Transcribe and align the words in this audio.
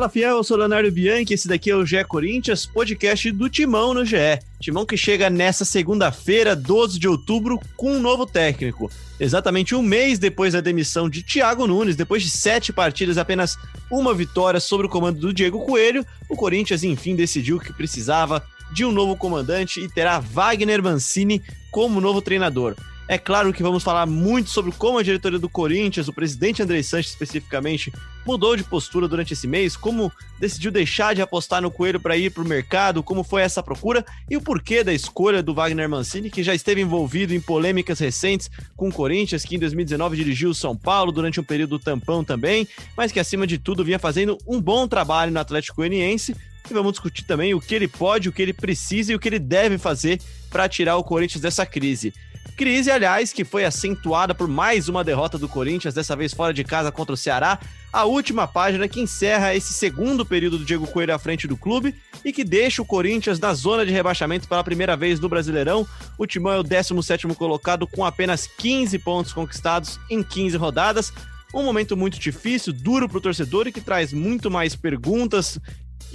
Fala 0.00 0.08
fiel, 0.08 0.38
eu 0.38 0.42
sou 0.42 0.56
Leonardo 0.56 0.90
Bianchi, 0.90 1.34
esse 1.34 1.46
daqui 1.46 1.68
é 1.70 1.76
o 1.76 1.84
GE 1.84 2.02
Corinthians, 2.04 2.64
podcast 2.64 3.30
do 3.32 3.50
Timão 3.50 3.92
no 3.92 4.02
GE. 4.02 4.38
Timão 4.58 4.86
que 4.86 4.96
chega 4.96 5.28
nessa 5.28 5.62
segunda-feira, 5.62 6.56
12 6.56 6.98
de 6.98 7.06
outubro, 7.06 7.60
com 7.76 7.92
um 7.92 8.00
novo 8.00 8.24
técnico. 8.24 8.90
Exatamente 9.20 9.74
um 9.74 9.82
mês 9.82 10.18
depois 10.18 10.54
da 10.54 10.62
demissão 10.62 11.06
de 11.06 11.22
Thiago 11.22 11.66
Nunes, 11.66 11.96
depois 11.96 12.22
de 12.22 12.30
sete 12.30 12.72
partidas, 12.72 13.18
apenas 13.18 13.58
uma 13.90 14.14
vitória 14.14 14.58
sobre 14.58 14.86
o 14.86 14.88
comando 14.88 15.20
do 15.20 15.34
Diego 15.34 15.66
Coelho, 15.66 16.02
o 16.30 16.34
Corinthians 16.34 16.82
enfim 16.82 17.14
decidiu 17.14 17.60
que 17.60 17.70
precisava 17.70 18.42
de 18.72 18.86
um 18.86 18.92
novo 18.92 19.14
comandante 19.14 19.80
e 19.80 19.88
terá 19.88 20.18
Wagner 20.18 20.82
Mancini 20.82 21.42
como 21.70 22.00
novo 22.00 22.22
treinador. 22.22 22.74
É 23.10 23.18
claro 23.18 23.52
que 23.52 23.60
vamos 23.60 23.82
falar 23.82 24.06
muito 24.06 24.50
sobre 24.50 24.70
como 24.70 24.96
a 24.96 25.02
diretoria 25.02 25.36
do 25.36 25.48
Corinthians, 25.48 26.06
o 26.06 26.12
presidente 26.12 26.62
André 26.62 26.80
Sanches 26.80 27.10
especificamente, 27.10 27.92
mudou 28.24 28.54
de 28.54 28.62
postura 28.62 29.08
durante 29.08 29.32
esse 29.32 29.48
mês, 29.48 29.76
como 29.76 30.12
decidiu 30.38 30.70
deixar 30.70 31.12
de 31.12 31.20
apostar 31.20 31.60
no 31.60 31.72
Coelho 31.72 31.98
para 31.98 32.16
ir 32.16 32.30
para 32.30 32.44
o 32.44 32.46
mercado, 32.46 33.02
como 33.02 33.24
foi 33.24 33.42
essa 33.42 33.64
procura 33.64 34.06
e 34.30 34.36
o 34.36 34.40
porquê 34.40 34.84
da 34.84 34.94
escolha 34.94 35.42
do 35.42 35.52
Wagner 35.52 35.88
Mancini, 35.88 36.30
que 36.30 36.44
já 36.44 36.54
esteve 36.54 36.82
envolvido 36.82 37.34
em 37.34 37.40
polêmicas 37.40 37.98
recentes 37.98 38.48
com 38.76 38.88
o 38.90 38.92
Corinthians, 38.92 39.44
que 39.44 39.56
em 39.56 39.58
2019 39.58 40.16
dirigiu 40.16 40.50
o 40.50 40.54
São 40.54 40.76
Paulo 40.76 41.10
durante 41.10 41.40
um 41.40 41.44
período 41.44 41.80
tampão 41.80 42.22
também, 42.22 42.68
mas 42.96 43.10
que 43.10 43.18
acima 43.18 43.44
de 43.44 43.58
tudo 43.58 43.84
vinha 43.84 43.98
fazendo 43.98 44.38
um 44.46 44.60
bom 44.60 44.86
trabalho 44.86 45.32
no 45.32 45.40
Atlético 45.40 45.78
Goianiense. 45.78 46.36
E 46.70 46.72
vamos 46.72 46.92
discutir 46.92 47.24
também 47.24 47.54
o 47.54 47.60
que 47.60 47.74
ele 47.74 47.88
pode, 47.88 48.28
o 48.28 48.32
que 48.32 48.40
ele 48.40 48.52
precisa 48.52 49.10
e 49.10 49.16
o 49.16 49.18
que 49.18 49.28
ele 49.28 49.40
deve 49.40 49.78
fazer 49.78 50.20
para 50.48 50.68
tirar 50.68 50.96
o 50.96 51.02
Corinthians 51.02 51.42
dessa 51.42 51.66
crise. 51.66 52.14
Crise, 52.60 52.90
aliás, 52.90 53.32
que 53.32 53.42
foi 53.42 53.64
acentuada 53.64 54.34
por 54.34 54.46
mais 54.46 54.86
uma 54.86 55.02
derrota 55.02 55.38
do 55.38 55.48
Corinthians, 55.48 55.94
dessa 55.94 56.14
vez 56.14 56.34
fora 56.34 56.52
de 56.52 56.62
casa 56.62 56.92
contra 56.92 57.14
o 57.14 57.16
Ceará. 57.16 57.58
A 57.90 58.04
última 58.04 58.46
página 58.46 58.86
que 58.86 59.00
encerra 59.00 59.54
esse 59.54 59.72
segundo 59.72 60.26
período 60.26 60.58
do 60.58 60.64
Diego 60.66 60.86
Coelho 60.86 61.14
à 61.14 61.18
frente 61.18 61.48
do 61.48 61.56
clube 61.56 61.94
e 62.22 62.34
que 62.34 62.44
deixa 62.44 62.82
o 62.82 62.84
Corinthians 62.84 63.40
na 63.40 63.54
zona 63.54 63.86
de 63.86 63.92
rebaixamento 63.92 64.46
pela 64.46 64.62
primeira 64.62 64.94
vez 64.94 65.18
no 65.18 65.26
Brasileirão. 65.26 65.88
O 66.18 66.26
Timão 66.26 66.52
é 66.52 66.58
o 66.58 66.62
17 66.62 67.28
colocado 67.28 67.86
com 67.86 68.04
apenas 68.04 68.46
15 68.46 68.98
pontos 68.98 69.32
conquistados 69.32 69.98
em 70.10 70.22
15 70.22 70.58
rodadas. 70.58 71.14
Um 71.54 71.62
momento 71.62 71.96
muito 71.96 72.20
difícil, 72.20 72.74
duro 72.74 73.08
para 73.08 73.16
o 73.16 73.22
torcedor 73.22 73.68
e 73.68 73.72
que 73.72 73.80
traz 73.80 74.12
muito 74.12 74.50
mais 74.50 74.76
perguntas 74.76 75.58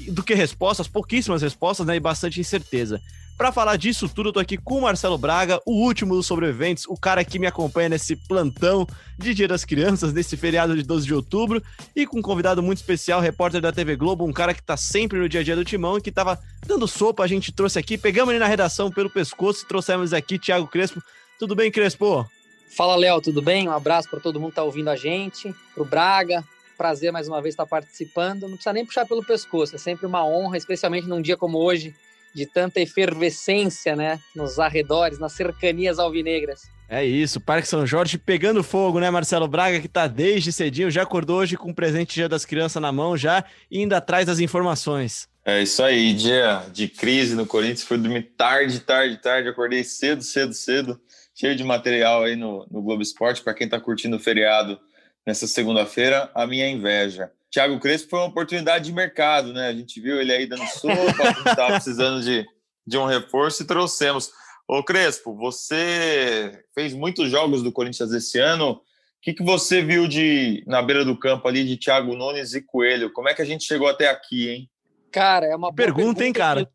do 0.10 0.22
que 0.22 0.36
respostas, 0.36 0.88
pouquíssimas 0.88 1.42
respostas 1.42 1.88
né, 1.88 1.96
e 1.96 2.00
bastante 2.00 2.40
incerteza. 2.40 3.02
Para 3.38 3.52
falar 3.52 3.76
disso 3.76 4.08
tudo, 4.08 4.30
eu 4.30 4.34
tô 4.34 4.40
aqui 4.40 4.56
com 4.58 4.78
o 4.78 4.82
Marcelo 4.82 5.18
Braga, 5.18 5.62
o 5.66 5.74
último 5.74 6.16
dos 6.16 6.26
sobreviventes, 6.26 6.86
o 6.88 6.96
cara 6.96 7.24
que 7.26 7.38
me 7.38 7.46
acompanha 7.46 7.90
nesse 7.90 8.16
plantão 8.16 8.88
de 9.18 9.34
Dia 9.34 9.46
das 9.46 9.66
Crianças, 9.66 10.14
nesse 10.14 10.38
feriado 10.38 10.74
de 10.74 10.84
12 10.84 11.06
de 11.06 11.14
outubro, 11.14 11.62
e 11.94 12.08
com 12.08 12.20
um 12.20 12.22
convidado 12.22 12.64
muito 12.64 12.78
especial, 12.78 13.20
repórter 13.20 13.60
da 13.60 13.74
TV 13.74 13.98
Globo, 13.98 14.26
um 14.26 14.32
cara 14.32 14.54
que 14.54 14.64
tá 14.64 14.78
sempre 14.78 15.20
no 15.20 15.28
dia 15.28 15.42
a 15.42 15.44
dia 15.44 15.56
do 15.56 15.66
Timão 15.66 15.98
e 15.98 16.02
que 16.02 16.14
tava 16.14 16.40
dando 16.66 16.88
sopa, 16.88 17.26
a 17.26 17.28
gente 17.28 17.52
trouxe 17.52 17.78
aqui, 17.78 17.98
pegamos 17.98 18.34
ele 18.34 18.40
na 18.40 18.48
redação 18.48 18.90
pelo 18.90 19.10
pescoço 19.10 19.66
e 19.66 19.68
trouxemos 19.68 20.14
aqui 20.14 20.40
Thiago 20.40 20.68
Crespo. 20.68 21.04
Tudo 21.38 21.56
bem, 21.56 21.70
Crespo? 21.70 22.26
Fala, 22.70 22.96
Léo, 22.96 23.20
tudo 23.20 23.42
bem? 23.42 23.68
Um 23.68 23.74
abraço 23.74 24.10
para 24.10 24.22
todo 24.22 24.40
mundo 24.40 24.52
que 24.52 24.56
tá 24.56 24.64
ouvindo 24.64 24.90
a 24.90 24.96
gente, 24.96 25.54
pro 25.74 25.84
Braga, 25.84 26.42
prazer 26.78 27.12
mais 27.12 27.28
uma 27.28 27.42
vez 27.42 27.52
estar 27.52 27.66
participando. 27.66 28.44
Não 28.44 28.52
precisa 28.52 28.72
nem 28.72 28.86
puxar 28.86 29.06
pelo 29.06 29.26
pescoço, 29.26 29.76
é 29.76 29.78
sempre 29.78 30.06
uma 30.06 30.26
honra, 30.26 30.56
especialmente 30.56 31.06
num 31.06 31.22
dia 31.22 31.36
como 31.36 31.58
hoje, 31.58 31.94
de 32.36 32.46
tanta 32.46 32.82
efervescência, 32.82 33.96
né, 33.96 34.20
nos 34.36 34.60
arredores, 34.60 35.18
nas 35.18 35.32
cercanias 35.32 35.98
alvinegras. 35.98 36.64
É 36.88 37.04
isso, 37.04 37.40
Parque 37.40 37.68
São 37.68 37.86
Jorge 37.86 38.18
pegando 38.18 38.62
fogo, 38.62 39.00
né, 39.00 39.10
Marcelo 39.10 39.48
Braga, 39.48 39.80
que 39.80 39.88
tá 39.88 40.06
desde 40.06 40.52
cedinho, 40.52 40.92
já 40.92 41.02
acordou 41.02 41.40
hoje 41.40 41.58
com 41.58 41.72
o 41.72 41.74
presente 41.74 42.14
Dia 42.14 42.30
das 42.30 42.46
Crianças 42.46 42.82
na 42.82 42.92
mão, 42.92 43.18
já 43.18 43.44
indo 43.72 43.94
atrás 43.94 44.26
das 44.28 44.40
informações. 44.40 45.28
É 45.44 45.62
isso 45.64 45.82
aí, 45.82 46.14
dia 46.14 46.64
de 46.72 46.88
crise 46.88 47.36
no 47.36 47.46
Corinthians, 47.46 47.84
fui 47.84 47.98
dormir 47.98 48.34
tarde, 48.38 48.80
tarde, 48.82 49.18
tarde, 49.18 49.48
acordei 49.48 49.84
cedo, 49.84 50.22
cedo, 50.22 50.54
cedo, 50.54 51.00
cheio 51.34 51.56
de 51.56 51.64
material 51.64 52.24
aí 52.24 52.36
no, 52.36 52.68
no 52.70 52.82
Globo 52.82 53.02
Esporte, 53.02 53.42
para 53.42 53.54
quem 53.54 53.70
tá 53.70 53.80
curtindo 53.80 54.18
o 54.18 54.20
feriado 54.20 54.80
nessa 55.26 55.48
segunda-feira, 55.48 56.30
a 56.36 56.46
minha 56.46 56.70
inveja. 56.70 57.32
Thiago 57.56 57.80
Crespo 57.80 58.10
foi 58.10 58.20
uma 58.20 58.28
oportunidade 58.28 58.84
de 58.84 58.92
mercado, 58.92 59.54
né? 59.54 59.70
A 59.70 59.74
gente 59.74 60.02
viu 60.02 60.20
ele 60.20 60.34
aí 60.34 60.46
dando 60.46 60.68
sopa, 60.68 61.24
a 61.24 61.32
gente 61.32 61.48
estava 61.48 61.72
precisando 61.72 62.22
de, 62.22 62.46
de 62.86 62.98
um 62.98 63.06
reforço 63.06 63.64
e 63.64 63.66
trouxemos. 63.66 64.30
Ô 64.68 64.84
Crespo, 64.84 65.34
você 65.34 66.66
fez 66.74 66.94
muitos 66.94 67.32
jogos 67.32 67.64
do 67.64 67.72
Corinthians 67.72 68.12
esse 68.12 68.38
ano. 68.40 68.72
O 68.72 68.82
que, 69.22 69.34
que 69.34 69.42
você 69.42 69.82
viu 69.82 70.06
de 70.06 70.66
na 70.68 70.82
beira 70.82 71.06
do 71.06 71.18
campo 71.18 71.48
ali 71.48 71.64
de 71.64 71.78
Thiago 71.78 72.14
Nunes 72.14 72.54
e 72.54 72.62
Coelho? 72.62 73.14
Como 73.14 73.30
é 73.30 73.34
que 73.34 73.42
a 73.42 73.46
gente 73.46 73.64
chegou 73.64 73.88
até 73.88 74.10
aqui, 74.10 74.50
hein? 74.50 74.70
Cara, 75.10 75.46
é 75.46 75.56
uma 75.56 75.74
pergunta, 75.74 76.20
pergunta, 76.20 76.26
hein, 76.26 76.34
cara? 76.34 76.70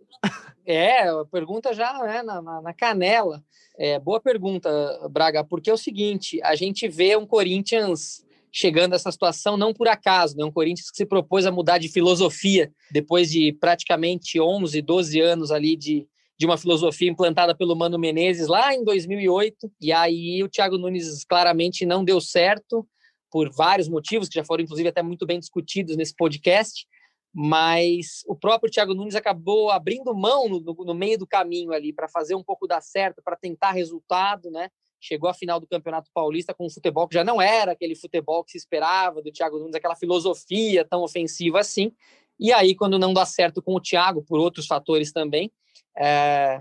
É, 0.65 1.05
pergunta 1.31 1.75
já 1.75 1.93
né, 2.05 2.23
na, 2.23 2.63
na 2.63 2.73
canela. 2.73 3.43
É, 3.77 3.99
boa 3.99 4.19
pergunta, 4.19 4.71
Braga, 5.11 5.45
porque 5.45 5.69
é 5.69 5.75
o 5.75 5.77
seguinte: 5.77 6.41
a 6.43 6.55
gente 6.55 6.89
vê 6.89 7.17
um 7.17 7.27
Corinthians 7.27 8.25
chegando 8.53 8.93
a 8.93 8.97
essa 8.97 9.12
situação 9.12 9.56
não 9.56 9.72
por 9.72 9.88
acaso, 9.88 10.37
né? 10.37 10.44
Um 10.44 10.53
Corinthians 10.53 10.91
que 10.91 10.97
se 10.97 11.06
propôs 11.06 11.47
a 11.47 11.53
mudar 11.53 11.78
de 11.78 11.88
filosofia 11.88 12.72
depois 12.91 13.31
de 13.31 13.53
praticamente 13.53 14.41
11, 14.41 14.83
12 14.83 15.21
anos 15.21 15.50
ali 15.50 15.77
de, 15.77 16.06
de 16.38 16.47
uma 16.47 16.59
filosofia 16.59 17.10
implantada 17.10 17.55
pelo 17.55 17.77
Mano 17.77 17.99
Menezes 17.99 18.49
lá 18.49 18.75
em 18.75 18.84
2008. 18.84 19.71
E 19.81 19.93
aí 19.93 20.43
o 20.43 20.49
Thiago 20.49 20.78
Nunes 20.78 21.25
claramente 21.25 21.87
não 21.87 22.05
deu 22.05 22.21
certo 22.21 22.87
por 23.31 23.49
vários 23.53 23.89
motivos 23.89 24.28
que 24.28 24.34
já 24.34 24.44
foram 24.44 24.65
inclusive 24.65 24.89
até 24.89 25.03
muito 25.03 25.25
bem 25.25 25.39
discutidos 25.39 25.97
nesse 25.97 26.15
podcast. 26.15 26.87
Mas 27.33 28.25
o 28.27 28.34
próprio 28.34 28.71
Thiago 28.71 28.93
Nunes 28.93 29.15
acabou 29.15 29.71
abrindo 29.71 30.12
mão 30.12 30.49
no, 30.49 30.60
no, 30.60 30.94
meio 30.94 31.16
do 31.16 31.27
caminho 31.27 31.72
ali 31.72 31.93
para 31.93 32.09
fazer 32.09 32.34
um 32.34 32.43
pouco 32.43 32.66
dar 32.66 32.81
certo, 32.81 33.22
para 33.22 33.37
tentar 33.37 33.71
resultado, 33.71 34.50
né? 34.50 34.69
Chegou 35.00 35.31
à 35.31 35.34
final 35.34 35.59
do 35.59 35.66
Campeonato 35.66 36.11
Paulista 36.12 36.53
com 36.53 36.66
um 36.66 36.71
futebol 36.71 37.09
que 37.09 37.15
já 37.15 37.25
não 37.25 37.41
era 37.41 37.72
aquele 37.72 37.97
futebol 37.97 38.44
que 38.44 38.53
se 38.53 38.59
esperava 38.59 39.22
do 39.22 39.33
Thiago 39.33 39.59
Nunes, 39.59 39.75
aquela 39.75 39.97
filosofia 39.97 40.84
tão 40.84 41.03
ofensiva 41.03 41.61
assim. 41.61 41.93
E 42.38 42.53
aí, 42.53 42.75
quando 42.75 42.99
não 42.99 43.12
dá 43.12 43.25
certo 43.25 43.62
com 43.62 43.75
o 43.75 43.81
Thiago, 43.81 44.22
por 44.22 44.39
outros 44.39 44.66
fatores 44.66 45.12
também, 45.12 45.50
é... 45.97 46.59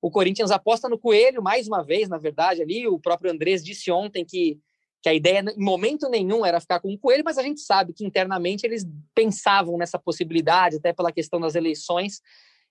o 0.00 0.10
Corinthians 0.10 0.50
aposta 0.50 0.88
no 0.88 0.98
Coelho 0.98 1.42
mais 1.42 1.66
uma 1.66 1.82
vez, 1.82 2.08
na 2.08 2.18
verdade, 2.18 2.62
ali. 2.62 2.86
O 2.86 2.98
próprio 2.98 3.30
Andrés 3.30 3.64
disse 3.64 3.90
ontem 3.90 4.24
que, 4.24 4.58
que 5.02 5.08
a 5.08 5.14
ideia, 5.14 5.40
em 5.40 5.62
momento 5.62 6.08
nenhum, 6.08 6.44
era 6.44 6.60
ficar 6.60 6.80
com 6.80 6.92
o 6.92 6.98
Coelho, 6.98 7.24
mas 7.24 7.38
a 7.38 7.42
gente 7.42 7.60
sabe 7.60 7.92
que 7.92 8.04
internamente 8.04 8.66
eles 8.66 8.86
pensavam 9.14 9.76
nessa 9.76 9.98
possibilidade, 9.98 10.76
até 10.76 10.92
pela 10.92 11.12
questão 11.12 11.40
das 11.40 11.54
eleições. 11.54 12.20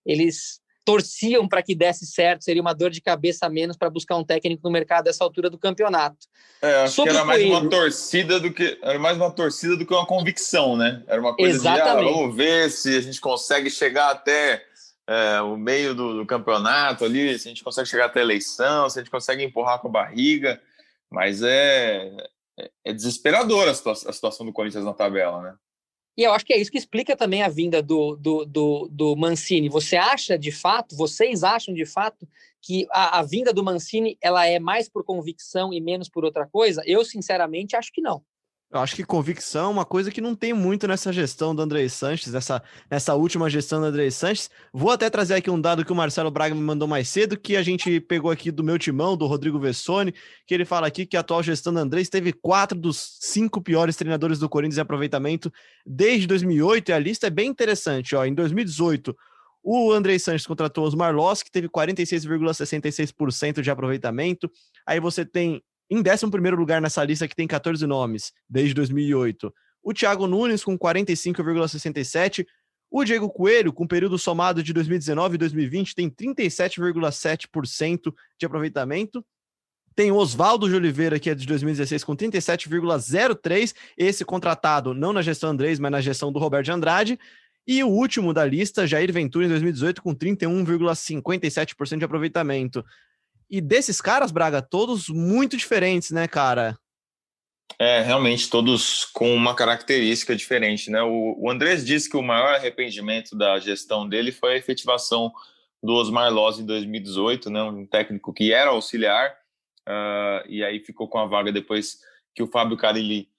Eles 0.06 0.62
torciam 0.88 1.46
para 1.50 1.62
que 1.62 1.76
desse 1.76 2.06
certo, 2.06 2.46
seria 2.46 2.62
uma 2.62 2.74
dor 2.74 2.90
de 2.90 3.02
cabeça 3.02 3.46
a 3.46 3.50
menos 3.50 3.76
para 3.76 3.90
buscar 3.90 4.16
um 4.16 4.24
técnico 4.24 4.62
no 4.64 4.72
mercado 4.72 5.04
dessa 5.04 5.22
altura 5.22 5.50
do 5.50 5.58
campeonato. 5.58 6.16
É, 6.62 6.84
acho 6.84 6.96
Sobre 6.96 7.12
que 7.12 7.18
era 7.18 7.26
mais 7.26 7.44
uma 7.44 7.70
torcida 7.70 8.40
do 8.40 8.54
que 8.54 8.80
era 8.82 8.98
mais 8.98 9.18
uma 9.18 9.30
torcida 9.30 9.76
do 9.76 9.86
que 9.86 9.94
uma 9.94 10.06
convicção, 10.06 10.78
né? 10.78 11.04
Era 11.06 11.20
uma 11.20 11.36
coisa 11.36 11.54
Exatamente. 11.54 12.06
de 12.06 12.10
ah, 12.10 12.14
vamos 12.14 12.36
ver 12.38 12.72
se 12.72 12.96
a 12.96 13.02
gente 13.02 13.20
consegue 13.20 13.70
chegar 13.70 14.12
até 14.12 14.64
é, 15.06 15.42
o 15.42 15.58
meio 15.58 15.94
do, 15.94 16.20
do, 16.20 16.26
campeonato 16.26 17.04
ali, 17.04 17.38
se 17.38 17.50
a 17.50 17.52
gente 17.52 17.66
consegue 17.66 17.90
chegar 17.90 18.06
até 18.06 18.22
a 18.22 18.24
eleição, 18.24 18.90
se 18.90 18.98
a 18.98 19.02
gente 19.02 19.12
consegue 19.12 19.44
empurrar 19.44 19.80
com 19.80 19.90
a 19.90 19.92
barriga, 19.92 20.58
mas 21.10 21.44
é, 21.44 22.14
é, 22.58 22.72
é 22.86 22.94
desesperadora 22.94 23.72
a 23.72 23.74
situação 24.14 24.46
do 24.46 24.54
Corinthians 24.54 24.86
na 24.86 24.94
tabela, 24.94 25.42
né? 25.42 25.54
E 26.18 26.24
eu 26.24 26.34
acho 26.34 26.44
que 26.44 26.52
é 26.52 26.58
isso 26.58 26.72
que 26.72 26.78
explica 26.80 27.16
também 27.16 27.44
a 27.44 27.48
vinda 27.48 27.82
do, 27.82 28.16
do, 28.16 28.44
do, 28.44 28.90
do 28.92 29.16
Mancini. 29.16 29.70
Você 29.70 29.96
acha 29.96 30.38
de 30.38 30.52
fato, 30.52 30.96
vocês 30.96 31.44
acham 31.44 31.76
de 31.76 31.86
fato, 31.86 32.28
que 32.60 32.88
a, 32.90 33.20
a, 33.20 33.24
vinda 33.24 33.54
do 33.54 33.64
Mancini 33.64 34.18
ela 34.20 34.46
é 34.48 34.58
mais 34.58 34.90
por 34.90 35.04
convicção 35.04 35.72
e 35.72 35.80
menos 35.80 36.10
por 36.10 36.26
outra 36.26 36.48
coisa? 36.48 36.82
Eu, 36.86 37.06
sinceramente, 37.06 37.76
acho 37.76 37.94
que 37.94 38.02
não. 38.02 38.24
Eu 38.70 38.82
acho 38.82 38.98
que 38.98 39.04
convicção 39.06 39.68
é 39.68 39.70
uma 39.70 39.86
coisa 39.86 40.12
que 40.12 40.20
não 40.20 40.36
tem 40.36 40.52
muito 40.52 40.86
nessa 40.90 41.14
gestão 41.14 41.56
do 41.56 41.62
André 41.62 41.88
Sanches, 41.88 42.34
nessa, 42.34 42.62
nessa 42.92 43.16
última 43.16 43.50
gestão 43.50 43.80
do 43.80 43.86
André 43.86 44.10
Sanches. 44.10 44.50
Vou 44.74 44.92
até 44.92 45.10
trazer 45.10 45.36
aqui 45.36 45.50
um 45.50 45.60
dado 45.60 45.86
que 45.86 45.92
o 45.92 45.96
Marcelo 45.96 46.30
Braga 46.30 46.54
me 46.54 46.60
mandou 46.60 46.86
mais 46.86 47.08
cedo, 47.08 47.40
que 47.40 47.56
a 47.56 47.64
gente 47.64 48.02
pegou 48.02 48.30
aqui 48.30 48.52
do 48.52 48.66
meu 48.66 48.78
timão, 48.78 49.16
do 49.16 49.26
Rodrigo 49.26 49.58
Vessone, 49.58 50.14
que 50.46 50.54
ele 50.54 50.66
fala 50.66 50.86
aqui 50.86 51.06
que 51.06 51.16
a 51.16 51.22
atual 51.22 51.42
gestão 51.42 51.74
do 51.74 51.80
André 51.80 52.04
teve 52.12 52.34
quatro 52.34 52.78
dos 52.78 53.18
cinco 53.22 53.62
piores 53.62 53.96
treinadores 53.96 54.38
do 54.38 54.50
Corinthians 54.50 54.80
em 54.80 54.82
aproveitamento 54.82 55.50
desde 55.86 56.28
2008, 56.28 56.90
e 56.90 56.94
a 56.94 57.00
lista 57.00 57.28
é 57.28 57.30
bem 57.30 57.48
interessante. 57.50 58.18
Ó. 58.18 58.26
Em 58.26 58.34
2018, 58.34 59.16
o 59.64 59.94
André 59.94 60.20
Sanches 60.20 60.46
contratou 60.46 60.86
os 60.86 60.94
Marlos, 60.94 61.42
que 61.42 61.50
teve 61.50 61.70
46,66% 61.70 63.62
de 63.62 63.72
aproveitamento. 63.72 64.52
Aí 64.86 65.00
você 65.00 65.26
tem 65.26 65.64
em 65.90 66.00
11 66.00 66.26
lugar 66.56 66.82
nessa 66.82 67.04
lista, 67.04 67.28
que 67.28 67.36
tem 67.36 67.48
14 67.48 67.86
nomes, 67.88 68.34
desde 68.50 68.74
2008, 68.74 69.54
o 69.88 69.94
Thiago 69.94 70.28
Nunes, 70.28 70.66
com 70.66 70.78
45,67%. 70.78 72.46
O 72.90 73.04
Diego 73.04 73.30
Coelho, 73.30 73.74
com 73.74 73.86
período 73.86 74.18
somado 74.18 74.64
de 74.64 74.74
2019 74.74 75.36
e 75.36 75.38
2020, 75.38 75.96
tem 75.96 76.10
37,7% 76.10 78.14
de 78.40 78.46
aproveitamento. 78.46 79.26
Tem 79.96 80.12
o 80.12 80.16
Oswaldo 80.16 80.70
de 80.70 80.76
Oliveira, 80.76 81.20
que 81.20 81.30
é 81.30 81.36
de 81.36 81.46
2016, 81.46 82.04
com 82.04 82.16
37,03. 82.16 83.76
Esse 83.98 84.26
contratado 84.26 84.94
não 84.94 85.12
na 85.12 85.22
gestão 85.22 85.50
Andrés, 85.50 85.80
mas 85.80 85.92
na 85.92 86.02
gestão 86.02 86.32
do 86.32 86.40
Roberto 86.40 86.66
de 86.66 86.72
Andrade. 86.72 87.20
E 87.66 87.84
o 87.84 87.88
último 87.88 88.34
da 88.34 88.46
lista, 88.46 88.88
Jair 88.88 89.12
Ventura, 89.12 89.46
em 89.46 89.50
2018, 89.50 90.02
com 90.02 90.16
31,57% 90.16 91.98
de 91.98 92.06
aproveitamento. 92.06 92.86
E 93.50 93.62
desses 93.62 94.02
caras, 94.02 94.32
Braga, 94.32 94.62
todos 94.62 95.08
muito 95.08 95.56
diferentes, 95.56 96.12
né, 96.12 96.28
cara? 96.28 96.78
É, 97.80 98.02
realmente, 98.02 98.50
todos 98.50 99.06
com 99.06 99.34
uma 99.34 99.56
característica 99.56 100.36
diferente, 100.36 100.90
né? 100.90 101.02
O, 101.04 101.50
Andrés 101.50 101.86
disse 101.86 102.10
que 102.10 102.18
o 102.18 102.24
maior 102.24 102.56
arrependimento 102.56 103.38
da 103.38 103.60
gestão 103.60 104.08
dele 104.08 104.32
foi 104.32 104.54
a 104.54 104.58
efetivação 104.58 105.32
do 105.84 105.94
Osmar 105.94 106.32
Loz 106.32 106.60
em 106.60 106.66
2018, 106.66 107.50
né? 107.50 107.62
Um 107.64 107.86
técnico 107.86 108.34
que 108.34 108.52
era 108.52 108.72
auxiliar, 108.72 109.32
uh, 109.88 110.48
e 110.48 110.64
aí 110.64 110.80
ficou 110.80 111.08
com 111.08 111.20
a 111.20 111.26
vaga 111.26 111.52
depois 111.52 112.00
que 112.34 112.42
o 112.42 112.48
Fábio 112.48 112.78
Carilli 112.78 113.30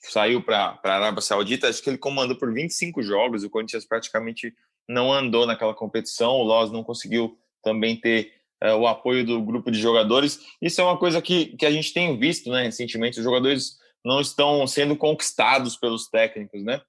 saiu 0.00 0.42
para 0.42 0.78
a 0.82 0.94
Arábia 0.94 1.22
Saudita, 1.22 1.68
acho 1.68 1.82
que 1.82 1.88
ele 1.88 1.98
comandou 1.98 2.36
por 2.36 2.52
25 2.52 3.02
jogos, 3.02 3.44
o 3.44 3.50
Corinthians 3.50 3.86
praticamente 3.86 4.54
não 4.88 5.12
andou 5.12 5.46
naquela 5.46 5.74
competição, 5.74 6.32
o 6.32 6.42
Loz 6.42 6.70
não 6.70 6.84
conseguiu 6.84 7.38
também 7.62 7.96
ter 7.96 8.32
uh, 8.64 8.76
o 8.76 8.86
apoio 8.86 9.24
do 9.24 9.42
grupo 9.42 9.70
de 9.70 9.78
jogadores. 9.78 10.40
Isso 10.60 10.80
é 10.80 10.84
uma 10.84 10.98
coisa 10.98 11.20
que, 11.20 11.56
que 11.56 11.66
a 11.66 11.70
gente 11.70 11.92
tem 11.92 12.18
visto 12.18 12.50
né, 12.50 12.62
recentemente, 12.62 13.18
os 13.18 13.24
jogadores 13.24 13.78
não 14.04 14.20
estão 14.20 14.66
sendo 14.66 14.96
conquistados 14.96 15.76
pelos 15.76 16.08
técnicos, 16.08 16.62
né? 16.62 16.80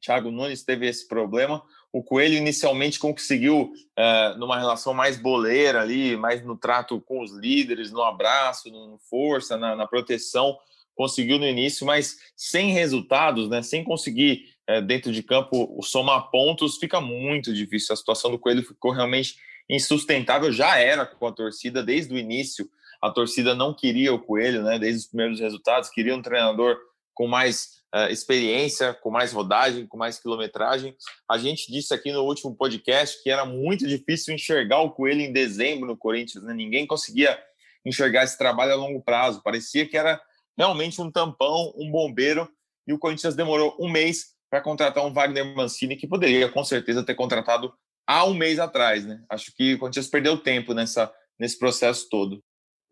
Thiago 0.00 0.30
Nunes 0.30 0.62
teve 0.62 0.86
esse 0.86 1.08
problema. 1.08 1.62
O 1.92 2.02
Coelho 2.02 2.34
inicialmente 2.34 2.98
conseguiu, 2.98 3.72
uh, 3.98 4.38
numa 4.38 4.58
relação 4.58 4.92
mais 4.92 5.16
boleira 5.16 5.80
ali, 5.80 6.16
mais 6.16 6.44
no 6.44 6.56
trato 6.56 7.00
com 7.00 7.22
os 7.22 7.32
líderes, 7.32 7.90
no 7.90 8.02
abraço, 8.02 8.70
no 8.70 8.98
força, 9.08 9.56
na, 9.56 9.74
na 9.74 9.86
proteção, 9.86 10.56
conseguiu 10.94 11.38
no 11.38 11.46
início, 11.46 11.86
mas 11.86 12.16
sem 12.36 12.72
resultados, 12.72 13.48
né, 13.48 13.62
sem 13.62 13.84
conseguir 13.84 14.44
é, 14.66 14.80
dentro 14.80 15.12
de 15.12 15.22
campo 15.22 15.78
somar 15.82 16.30
pontos, 16.30 16.78
fica 16.78 17.00
muito 17.00 17.52
difícil. 17.52 17.92
A 17.92 17.96
situação 17.96 18.30
do 18.30 18.38
Coelho 18.38 18.62
ficou 18.62 18.90
realmente 18.90 19.36
insustentável, 19.68 20.52
já 20.52 20.78
era 20.78 21.04
com 21.04 21.26
a 21.26 21.32
torcida 21.32 21.82
desde 21.82 22.14
o 22.14 22.18
início. 22.18 22.68
A 23.02 23.10
torcida 23.10 23.54
não 23.54 23.74
queria 23.74 24.12
o 24.12 24.18
Coelho, 24.18 24.62
né, 24.62 24.78
desde 24.78 25.00
os 25.00 25.06
primeiros 25.06 25.40
resultados, 25.40 25.90
queria 25.90 26.14
um 26.14 26.22
treinador 26.22 26.76
com 27.14 27.26
mais 27.26 27.82
uh, 27.94 28.10
experiência, 28.10 28.94
com 28.94 29.10
mais 29.10 29.32
rodagem, 29.32 29.86
com 29.86 29.96
mais 29.96 30.18
quilometragem. 30.18 30.94
A 31.28 31.38
gente 31.38 31.70
disse 31.70 31.92
aqui 31.94 32.12
no 32.12 32.22
último 32.22 32.54
podcast 32.54 33.22
que 33.22 33.30
era 33.30 33.44
muito 33.44 33.86
difícil 33.86 34.34
enxergar 34.34 34.80
o 34.80 34.90
Coelho 34.90 35.20
em 35.20 35.32
dezembro 35.32 35.86
no 35.86 35.96
Corinthians, 35.96 36.44
né? 36.44 36.52
ninguém 36.52 36.86
conseguia 36.86 37.38
enxergar 37.84 38.24
esse 38.24 38.36
trabalho 38.36 38.72
a 38.72 38.76
longo 38.76 39.00
prazo, 39.00 39.42
parecia 39.42 39.86
que 39.86 39.96
era 39.96 40.20
realmente 40.56 41.00
um 41.00 41.10
tampão, 41.10 41.72
um 41.76 41.90
bombeiro, 41.90 42.48
e 42.86 42.92
o 42.92 42.98
Corinthians 42.98 43.34
demorou 43.34 43.76
um 43.78 43.88
mês 43.88 44.34
para 44.50 44.60
contratar 44.60 45.04
um 45.04 45.12
Wagner 45.12 45.54
Mancini, 45.54 45.96
que 45.96 46.06
poderia 46.06 46.48
com 46.48 46.64
certeza 46.64 47.02
ter 47.04 47.14
contratado 47.14 47.72
há 48.06 48.24
um 48.24 48.34
mês 48.34 48.58
atrás, 48.58 49.04
né? 49.04 49.22
Acho 49.28 49.54
que 49.54 49.74
o 49.74 49.78
Corinthians 49.78 50.08
perdeu 50.08 50.38
tempo 50.38 50.72
nessa, 50.72 51.12
nesse 51.38 51.58
processo 51.58 52.08
todo. 52.08 52.42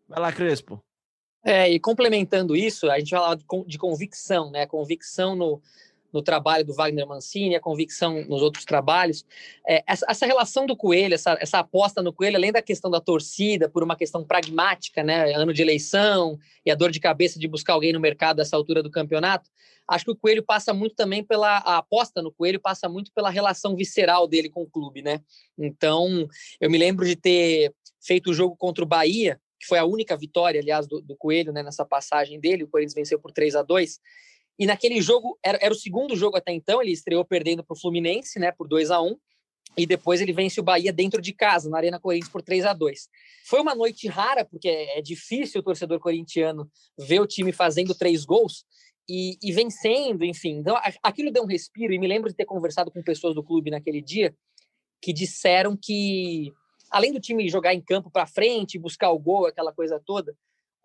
Vai 0.07 0.19
lá, 0.19 0.31
Crespo. 0.31 0.83
É, 1.43 1.69
e 1.69 1.79
complementando 1.79 2.55
isso, 2.55 2.89
a 2.89 2.97
gente 2.97 3.11
fala 3.11 3.35
de, 3.35 3.45
de 3.67 3.77
convicção, 3.77 4.51
né? 4.51 4.65
Convicção 4.65 5.35
no, 5.35 5.61
no 6.15 6.23
trabalho 6.23 6.63
do 6.63 6.73
Wagner 6.73 7.05
Mancini, 7.05 7.55
a 7.55 7.59
convicção 7.59 8.23
nos 8.25 8.41
outros 8.41 8.63
trabalhos. 8.63 9.25
É, 9.67 9.83
essa, 9.85 10.05
essa, 10.09 10.25
relação 10.25 10.65
do 10.65 10.75
Coelho, 10.75 11.13
essa, 11.13 11.37
essa, 11.41 11.59
aposta 11.59 12.01
no 12.01 12.13
Coelho, 12.13 12.37
além 12.37 12.53
da 12.53 12.61
questão 12.61 12.89
da 12.89 13.01
torcida, 13.01 13.67
por 13.67 13.83
uma 13.83 13.97
questão 13.97 14.23
pragmática, 14.23 15.03
né, 15.03 15.33
ano 15.33 15.53
de 15.53 15.61
eleição 15.61 16.39
e 16.65 16.71
a 16.71 16.75
dor 16.75 16.89
de 16.89 17.01
cabeça 17.01 17.37
de 17.37 17.49
buscar 17.49 17.73
alguém 17.73 17.91
no 17.91 17.99
mercado 17.99 18.37
nessa 18.37 18.55
altura 18.55 18.81
do 18.81 18.89
campeonato, 18.89 19.49
acho 19.85 20.05
que 20.05 20.11
o 20.11 20.15
Coelho 20.15 20.41
passa 20.41 20.73
muito 20.73 20.95
também 20.95 21.21
pela 21.21 21.57
a 21.57 21.77
aposta 21.77 22.21
no 22.21 22.31
Coelho 22.31 22.59
passa 22.59 22.87
muito 22.87 23.11
pela 23.11 23.29
relação 23.29 23.75
visceral 23.75 24.25
dele 24.25 24.49
com 24.49 24.63
o 24.63 24.69
clube, 24.69 25.01
né? 25.01 25.19
Então, 25.57 26.27
eu 26.61 26.71
me 26.71 26.77
lembro 26.77 27.05
de 27.05 27.17
ter 27.17 27.73
feito 28.01 28.29
o 28.29 28.33
jogo 28.33 28.55
contra 28.55 28.83
o 28.83 28.87
Bahia, 28.87 29.39
que 29.59 29.67
foi 29.67 29.79
a 29.79 29.85
única 29.85 30.15
vitória, 30.15 30.61
aliás, 30.61 30.87
do, 30.87 31.01
do 31.01 31.15
Coelho 31.17 31.51
né, 31.51 31.61
nessa 31.61 31.83
passagem 31.83 32.39
dele. 32.39 32.63
O 32.63 32.67
Corinthians 32.67 32.93
venceu 32.93 33.19
por 33.19 33.31
3 33.31 33.55
a 33.55 33.63
2 33.63 33.99
e 34.57 34.65
naquele 34.65 35.01
jogo, 35.01 35.37
era, 35.43 35.57
era 35.61 35.73
o 35.73 35.77
segundo 35.77 36.15
jogo 36.15 36.37
até 36.37 36.51
então, 36.51 36.81
ele 36.81 36.91
estreou 36.91 37.25
perdendo 37.25 37.63
para 37.63 37.73
o 37.73 37.79
Fluminense, 37.79 38.39
né, 38.39 38.51
por 38.51 38.67
2 38.67 38.91
a 38.91 39.01
1 39.01 39.17
e 39.77 39.85
depois 39.85 40.21
ele 40.21 40.31
vence 40.31 40.59
o 40.59 40.63
Bahia 40.63 40.93
dentro 40.93 41.21
de 41.21 41.33
casa, 41.33 41.69
na 41.69 41.77
Arena 41.77 41.99
Corinthians, 41.99 42.31
por 42.31 42.41
3 42.41 42.65
a 42.65 42.73
2 42.73 43.09
Foi 43.45 43.59
uma 43.59 43.75
noite 43.75 44.07
rara, 44.07 44.45
porque 44.45 44.69
é 44.69 45.01
difícil 45.01 45.59
o 45.59 45.63
torcedor 45.63 45.99
corintiano 45.99 46.69
ver 46.97 47.19
o 47.19 47.27
time 47.27 47.51
fazendo 47.51 47.93
três 47.93 48.23
gols 48.23 48.65
e, 49.07 49.37
e 49.43 49.51
vencendo, 49.51 50.23
enfim. 50.23 50.57
Então, 50.59 50.77
aquilo 51.03 51.31
deu 51.31 51.43
um 51.43 51.47
respiro, 51.47 51.93
e 51.93 51.99
me 51.99 52.07
lembro 52.07 52.29
de 52.29 52.35
ter 52.35 52.45
conversado 52.45 52.89
com 52.89 53.03
pessoas 53.03 53.35
do 53.35 53.43
clube 53.43 53.69
naquele 53.69 54.01
dia 54.01 54.33
que 55.01 55.11
disseram 55.11 55.77
que, 55.79 56.53
além 56.89 57.11
do 57.11 57.19
time 57.19 57.47
jogar 57.49 57.73
em 57.73 57.81
campo 57.81 58.09
para 58.09 58.25
frente, 58.25 58.79
buscar 58.79 59.11
o 59.11 59.19
gol, 59.19 59.45
aquela 59.45 59.73
coisa 59.73 60.01
toda, 60.03 60.35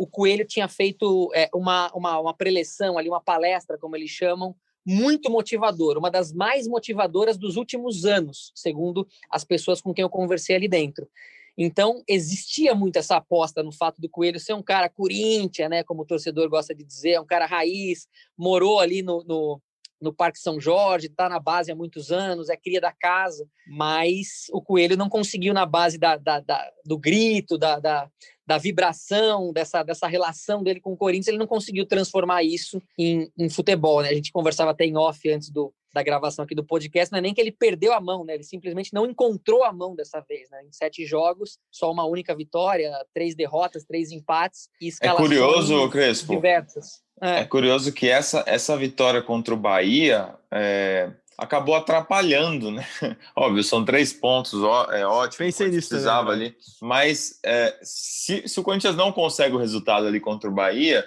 o 0.00 0.06
Coelho 0.06 0.47
tinha 0.47 0.67
feito 0.67 1.31
é, 1.35 1.50
uma, 1.55 1.93
uma, 1.94 2.19
uma 2.19 2.35
preleção 2.35 2.97
ali, 2.97 3.11
uma 3.11 3.20
palestra, 3.20 3.76
como 3.76 3.94
eles 3.94 4.08
chamam, 4.08 4.56
muito 4.82 5.31
motivadora, 5.31 5.99
uma 5.99 6.11
das 6.11 6.32
mais 6.32 6.67
motivadoras 6.67 7.37
dos 7.37 7.56
últimos 7.56 8.06
anos, 8.06 8.50
segundo 8.55 9.06
as 9.31 9.44
pessoas 9.44 9.82
com 9.82 9.93
quem 9.93 10.02
eu 10.02 10.08
conversei 10.08 10.56
ali 10.56 10.67
dentro. 10.69 11.06
Então, 11.55 12.02
existia 12.08 12.75
muito 12.75 12.97
essa 12.97 13.17
aposta 13.17 13.62
no 13.62 13.70
fato 13.70 14.00
do 14.00 14.08
Coelho 14.08 14.41
ser 14.41 14.55
um 14.55 14.62
cara 14.62 14.88
Corinthians, 14.88 15.69
né, 15.69 15.85
como 15.85 16.00
o 16.00 16.06
torcedor 16.06 16.49
gosta 16.49 16.75
de 16.75 16.82
dizer, 16.82 17.20
um 17.20 17.26
cara 17.26 17.44
raiz, 17.44 18.08
morou 18.38 18.81
ali 18.81 19.03
no, 19.03 19.23
no, 19.25 19.61
no 20.00 20.14
Parque 20.14 20.38
São 20.38 20.58
Jorge, 20.58 21.08
está 21.08 21.29
na 21.29 21.38
base 21.38 21.70
há 21.70 21.76
muitos 21.76 22.11
anos, 22.11 22.49
é 22.49 22.56
cria 22.56 22.81
da 22.81 22.91
casa, 22.91 23.46
mas 23.69 24.46
o 24.51 24.63
Coelho 24.63 24.96
não 24.96 25.10
conseguiu 25.10 25.53
na 25.53 25.67
base 25.67 25.98
da, 25.98 26.17
da, 26.17 26.41
da 26.41 26.72
do 26.86 26.96
grito, 26.96 27.58
da, 27.58 27.79
da, 27.79 28.10
da, 28.50 28.58
vibração, 28.58 29.52
dessa, 29.52 29.84
dessa 29.84 30.08
relação 30.08 30.60
dele 30.60 30.80
com 30.80 30.92
o 30.92 30.96
Corinthians, 30.96 31.28
ele 31.28 31.38
não 31.38 31.46
conseguiu 31.46 31.86
transformar 31.86 32.42
isso 32.42 32.82
em, 32.98 33.30
em 33.38 33.48
futebol. 33.48 34.02
Né? 34.02 34.08
A 34.08 34.14
gente 34.14 34.32
conversava 34.32 34.72
até 34.72 34.84
em 34.84 34.96
off 34.96 35.30
antes 35.30 35.50
do, 35.50 35.72
da 35.94 36.02
gravação 36.02 36.44
aqui 36.44 36.52
do 36.52 36.64
podcast, 36.64 37.12
não 37.12 37.20
é 37.20 37.22
nem 37.22 37.32
que 37.32 37.40
ele 37.40 37.52
perdeu 37.52 37.92
a 37.92 38.00
mão, 38.00 38.24
né? 38.24 38.34
Ele 38.34 38.42
simplesmente 38.42 38.92
não 38.92 39.06
encontrou 39.06 39.62
a 39.62 39.72
mão 39.72 39.94
dessa 39.94 40.20
vez, 40.28 40.50
né? 40.50 40.64
Em 40.64 40.72
sete 40.72 41.06
jogos, 41.06 41.58
só 41.70 41.92
uma 41.92 42.04
única 42.04 42.34
vitória, 42.34 42.92
três 43.14 43.36
derrotas, 43.36 43.84
três 43.84 44.10
empates 44.10 44.69
e 44.80 44.90
É 45.00 45.12
curioso, 45.12 45.88
Crespo. 45.88 46.34
Diversas. 46.34 47.02
É. 47.22 47.40
é. 47.40 47.44
curioso 47.44 47.92
que 47.92 48.08
essa, 48.08 48.42
essa 48.46 48.76
vitória 48.76 49.22
contra 49.22 49.54
o 49.54 49.56
Bahia 49.56 50.34
é, 50.50 51.12
acabou 51.41 51.75
atrapalhando, 51.75 52.70
né? 52.70 52.87
Óbvio, 53.35 53.65
são 53.65 53.82
três 53.85 54.13
pontos, 54.13 54.63
ó, 54.63 54.93
é 54.93 55.06
ótimo. 55.06 55.39
Pensei 55.39 55.69
nisso. 55.69 55.89
Precisava 55.89 56.32
também, 56.32 56.49
né? 56.51 56.55
ali. 56.55 56.56
Mas 56.82 57.41
é, 57.43 57.79
se, 57.82 58.47
se 58.47 58.61
o 58.61 58.63
Corinthians 58.63 58.94
não 58.94 59.11
consegue 59.11 59.56
o 59.56 59.59
resultado 59.59 60.06
ali 60.06 60.20
contra 60.20 60.51
o 60.51 60.53
Bahia, 60.53 61.05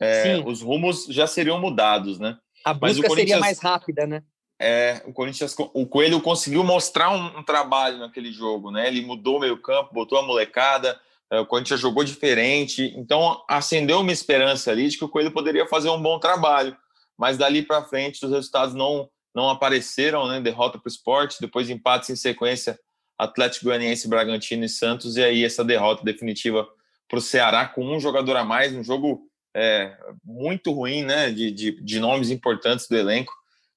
é, 0.00 0.38
os 0.46 0.62
rumos 0.62 1.06
já 1.06 1.26
seriam 1.26 1.58
mudados, 1.58 2.18
né? 2.18 2.38
A 2.64 2.72
busca 2.72 3.10
seria 3.10 3.38
mais 3.38 3.58
rápida, 3.58 4.06
né? 4.06 4.22
É, 4.58 5.02
o 5.04 5.12
Corinthians, 5.12 5.54
o 5.74 5.86
Coelho 5.86 6.20
conseguiu 6.20 6.64
mostrar 6.64 7.10
um, 7.10 7.38
um 7.38 7.42
trabalho 7.42 7.98
naquele 7.98 8.32
jogo, 8.32 8.70
né? 8.70 8.86
Ele 8.86 9.04
mudou 9.04 9.36
o 9.36 9.40
meio 9.40 9.60
campo, 9.60 9.92
botou 9.92 10.18
a 10.18 10.22
molecada, 10.22 10.98
é, 11.30 11.40
o 11.40 11.46
Corinthians 11.46 11.80
jogou 11.80 12.04
diferente, 12.04 12.94
então 12.96 13.42
acendeu 13.48 14.00
uma 14.00 14.12
esperança 14.12 14.70
ali 14.70 14.88
de 14.88 14.96
que 14.96 15.04
o 15.04 15.08
Coelho 15.08 15.32
poderia 15.32 15.66
fazer 15.66 15.90
um 15.90 16.00
bom 16.00 16.18
trabalho, 16.18 16.76
mas 17.18 17.36
dali 17.36 17.62
para 17.62 17.84
frente 17.84 18.24
os 18.24 18.30
resultados 18.30 18.74
não 18.74 19.10
não 19.36 19.50
apareceram, 19.50 20.26
né? 20.26 20.40
Derrota 20.40 20.78
para 20.78 20.88
o 20.88 20.90
esporte, 20.90 21.36
depois 21.38 21.68
empates 21.68 22.08
em 22.08 22.16
sequência, 22.16 22.80
Atlético 23.18 23.66
Goianiense, 23.66 24.08
Bragantino 24.08 24.64
e 24.64 24.68
Santos, 24.68 25.18
e 25.18 25.22
aí 25.22 25.44
essa 25.44 25.62
derrota 25.62 26.02
definitiva 26.02 26.66
para 27.06 27.18
o 27.18 27.22
Ceará 27.22 27.66
com 27.66 27.84
um 27.84 28.00
jogador 28.00 28.34
a 28.36 28.44
mais, 28.44 28.72
um 28.72 28.82
jogo 28.82 29.28
é, 29.54 29.94
muito 30.24 30.72
ruim, 30.72 31.02
né? 31.02 31.30
De, 31.30 31.50
de, 31.50 31.72
de, 31.82 32.00
nomes 32.00 32.30
importantes 32.30 32.88
do 32.88 32.96
elenco, 32.96 33.32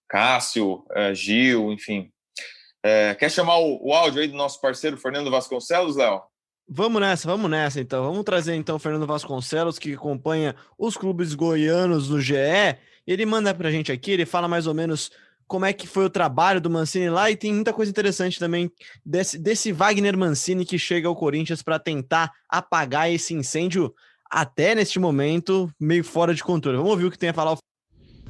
Cássio, 0.08 0.86
é, 0.92 1.14
Gil, 1.14 1.74
enfim. 1.74 2.10
É, 2.82 3.14
quer 3.16 3.30
chamar 3.30 3.58
o, 3.58 3.90
o 3.90 3.94
áudio 3.94 4.22
aí 4.22 4.30
do 4.30 4.38
nosso 4.38 4.62
parceiro 4.62 4.98
Fernando 4.98 5.30
Vasconcelos, 5.30 5.98
Léo? 5.98 6.22
Vamos 6.70 7.02
nessa, 7.02 7.28
vamos 7.28 7.52
nessa 7.52 7.82
então. 7.82 8.06
Vamos 8.06 8.24
trazer 8.24 8.56
então 8.56 8.78
o 8.78 8.80
Fernando 8.80 9.06
Vasconcelos, 9.06 9.78
que 9.78 9.94
acompanha 9.94 10.56
os 10.78 10.96
clubes 10.96 11.34
goianos 11.34 12.08
no 12.08 12.22
GE. 12.22 12.36
Ele 13.06 13.26
manda 13.26 13.54
pra 13.54 13.72
gente 13.72 13.92
aqui, 13.92 14.12
ele 14.12 14.26
fala 14.26 14.48
mais 14.48 14.68
ou 14.68 14.74
menos 14.74 15.12
como 15.50 15.66
é 15.66 15.74
que 15.74 15.88
foi 15.88 16.06
o 16.06 16.10
trabalho 16.10 16.62
do 16.62 16.70
Mancini 16.70 17.10
lá 17.10 17.30
e 17.30 17.36
tem 17.36 17.52
muita 17.52 17.74
coisa 17.74 17.90
interessante 17.90 18.38
também 18.38 18.72
desse, 19.04 19.38
desse 19.38 19.72
Wagner 19.72 20.16
Mancini 20.16 20.64
que 20.64 20.78
chega 20.78 21.08
ao 21.08 21.16
Corinthians 21.16 21.64
para 21.64 21.80
tentar 21.80 22.32
apagar 22.48 23.12
esse 23.12 23.34
incêndio 23.34 23.92
até 24.30 24.76
neste 24.76 25.00
momento 25.00 25.68
meio 25.80 26.04
fora 26.04 26.36
de 26.36 26.44
controle. 26.44 26.78
Vamos 26.78 26.92
ouvir 26.92 27.06
o 27.06 27.12
que 27.12 27.18
tem 27.18 27.30
a 27.30 27.34
falar 27.34 27.58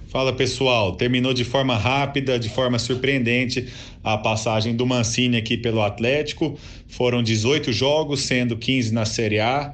Fala 0.07 0.33
pessoal, 0.33 0.95
terminou 0.95 1.35
de 1.35 1.43
forma 1.43 1.75
rápida, 1.77 2.39
de 2.39 2.49
forma 2.49 2.79
surpreendente 2.79 3.71
a 4.03 4.17
passagem 4.17 4.75
do 4.75 4.83
Mancini 4.83 5.38
aqui 5.38 5.55
pelo 5.55 5.83
Atlético. 5.83 6.57
Foram 6.88 7.21
18 7.21 7.71
jogos, 7.71 8.21
sendo 8.21 8.57
15 8.57 8.91
na 8.91 9.05
Série 9.05 9.39
A. 9.39 9.71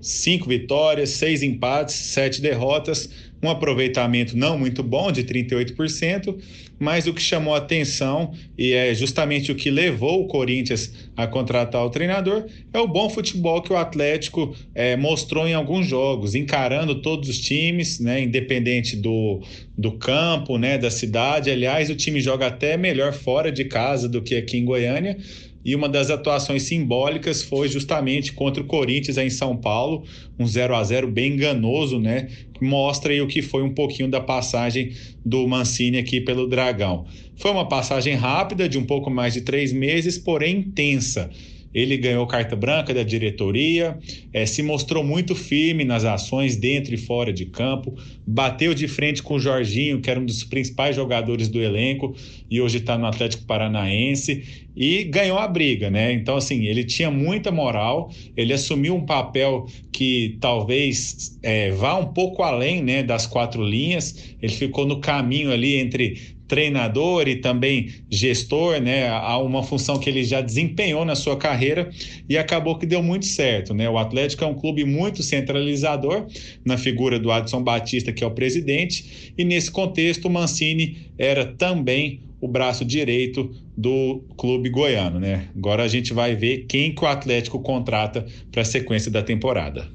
cinco 0.00 0.48
vitórias, 0.48 1.10
seis 1.10 1.42
empates, 1.42 1.94
sete 1.94 2.40
derrotas, 2.40 3.08
um 3.42 3.48
aproveitamento 3.48 4.36
não 4.36 4.58
muito 4.58 4.82
bom, 4.82 5.12
de 5.12 5.22
38%, 5.24 6.36
mas 6.78 7.06
o 7.06 7.12
que 7.12 7.20
chamou 7.20 7.54
atenção 7.54 8.32
e 8.56 8.72
é 8.72 8.94
justamente 8.94 9.50
o 9.50 9.54
que 9.54 9.70
levou 9.70 10.22
o 10.22 10.26
Corinthians 10.26 10.92
a 11.16 11.26
contratar 11.26 11.84
o 11.84 11.90
treinador 11.90 12.46
é 12.72 12.78
o 12.78 12.86
bom 12.86 13.10
futebol 13.10 13.60
que 13.60 13.72
o 13.72 13.76
Atlético 13.76 14.54
é, 14.74 14.96
mostrou 14.96 15.46
em 15.46 15.54
alguns 15.54 15.86
jogos, 15.86 16.34
encarando 16.34 17.02
todos 17.02 17.28
os 17.28 17.38
times, 17.40 17.98
né, 17.98 18.22
independente 18.22 18.96
do, 18.96 19.40
do 19.76 19.92
campo, 19.92 20.56
né, 20.56 20.78
da 20.78 20.90
cidade. 20.90 21.50
Aliás, 21.50 21.90
o 21.90 21.96
time 21.96 22.20
joga 22.20 22.46
até 22.46 22.76
melhor 22.76 23.12
fora 23.12 23.50
de 23.50 23.64
casa 23.64 24.08
do 24.08 24.22
que 24.22 24.36
aqui 24.36 24.58
em 24.58 24.64
Goiânia 24.64 25.16
e 25.64 25.74
uma 25.74 25.88
das 25.88 26.10
atuações 26.10 26.62
simbólicas 26.62 27.42
foi 27.42 27.68
justamente 27.68 28.32
contra 28.32 28.62
o 28.62 28.66
Corinthians 28.66 29.18
em 29.18 29.30
São 29.30 29.56
Paulo, 29.56 30.04
um 30.38 30.46
0 30.46 30.74
a 30.74 30.84
0 30.84 31.08
bem 31.08 31.32
enganoso, 31.34 31.98
né? 31.98 32.28
Mostra 32.60 33.12
aí 33.12 33.20
o 33.20 33.26
que 33.26 33.42
foi 33.42 33.62
um 33.62 33.74
pouquinho 33.74 34.08
da 34.08 34.20
passagem 34.20 34.92
do 35.24 35.46
Mancini 35.46 35.98
aqui 35.98 36.20
pelo 36.20 36.48
Dragão. 36.48 37.06
Foi 37.36 37.50
uma 37.50 37.68
passagem 37.68 38.14
rápida, 38.14 38.68
de 38.68 38.78
um 38.78 38.84
pouco 38.84 39.10
mais 39.10 39.34
de 39.34 39.42
três 39.42 39.72
meses, 39.72 40.18
porém 40.18 40.58
intensa. 40.58 41.30
Ele 41.72 41.96
ganhou 41.96 42.26
carta 42.26 42.56
branca 42.56 42.94
da 42.94 43.02
diretoria, 43.02 43.98
é, 44.32 44.46
se 44.46 44.62
mostrou 44.62 45.04
muito 45.04 45.34
firme 45.34 45.84
nas 45.84 46.04
ações 46.04 46.56
dentro 46.56 46.94
e 46.94 46.98
fora 46.98 47.32
de 47.32 47.46
campo, 47.46 47.94
bateu 48.26 48.74
de 48.74 48.88
frente 48.88 49.22
com 49.22 49.34
o 49.34 49.40
Jorginho, 49.40 50.00
que 50.00 50.10
era 50.10 50.18
um 50.18 50.24
dos 50.24 50.44
principais 50.44 50.96
jogadores 50.96 51.48
do 51.48 51.60
elenco 51.60 52.14
e 52.50 52.60
hoje 52.60 52.78
está 52.78 52.96
no 52.96 53.06
Atlético 53.06 53.44
Paranaense, 53.44 54.66
e 54.74 55.04
ganhou 55.04 55.38
a 55.38 55.48
briga, 55.48 55.90
né? 55.90 56.12
Então, 56.12 56.36
assim, 56.36 56.66
ele 56.66 56.84
tinha 56.84 57.10
muita 57.10 57.50
moral, 57.50 58.10
ele 58.36 58.52
assumiu 58.52 58.94
um 58.94 59.04
papel 59.04 59.66
que 59.92 60.36
talvez 60.40 61.36
é, 61.42 61.72
vá 61.72 61.96
um 61.96 62.12
pouco 62.12 62.44
além 62.44 62.80
né, 62.82 63.02
das 63.02 63.26
quatro 63.26 63.62
linhas, 63.62 64.36
ele 64.40 64.52
ficou 64.52 64.86
no 64.86 65.00
caminho 65.00 65.50
ali 65.50 65.76
entre 65.76 66.37
treinador 66.48 67.28
e 67.28 67.36
também 67.36 67.90
gestor, 68.10 68.80
né, 68.80 69.08
a 69.08 69.38
uma 69.38 69.62
função 69.62 69.98
que 69.98 70.08
ele 70.08 70.24
já 70.24 70.40
desempenhou 70.40 71.04
na 71.04 71.14
sua 71.14 71.36
carreira 71.36 71.90
e 72.28 72.36
acabou 72.36 72.78
que 72.78 72.86
deu 72.86 73.02
muito 73.02 73.26
certo, 73.26 73.74
né? 73.74 73.88
O 73.88 73.98
Atlético 73.98 74.42
é 74.42 74.46
um 74.46 74.54
clube 74.54 74.84
muito 74.84 75.22
centralizador 75.22 76.26
na 76.64 76.78
figura 76.78 77.18
do 77.18 77.30
Adson 77.30 77.62
Batista, 77.62 78.12
que 78.12 78.24
é 78.24 78.26
o 78.26 78.30
presidente, 78.30 79.32
e 79.36 79.44
nesse 79.44 79.70
contexto 79.70 80.26
o 80.26 80.30
Mancini 80.30 81.12
era 81.18 81.44
também 81.44 82.20
o 82.40 82.48
braço 82.48 82.84
direito 82.84 83.50
do 83.76 84.24
clube 84.36 84.70
goiano, 84.70 85.20
né? 85.20 85.48
Agora 85.56 85.82
a 85.82 85.88
gente 85.88 86.12
vai 86.12 86.34
ver 86.34 86.66
quem 86.66 86.94
que 86.94 87.04
o 87.04 87.06
Atlético 87.06 87.60
contrata 87.60 88.24
para 88.50 88.62
a 88.62 88.64
sequência 88.64 89.10
da 89.10 89.22
temporada. 89.22 89.88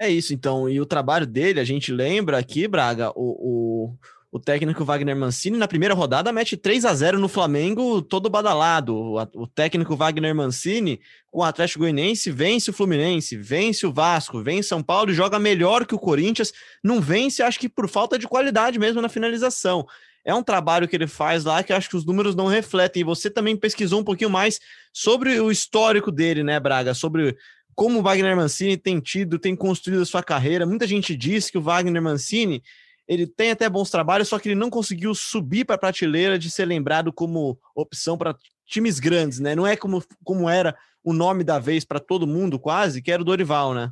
É 0.00 0.08
isso, 0.08 0.32
então. 0.32 0.68
E 0.68 0.80
o 0.80 0.86
trabalho 0.86 1.26
dele, 1.26 1.58
a 1.58 1.64
gente 1.64 1.92
lembra 1.92 2.38
aqui, 2.38 2.68
Braga, 2.68 3.10
o, 3.16 3.16
o 3.16 3.96
o 4.38 4.40
técnico 4.40 4.84
Wagner 4.84 5.16
Mancini, 5.16 5.58
na 5.58 5.66
primeira 5.66 5.94
rodada, 5.94 6.32
mete 6.32 6.56
3 6.56 6.84
a 6.84 6.94
0 6.94 7.18
no 7.18 7.28
Flamengo, 7.28 8.00
todo 8.00 8.30
badalado. 8.30 8.96
O, 9.34 9.46
técnico 9.46 9.96
Wagner 9.96 10.34
Mancini, 10.34 11.00
com 11.30 11.40
o 11.40 11.42
Atlético 11.42 11.80
Goianiense, 11.80 12.30
vence 12.30 12.70
o 12.70 12.72
Fluminense, 12.72 13.36
vence 13.36 13.84
o 13.84 13.92
Vasco, 13.92 14.42
vence 14.42 14.68
São 14.68 14.82
Paulo 14.82 15.10
e 15.10 15.14
joga 15.14 15.38
melhor 15.38 15.84
que 15.84 15.94
o 15.94 15.98
Corinthians. 15.98 16.52
Não 16.82 17.00
vence, 17.00 17.42
acho 17.42 17.58
que 17.58 17.68
por 17.68 17.88
falta 17.88 18.16
de 18.16 18.28
qualidade 18.28 18.78
mesmo 18.78 19.02
na 19.02 19.08
finalização. 19.08 19.84
É 20.24 20.32
um 20.32 20.42
trabalho 20.42 20.86
que 20.86 20.94
ele 20.94 21.08
faz 21.08 21.44
lá 21.44 21.62
que 21.62 21.72
acho 21.72 21.88
que 21.88 21.96
os 21.96 22.06
números 22.06 22.36
não 22.36 22.46
refletem. 22.46 23.00
E 23.00 23.04
você 23.04 23.28
também 23.28 23.56
pesquisou 23.56 24.00
um 24.00 24.04
pouquinho 24.04 24.30
mais 24.30 24.60
sobre 24.92 25.40
o 25.40 25.50
histórico 25.50 26.12
dele, 26.12 26.44
né, 26.44 26.60
Braga? 26.60 26.94
Sobre 26.94 27.36
como 27.74 27.98
o 27.98 28.02
Wagner 28.02 28.36
Mancini 28.36 28.76
tem 28.76 29.00
tido, 29.00 29.38
tem 29.38 29.56
construído 29.56 30.02
a 30.02 30.06
sua 30.06 30.22
carreira. 30.22 30.66
Muita 30.66 30.86
gente 30.86 31.16
diz 31.16 31.50
que 31.50 31.58
o 31.58 31.62
Wagner 31.62 32.02
Mancini 32.02 32.62
ele 33.08 33.26
tem 33.26 33.50
até 33.50 33.68
bons 33.68 33.90
trabalhos, 33.90 34.28
só 34.28 34.38
que 34.38 34.48
ele 34.48 34.54
não 34.54 34.68
conseguiu 34.68 35.14
subir 35.14 35.64
para 35.64 35.76
a 35.76 35.78
prateleira 35.78 36.38
de 36.38 36.50
ser 36.50 36.66
lembrado 36.66 37.10
como 37.10 37.58
opção 37.74 38.18
para 38.18 38.36
times 38.66 39.00
grandes, 39.00 39.40
né? 39.40 39.54
Não 39.54 39.66
é 39.66 39.74
como, 39.74 40.04
como 40.22 40.48
era 40.48 40.76
o 41.02 41.14
nome 41.14 41.42
da 41.42 41.58
vez 41.58 41.86
para 41.86 41.98
todo 41.98 42.26
mundo, 42.26 42.58
quase, 42.58 43.00
que 43.00 43.10
era 43.10 43.22
o 43.22 43.24
Dorival, 43.24 43.72
né? 43.72 43.90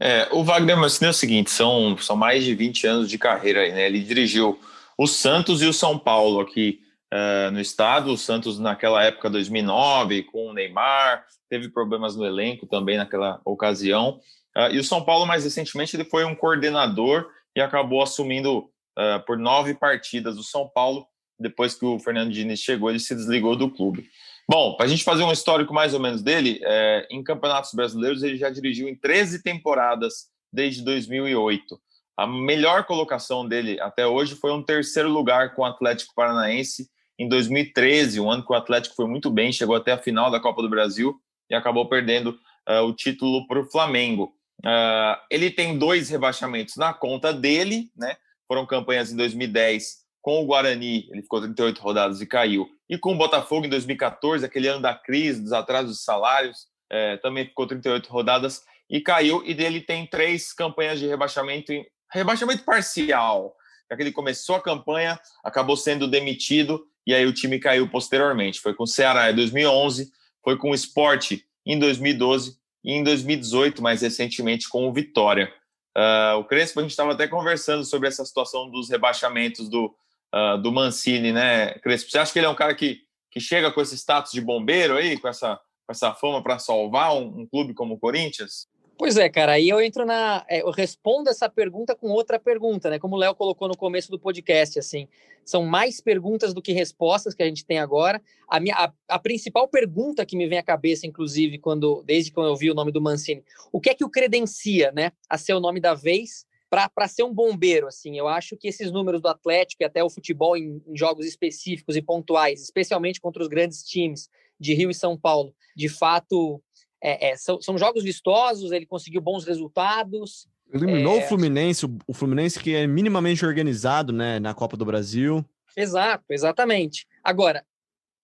É, 0.00 0.28
o 0.30 0.44
Wagner 0.44 0.76
Mancini 0.76 1.08
é 1.08 1.10
o 1.10 1.14
seguinte, 1.14 1.50
são, 1.50 1.98
são 1.98 2.14
mais 2.14 2.44
de 2.44 2.54
20 2.54 2.86
anos 2.86 3.10
de 3.10 3.18
carreira 3.18 3.62
aí, 3.62 3.72
né? 3.72 3.86
Ele 3.86 4.00
dirigiu 4.00 4.58
o 4.96 5.06
Santos 5.08 5.60
e 5.60 5.66
o 5.66 5.72
São 5.72 5.98
Paulo 5.98 6.40
aqui 6.40 6.80
uh, 7.12 7.50
no 7.50 7.60
estado, 7.60 8.12
o 8.12 8.16
Santos 8.16 8.58
naquela 8.58 9.02
época, 9.02 9.28
2009, 9.28 10.22
com 10.22 10.46
o 10.46 10.52
Neymar, 10.52 11.24
teve 11.50 11.68
problemas 11.68 12.14
no 12.14 12.24
elenco 12.24 12.66
também 12.66 12.96
naquela 12.96 13.40
ocasião, 13.44 14.20
uh, 14.56 14.70
e 14.70 14.78
o 14.78 14.84
São 14.84 15.04
Paulo, 15.04 15.26
mais 15.26 15.42
recentemente, 15.42 15.96
ele 15.96 16.04
foi 16.04 16.24
um 16.24 16.36
coordenador 16.36 17.28
e 17.56 17.60
acabou 17.60 18.02
assumindo 18.02 18.58
uh, 18.58 19.24
por 19.26 19.38
nove 19.38 19.74
partidas 19.74 20.36
o 20.36 20.42
São 20.42 20.68
Paulo. 20.68 21.06
Depois 21.40 21.74
que 21.74 21.84
o 21.84 21.98
Fernando 21.98 22.30
Diniz 22.30 22.60
chegou, 22.60 22.90
ele 22.90 23.00
se 23.00 23.14
desligou 23.14 23.56
do 23.56 23.70
clube. 23.70 24.08
Bom, 24.48 24.76
para 24.76 24.86
a 24.86 24.88
gente 24.88 25.02
fazer 25.02 25.24
um 25.24 25.32
histórico 25.32 25.74
mais 25.74 25.92
ou 25.92 25.98
menos 25.98 26.22
dele, 26.22 26.60
é, 26.62 27.08
em 27.10 27.22
campeonatos 27.24 27.72
brasileiros 27.74 28.22
ele 28.22 28.36
já 28.36 28.48
dirigiu 28.48 28.88
em 28.88 28.94
13 28.94 29.42
temporadas 29.42 30.26
desde 30.52 30.84
2008. 30.84 31.78
A 32.16 32.26
melhor 32.26 32.84
colocação 32.84 33.46
dele 33.46 33.80
até 33.80 34.06
hoje 34.06 34.36
foi 34.36 34.52
um 34.52 34.62
terceiro 34.62 35.08
lugar 35.08 35.54
com 35.54 35.62
o 35.62 35.64
Atlético 35.64 36.14
Paranaense 36.14 36.88
em 37.18 37.28
2013, 37.28 38.20
um 38.20 38.30
ano 38.30 38.44
que 38.44 38.52
o 38.52 38.56
Atlético 38.56 38.94
foi 38.94 39.06
muito 39.06 39.30
bem, 39.30 39.52
chegou 39.52 39.74
até 39.74 39.92
a 39.92 39.98
final 39.98 40.30
da 40.30 40.38
Copa 40.38 40.62
do 40.62 40.68
Brasil 40.68 41.18
e 41.50 41.54
acabou 41.54 41.88
perdendo 41.88 42.38
uh, 42.68 42.82
o 42.82 42.94
título 42.94 43.46
para 43.46 43.60
o 43.60 43.70
Flamengo. 43.70 44.35
Uh, 44.64 45.16
ele 45.30 45.50
tem 45.50 45.78
dois 45.78 46.08
rebaixamentos 46.08 46.76
na 46.76 46.92
conta 46.92 47.32
dele, 47.32 47.90
né? 47.96 48.16
Foram 48.48 48.66
campanhas 48.66 49.12
em 49.12 49.16
2010 49.16 50.06
com 50.26 50.42
o 50.42 50.44
Guarani, 50.46 51.08
ele 51.12 51.22
ficou 51.22 51.40
38 51.40 51.80
rodadas 51.80 52.20
e 52.20 52.26
caiu. 52.26 52.68
E 52.90 52.98
com 52.98 53.12
o 53.12 53.16
Botafogo 53.16 53.64
em 53.64 53.68
2014, 53.68 54.44
aquele 54.44 54.66
ano 54.66 54.82
da 54.82 54.92
crise, 54.92 55.40
dos 55.40 55.52
atrasos 55.52 55.98
de 55.98 56.02
salários, 56.02 56.66
é, 56.90 57.16
também 57.18 57.46
ficou 57.46 57.64
38 57.64 58.08
rodadas 58.08 58.62
e 58.90 59.00
caiu. 59.00 59.40
E 59.46 59.54
dele 59.54 59.80
tem 59.80 60.04
três 60.04 60.52
campanhas 60.52 60.98
de 60.98 61.06
rebaixamento, 61.06 61.72
em, 61.72 61.86
rebaixamento 62.12 62.64
parcial. 62.64 63.54
Já 63.88 63.96
que 63.96 64.02
ele 64.02 64.10
começou 64.10 64.56
a 64.56 64.60
campanha, 64.60 65.16
acabou 65.44 65.76
sendo 65.76 66.08
demitido 66.08 66.84
e 67.06 67.14
aí 67.14 67.24
o 67.24 67.32
time 67.32 67.60
caiu 67.60 67.88
posteriormente. 67.88 68.60
Foi 68.60 68.74
com 68.74 68.82
o 68.82 68.88
Ceará 68.88 69.30
em 69.30 69.36
2011, 69.36 70.10
foi 70.42 70.56
com 70.56 70.70
o 70.70 70.74
Sport 70.74 71.38
em 71.64 71.78
2012 71.78 72.58
e 72.86 72.92
em 72.92 73.02
2018, 73.02 73.82
mais 73.82 74.00
recentemente, 74.00 74.68
com 74.68 74.88
o 74.88 74.92
Vitória. 74.92 75.52
Uh, 75.96 76.38
o 76.38 76.44
Crespo, 76.44 76.78
a 76.78 76.82
gente 76.82 76.92
estava 76.92 77.12
até 77.12 77.26
conversando 77.26 77.84
sobre 77.84 78.06
essa 78.06 78.24
situação 78.24 78.70
dos 78.70 78.88
rebaixamentos 78.88 79.68
do, 79.68 79.92
uh, 80.32 80.56
do 80.62 80.70
Mancini, 80.70 81.32
né, 81.32 81.74
Crespo? 81.80 82.08
Você 82.08 82.18
acha 82.18 82.32
que 82.32 82.38
ele 82.38 82.46
é 82.46 82.48
um 82.50 82.54
cara 82.54 82.76
que, 82.76 83.00
que 83.28 83.40
chega 83.40 83.72
com 83.72 83.80
esse 83.80 83.96
status 83.96 84.30
de 84.30 84.40
bombeiro 84.40 84.96
aí, 84.96 85.18
com 85.18 85.26
essa, 85.26 85.56
com 85.56 85.90
essa 85.90 86.14
fama 86.14 86.40
para 86.40 86.60
salvar 86.60 87.12
um, 87.12 87.40
um, 87.40 87.46
clube 87.46 87.74
como 87.74 87.94
o 87.94 87.98
Corinthians? 87.98 88.68
Pois 88.98 89.18
é, 89.18 89.28
cara, 89.28 89.52
aí 89.52 89.68
eu 89.68 89.78
entro 89.78 90.06
na. 90.06 90.44
É, 90.48 90.62
eu 90.62 90.70
respondo 90.70 91.28
essa 91.28 91.50
pergunta 91.50 91.94
com 91.94 92.08
outra 92.08 92.38
pergunta, 92.38 92.88
né? 92.88 92.98
Como 92.98 93.14
o 93.14 93.18
Léo 93.18 93.34
colocou 93.34 93.68
no 93.68 93.76
começo 93.76 94.10
do 94.10 94.18
podcast, 94.18 94.78
assim, 94.78 95.06
são 95.44 95.66
mais 95.66 96.00
perguntas 96.00 96.54
do 96.54 96.62
que 96.62 96.72
respostas 96.72 97.34
que 97.34 97.42
a 97.42 97.46
gente 97.46 97.66
tem 97.66 97.78
agora. 97.78 98.22
A, 98.48 98.58
minha, 98.58 98.74
a, 98.74 98.92
a 99.08 99.18
principal 99.18 99.68
pergunta 99.68 100.24
que 100.24 100.34
me 100.34 100.46
vem 100.46 100.58
à 100.58 100.62
cabeça, 100.62 101.06
inclusive, 101.06 101.58
quando 101.58 102.02
desde 102.06 102.32
quando 102.32 102.48
eu 102.48 102.56
vi 102.56 102.70
o 102.70 102.74
nome 102.74 102.90
do 102.90 103.00
Mancini, 103.00 103.44
o 103.70 103.80
que 103.82 103.90
é 103.90 103.94
que 103.94 104.04
o 104.04 104.08
credencia, 104.08 104.90
né, 104.92 105.12
a 105.28 105.36
ser 105.36 105.52
o 105.52 105.60
nome 105.60 105.78
da 105.78 105.92
vez 105.92 106.46
para 106.70 107.06
ser 107.06 107.22
um 107.22 107.32
bombeiro, 107.32 107.86
assim, 107.86 108.18
eu 108.18 108.26
acho 108.26 108.56
que 108.56 108.66
esses 108.66 108.90
números 108.90 109.20
do 109.20 109.28
Atlético 109.28 109.82
e 109.82 109.86
até 109.86 110.02
o 110.02 110.10
futebol 110.10 110.56
em, 110.56 110.82
em 110.86 110.96
jogos 110.96 111.24
específicos 111.24 111.96
e 111.96 112.02
pontuais, 112.02 112.60
especialmente 112.60 113.20
contra 113.20 113.40
os 113.40 113.48
grandes 113.48 113.82
times 113.84 114.28
de 114.58 114.74
Rio 114.74 114.90
e 114.90 114.94
São 114.94 115.16
Paulo, 115.16 115.54
de 115.76 115.88
fato 115.88 116.60
é, 117.06 117.28
é, 117.28 117.36
são, 117.36 117.62
são 117.62 117.78
jogos 117.78 118.02
vistosos, 118.02 118.72
ele 118.72 118.84
conseguiu 118.84 119.20
bons 119.20 119.44
resultados. 119.44 120.48
Eliminou 120.72 121.20
é... 121.20 121.24
o 121.24 121.28
Fluminense, 121.28 121.86
o 122.04 122.12
Fluminense 122.12 122.58
que 122.58 122.74
é 122.74 122.84
minimamente 122.84 123.46
organizado 123.46 124.12
né, 124.12 124.40
na 124.40 124.52
Copa 124.52 124.76
do 124.76 124.84
Brasil. 124.84 125.44
Exato, 125.76 126.24
exatamente. 126.30 127.06
Agora, 127.22 127.64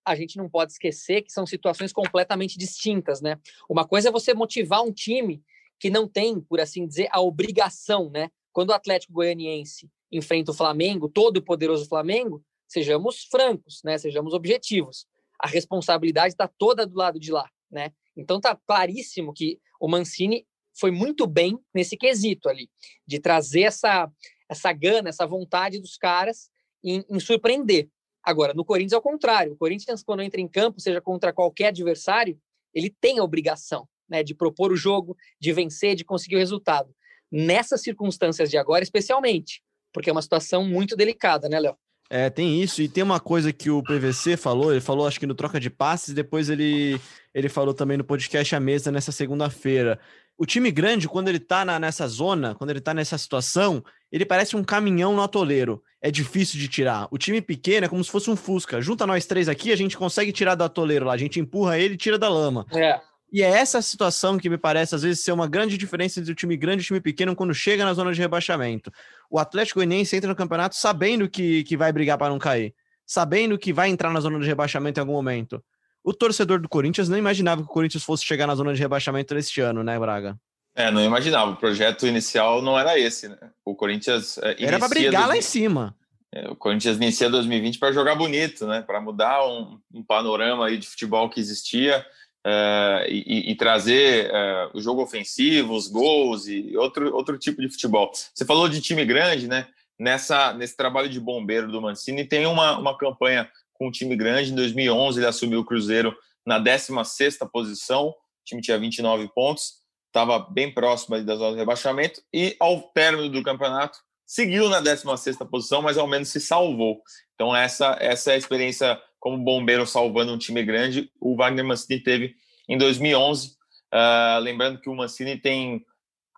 a 0.04 0.16
gente 0.16 0.36
não 0.36 0.48
pode 0.48 0.72
esquecer 0.72 1.22
que 1.22 1.30
são 1.30 1.46
situações 1.46 1.92
completamente 1.92 2.58
distintas, 2.58 3.20
né? 3.20 3.38
Uma 3.68 3.86
coisa 3.86 4.08
é 4.08 4.12
você 4.12 4.34
motivar 4.34 4.82
um 4.82 4.90
time 4.90 5.40
que 5.78 5.88
não 5.88 6.08
tem, 6.08 6.40
por 6.40 6.60
assim 6.60 6.84
dizer, 6.84 7.06
a 7.12 7.20
obrigação, 7.20 8.10
né? 8.10 8.30
Quando 8.52 8.70
o 8.70 8.74
Atlético 8.74 9.12
Goianiense 9.12 9.88
enfrenta 10.10 10.50
o 10.50 10.54
Flamengo, 10.54 11.08
todo 11.08 11.36
o 11.36 11.42
poderoso 11.42 11.86
Flamengo, 11.86 12.42
sejamos 12.66 13.28
francos, 13.30 13.80
né? 13.84 13.96
Sejamos 13.96 14.34
objetivos. 14.34 15.06
A 15.38 15.46
responsabilidade 15.46 16.34
está 16.34 16.48
toda 16.48 16.84
do 16.84 16.96
lado 16.96 17.20
de 17.20 17.30
lá, 17.30 17.48
né? 17.70 17.92
Então 18.16 18.40
tá 18.40 18.58
claríssimo 18.66 19.32
que 19.32 19.58
o 19.80 19.88
Mancini 19.88 20.46
foi 20.78 20.90
muito 20.90 21.26
bem 21.26 21.58
nesse 21.74 21.96
quesito 21.96 22.48
ali, 22.48 22.70
de 23.06 23.18
trazer 23.18 23.62
essa, 23.62 24.10
essa 24.48 24.72
gana, 24.72 25.08
essa 25.08 25.26
vontade 25.26 25.80
dos 25.80 25.96
caras 25.96 26.50
em, 26.82 27.04
em 27.08 27.20
surpreender. 27.20 27.88
Agora, 28.22 28.54
no 28.54 28.64
Corinthians 28.64 28.92
é 28.92 28.96
o 28.96 29.02
contrário. 29.02 29.52
O 29.52 29.56
Corinthians, 29.56 30.02
quando 30.02 30.22
entra 30.22 30.40
em 30.40 30.48
campo, 30.48 30.80
seja 30.80 31.00
contra 31.00 31.32
qualquer 31.32 31.68
adversário, 31.68 32.40
ele 32.72 32.94
tem 33.00 33.18
a 33.18 33.24
obrigação 33.24 33.88
né, 34.08 34.22
de 34.22 34.34
propor 34.34 34.72
o 34.72 34.76
jogo, 34.76 35.16
de 35.40 35.52
vencer, 35.52 35.94
de 35.94 36.04
conseguir 36.04 36.36
o 36.36 36.38
resultado. 36.38 36.94
Nessas 37.30 37.82
circunstâncias 37.82 38.50
de 38.50 38.56
agora, 38.56 38.82
especialmente, 38.82 39.62
porque 39.92 40.10
é 40.10 40.12
uma 40.12 40.22
situação 40.22 40.64
muito 40.64 40.94
delicada, 40.94 41.48
né, 41.48 41.58
Léo? 41.58 41.76
É, 42.14 42.28
tem 42.28 42.60
isso, 42.60 42.82
e 42.82 42.88
tem 42.88 43.02
uma 43.02 43.18
coisa 43.18 43.54
que 43.54 43.70
o 43.70 43.82
PVC 43.82 44.36
falou, 44.36 44.70
ele 44.70 44.82
falou 44.82 45.06
acho 45.06 45.18
que 45.18 45.26
no 45.26 45.34
troca 45.34 45.58
de 45.58 45.70
passes, 45.70 46.12
depois 46.12 46.50
ele, 46.50 47.00
ele 47.32 47.48
falou 47.48 47.72
também 47.72 47.96
no 47.96 48.04
podcast 48.04 48.54
à 48.54 48.60
mesa 48.60 48.92
nessa 48.92 49.10
segunda-feira. 49.10 49.98
O 50.36 50.44
time 50.44 50.70
grande, 50.70 51.08
quando 51.08 51.28
ele 51.28 51.38
tá 51.38 51.64
na, 51.64 51.78
nessa 51.78 52.06
zona, 52.06 52.54
quando 52.54 52.68
ele 52.68 52.82
tá 52.82 52.92
nessa 52.92 53.16
situação, 53.16 53.82
ele 54.12 54.26
parece 54.26 54.54
um 54.54 54.62
caminhão 54.62 55.16
no 55.16 55.22
atoleiro. 55.22 55.82
É 56.02 56.10
difícil 56.10 56.60
de 56.60 56.68
tirar. 56.68 57.08
O 57.10 57.16
time 57.16 57.40
pequeno 57.40 57.86
é 57.86 57.88
como 57.88 58.04
se 58.04 58.10
fosse 58.10 58.28
um 58.28 58.36
Fusca. 58.36 58.82
Junta 58.82 59.06
nós 59.06 59.24
três 59.24 59.48
aqui, 59.48 59.72
a 59.72 59.76
gente 59.76 59.96
consegue 59.96 60.32
tirar 60.32 60.54
do 60.54 60.64
atoleiro 60.64 61.06
lá, 61.06 61.14
a 61.14 61.16
gente 61.16 61.40
empurra 61.40 61.78
ele 61.78 61.94
e 61.94 61.96
tira 61.96 62.18
da 62.18 62.28
lama. 62.28 62.66
É. 62.74 63.00
E 63.32 63.42
é 63.42 63.48
essa 63.48 63.80
situação 63.80 64.38
que 64.38 64.50
me 64.50 64.58
parece, 64.58 64.94
às 64.94 65.02
vezes, 65.02 65.24
ser 65.24 65.32
uma 65.32 65.48
grande 65.48 65.78
diferença 65.78 66.20
entre 66.20 66.32
o 66.32 66.34
time 66.34 66.54
grande 66.54 66.82
e 66.82 66.84
o 66.84 66.86
time 66.86 67.00
pequeno 67.00 67.34
quando 67.34 67.54
chega 67.54 67.82
na 67.82 67.94
zona 67.94 68.12
de 68.12 68.20
rebaixamento. 68.20 68.92
O 69.30 69.38
Atlético 69.38 69.78
Goianiense 69.78 70.14
entra 70.14 70.28
no 70.28 70.36
campeonato 70.36 70.76
sabendo 70.76 71.26
que, 71.28 71.64
que 71.64 71.74
vai 71.74 71.90
brigar 71.90 72.18
para 72.18 72.28
não 72.28 72.38
cair, 72.38 72.74
sabendo 73.06 73.58
que 73.58 73.72
vai 73.72 73.88
entrar 73.88 74.12
na 74.12 74.20
zona 74.20 74.38
de 74.38 74.46
rebaixamento 74.46 75.00
em 75.00 75.02
algum 75.02 75.14
momento. 75.14 75.64
O 76.04 76.12
torcedor 76.12 76.60
do 76.60 76.68
Corinthians 76.68 77.08
não 77.08 77.16
imaginava 77.16 77.62
que 77.62 77.68
o 77.68 77.72
Corinthians 77.72 78.04
fosse 78.04 78.24
chegar 78.24 78.46
na 78.46 78.54
zona 78.54 78.74
de 78.74 78.80
rebaixamento 78.80 79.34
neste 79.34 79.62
ano, 79.62 79.82
né, 79.82 79.98
Braga? 79.98 80.36
É, 80.74 80.90
não 80.90 81.02
imaginava. 81.02 81.52
O 81.52 81.56
projeto 81.56 82.06
inicial 82.06 82.60
não 82.60 82.78
era 82.78 82.98
esse, 82.98 83.28
né? 83.28 83.38
O 83.64 83.74
Corinthians. 83.74 84.38
É, 84.38 84.56
era 84.58 84.78
para 84.78 84.88
brigar 84.88 85.28
lá 85.28 85.36
em 85.36 85.42
cima. 85.42 85.94
É, 86.34 86.50
o 86.50 86.56
Corinthians 86.56 86.96
inicia 86.96 87.28
2020 87.28 87.78
para 87.78 87.92
jogar 87.92 88.14
bonito, 88.14 88.66
né? 88.66 88.82
Para 88.82 89.00
mudar 89.00 89.46
um, 89.46 89.78
um, 89.92 90.02
panorama 90.02 90.66
aí 90.66 90.78
de 90.78 90.86
futebol 90.86 91.28
que 91.28 91.38
existia 91.38 92.04
uh, 92.46 93.04
e, 93.08 93.50
e, 93.50 93.54
trazer 93.54 94.30
uh, 94.30 94.76
o 94.76 94.80
jogo 94.80 95.02
ofensivo, 95.02 95.74
os 95.74 95.88
gols 95.88 96.46
e 96.46 96.76
outro, 96.76 97.14
outro 97.14 97.38
tipo 97.38 97.60
de 97.60 97.68
futebol. 97.68 98.10
Você 98.12 98.44
falou 98.44 98.68
de 98.68 98.80
time 98.80 99.04
grande, 99.04 99.48
né? 99.48 99.66
Nessa, 99.98 100.52
nesse 100.52 100.76
trabalho 100.76 101.08
de 101.08 101.20
bombeiro 101.20 101.70
do 101.70 101.80
Mancini, 101.80 102.24
tem 102.24 102.46
uma, 102.46 102.78
uma 102.78 102.96
campanha 102.98 103.48
com 103.74 103.88
um 103.88 103.90
time 103.90 104.16
grande. 104.16 104.50
Em 104.50 104.54
2011, 104.54 105.20
ele 105.20 105.26
assumiu 105.26 105.60
o 105.60 105.64
Cruzeiro 105.64 106.16
na 106.44 106.58
16 106.58 107.38
posição, 107.52 108.08
o 108.08 108.14
time 108.44 108.60
tinha 108.60 108.78
29 108.78 109.28
pontos, 109.32 109.80
estava 110.08 110.38
bem 110.40 110.72
próximo 110.72 111.22
da 111.22 111.36
zona 111.36 111.52
de 111.52 111.58
rebaixamento, 111.58 112.20
e 112.32 112.56
ao 112.58 112.80
término 112.80 113.28
do 113.28 113.42
campeonato, 113.42 113.98
seguiu 114.26 114.68
na 114.68 114.80
16 114.80 115.36
posição, 115.50 115.82
mas 115.82 115.96
ao 115.96 116.06
menos 116.08 116.28
se 116.28 116.40
salvou. 116.40 117.00
Então, 117.34 117.54
essa, 117.54 117.96
essa 118.00 118.32
é 118.32 118.34
a 118.34 118.38
experiência 118.38 119.00
como 119.22 119.38
bombeiro 119.38 119.86
salvando 119.86 120.32
um 120.32 120.36
time 120.36 120.64
grande, 120.64 121.08
o 121.20 121.36
Wagner 121.36 121.64
Mancini 121.64 122.00
teve 122.00 122.34
em 122.68 122.76
2011. 122.76 123.50
Uh, 123.50 123.52
ah, 123.92 124.38
lembrando 124.42 124.80
que 124.80 124.90
o 124.90 124.96
Mancini 124.96 125.36
tem 125.36 125.86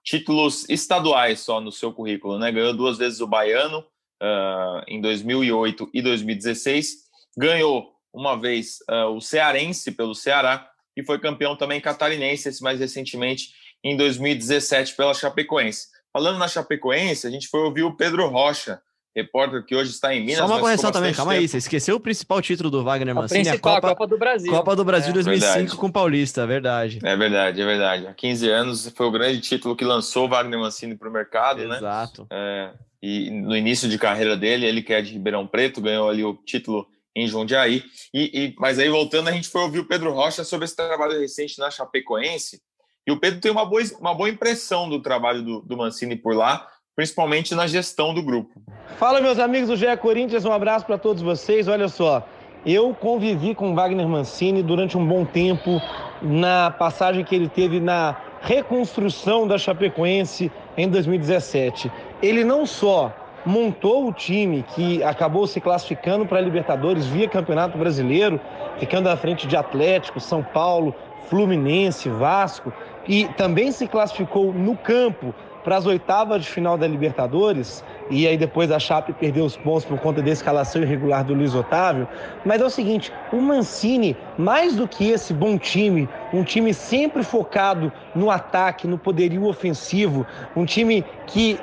títulos 0.05 0.69
estaduais 0.69 1.41
só 1.41 1.63
no 1.63 1.73
seu 1.73 1.95
currículo, 1.95 2.39
né? 2.39 2.53
Ganhou 2.53 2.77
duas 2.77 2.99
vezes 2.99 3.23
o 3.23 3.27
Baiano 3.27 3.79
uh, 3.79 4.85
em 4.87 5.01
2008 5.01 5.89
e 5.95 6.03
2016, 6.03 7.05
ganhou 7.39 7.91
uma 8.13 8.39
vez 8.39 8.81
uh, 8.91 9.07
o 9.17 9.21
Cearense 9.21 9.91
pelo 9.93 10.15
Ceará 10.15 10.71
e 10.95 11.03
foi 11.03 11.19
campeão 11.19 11.57
também 11.57 11.81
catarinense, 11.81 12.51
esse 12.51 12.63
mais 12.63 12.79
recentemente 12.79 13.55
em 13.83 13.97
2017 13.97 14.95
pela 14.95 15.15
Chapecoense. 15.15 15.87
Falando 16.13 16.39
na 16.39 16.49
Chapecoense, 16.49 17.27
a 17.27 17.31
gente 17.31 17.49
foi 17.49 17.61
ouvir 17.61 17.85
o 17.85 17.97
Pedro 17.97 18.29
Rocha, 18.29 18.83
repórter 19.15 19.65
que 19.65 19.75
hoje 19.75 19.91
está 19.91 20.15
em 20.15 20.21
Minas. 20.21 20.39
Só 20.39 20.47
uma 20.47 20.59
correção 20.59 20.91
também, 20.91 21.15
calma 21.15 21.33
tempo. 21.33 21.43
aí, 21.43 21.49
você 21.49 21.59
esqueceu 21.59 21.97
o 21.97 22.01
principal 22.01 22.43
título 22.43 22.71
do 22.71 22.83
Wagner 22.83 23.15
Mancini, 23.15 23.49
a, 23.49 23.55
a 23.55 23.59
Copa, 23.59 23.79
a 23.79 23.91
Copa 23.91 24.07
do 24.07 24.19
Brasil. 24.19 24.51
Copa 24.51 24.75
do 24.75 24.85
Brasil 24.85 25.11
é, 25.11 25.15
2005 25.15 25.55
verdade. 25.55 25.77
com 25.77 25.87
o 25.87 25.93
Paulista, 25.93 26.43
é 26.43 26.47
verdade. 26.47 26.99
É 27.03 27.17
verdade, 27.17 27.63
é 27.63 27.65
verdade. 27.65 28.07
Há 28.07 28.15
15 28.15 28.51
anos 28.51 28.93
foi 28.95 29.07
o 29.07 29.11
grande 29.11 29.41
título 29.41 29.77
que 29.77 29.85
lançou 29.85 30.27
o 30.27 30.29
Wagner 30.29 30.59
Mancini 30.59 30.97
para 30.97 31.09
o 31.09 31.13
mercado, 31.13 31.61
Exato. 31.61 31.71
né? 31.71 31.79
Exato. 31.79 32.27
É, 32.31 32.73
e 33.03 33.31
no 33.31 33.57
início 33.57 33.89
de 33.89 33.99
carreira 33.99 34.37
dele, 34.37 34.67
ele 34.67 34.83
que 34.83 34.93
é 34.93 35.01
de 35.01 35.13
Ribeirão 35.13 35.47
Preto, 35.47 35.81
ganhou 35.81 36.09
ali 36.09 36.25
o 36.25 36.35
título 36.35 36.87
em 37.15 37.29
Jundiaí. 37.29 37.85
E, 38.13 38.47
e, 38.47 38.55
mas 38.59 38.79
aí, 38.79 38.89
voltando, 38.89 39.29
a 39.29 39.33
gente 39.33 39.49
foi 39.49 39.63
ouvir 39.63 39.79
o 39.79 39.87
Pedro 39.87 40.13
Rocha 40.13 40.43
sobre 40.43 40.65
esse 40.65 40.75
trabalho 40.75 41.21
recente 41.21 41.59
na 41.59 41.71
Chapecoense, 41.71 42.61
e 43.07 43.13
o 43.13 43.21
Pedro 43.21 43.41
tem 43.41 43.53
uma 43.53 43.67
boa, 43.67 43.83
uma 44.01 44.15
boa 44.15 44.29
impressão 44.29 44.89
do 44.89 45.01
trabalho 45.01 45.43
do, 45.43 45.61
do 45.61 45.77
Mancini 45.77 46.17
por 46.17 46.35
lá, 46.35 46.67
principalmente 46.97 47.55
na 47.55 47.67
gestão 47.67 48.15
do 48.15 48.23
grupo. 48.23 48.51
Fala, 48.97 49.21
meus 49.21 49.39
amigos 49.39 49.69
do 49.69 49.77
GE 49.77 49.97
Corinthians, 50.01 50.45
um 50.45 50.53
abraço 50.53 50.87
para 50.87 50.99
todos 50.99 51.23
vocês. 51.23 51.67
Olha 51.67 51.89
só, 51.89 52.27
eu 52.65 52.95
convivi 52.95 53.55
com 53.55 53.75
Wagner 53.75 54.09
Mancini 54.09 54.63
durante 54.63 54.97
um 54.97 55.07
bom 55.07 55.25
tempo 55.25 55.81
na 56.23 56.71
passagem 56.71 57.25
que 57.25 57.35
ele 57.35 57.49
teve 57.49 57.81
na 57.81 58.17
reconstrução 58.41 59.47
da 59.47 59.59
Chapecoense 59.59 60.51
em 60.77 60.89
2017. 60.89 61.91
Ele 62.23 62.45
não 62.45 62.65
só 62.65 63.13
montou 63.45 64.09
o 64.09 64.13
time 64.13 64.65
que 64.75 65.03
acabou 65.03 65.47
se 65.47 65.61
classificando 65.61 66.25
para 66.25 66.39
a 66.39 66.41
Libertadores 66.41 67.07
via 67.07 67.29
Campeonato 67.29 67.77
Brasileiro, 67.77 68.41
ficando 68.79 69.09
à 69.09 69.17
frente 69.17 69.47
de 69.47 69.57
Atlético, 69.57 70.21
São 70.21 70.43
Paulo, 70.43 70.95
Fluminense, 71.29 72.09
Vasco, 72.09 72.73
e 73.07 73.27
também 73.37 73.71
se 73.71 73.87
classificou 73.87 74.53
no 74.53 74.77
campo 74.77 75.35
para 75.65 75.79
as 75.79 75.87
oitavas 75.87 76.43
de 76.43 76.49
final 76.51 76.77
da 76.77 76.87
Libertadores, 76.87 77.83
e 78.11 78.29
aí 78.29 78.37
depois 78.37 78.71
a 78.71 78.79
Chape 78.79 79.15
perdeu 79.15 79.47
os 79.47 79.57
pontos 79.57 79.87
por 79.87 79.99
conta 79.99 80.21
da 80.21 80.31
escalação 80.31 80.83
irregular 80.83 81.25
do 81.25 81.33
Luiz 81.33 81.55
Otávio. 81.55 82.07
Mas 82.45 82.61
é 82.61 82.65
o 82.65 82.71
seguinte, 82.71 83.11
o 83.33 83.41
Mancini, 83.41 84.15
mais 84.37 84.77
do 84.77 84.87
que 84.87 85.11
esse 85.11 85.33
bom 85.33 85.57
time, 85.57 86.07
um 86.33 86.45
time 86.45 86.75
sempre 86.75 87.23
focado 87.23 87.91
no 88.15 88.31
ataque, 88.31 88.87
no 88.87 88.99
poderio 88.99 89.47
ofensivo, 89.47 90.27
um 90.55 90.67
time 90.67 91.03
que 91.27 91.59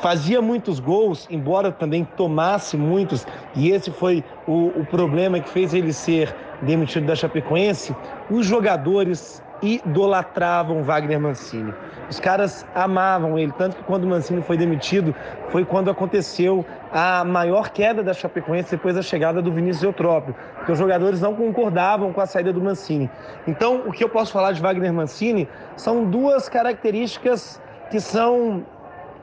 fazia 0.00 0.40
muitos 0.40 0.80
gols, 0.80 1.28
embora 1.30 1.70
também 1.70 2.04
tomasse 2.16 2.78
muitos, 2.78 3.26
e 3.54 3.70
esse 3.70 3.90
foi 3.90 4.24
o, 4.46 4.68
o 4.80 4.86
problema 4.86 5.38
que 5.38 5.50
fez 5.50 5.74
ele 5.74 5.92
ser 5.92 6.34
demitido 6.62 7.06
da 7.06 7.14
Chapecoense, 7.14 7.94
os 8.30 8.46
jogadores 8.46 9.42
idolatravam 9.62 10.82
Wagner 10.82 11.20
Mancini. 11.20 11.72
Os 12.10 12.18
caras 12.18 12.66
amavam 12.74 13.38
ele, 13.38 13.52
tanto 13.56 13.76
que 13.76 13.82
quando 13.84 14.04
o 14.04 14.08
Mancini 14.08 14.42
foi 14.42 14.56
demitido, 14.56 15.14
foi 15.50 15.64
quando 15.64 15.90
aconteceu 15.90 16.64
a 16.92 17.24
maior 17.24 17.70
queda 17.70 18.02
da 18.02 18.12
Chapecoense 18.12 18.72
depois 18.72 18.96
da 18.96 19.02
chegada 19.02 19.40
do 19.40 19.52
Vinícius 19.52 19.84
Eutrópio, 19.84 20.34
porque 20.56 20.72
os 20.72 20.78
jogadores 20.78 21.20
não 21.20 21.34
concordavam 21.34 22.12
com 22.12 22.20
a 22.20 22.26
saída 22.26 22.52
do 22.52 22.60
Mancini. 22.60 23.08
Então, 23.46 23.82
o 23.86 23.92
que 23.92 24.02
eu 24.02 24.08
posso 24.08 24.32
falar 24.32 24.52
de 24.52 24.60
Wagner 24.60 24.92
Mancini 24.92 25.48
são 25.76 26.04
duas 26.04 26.48
características 26.48 27.60
que 27.90 28.00
são 28.00 28.64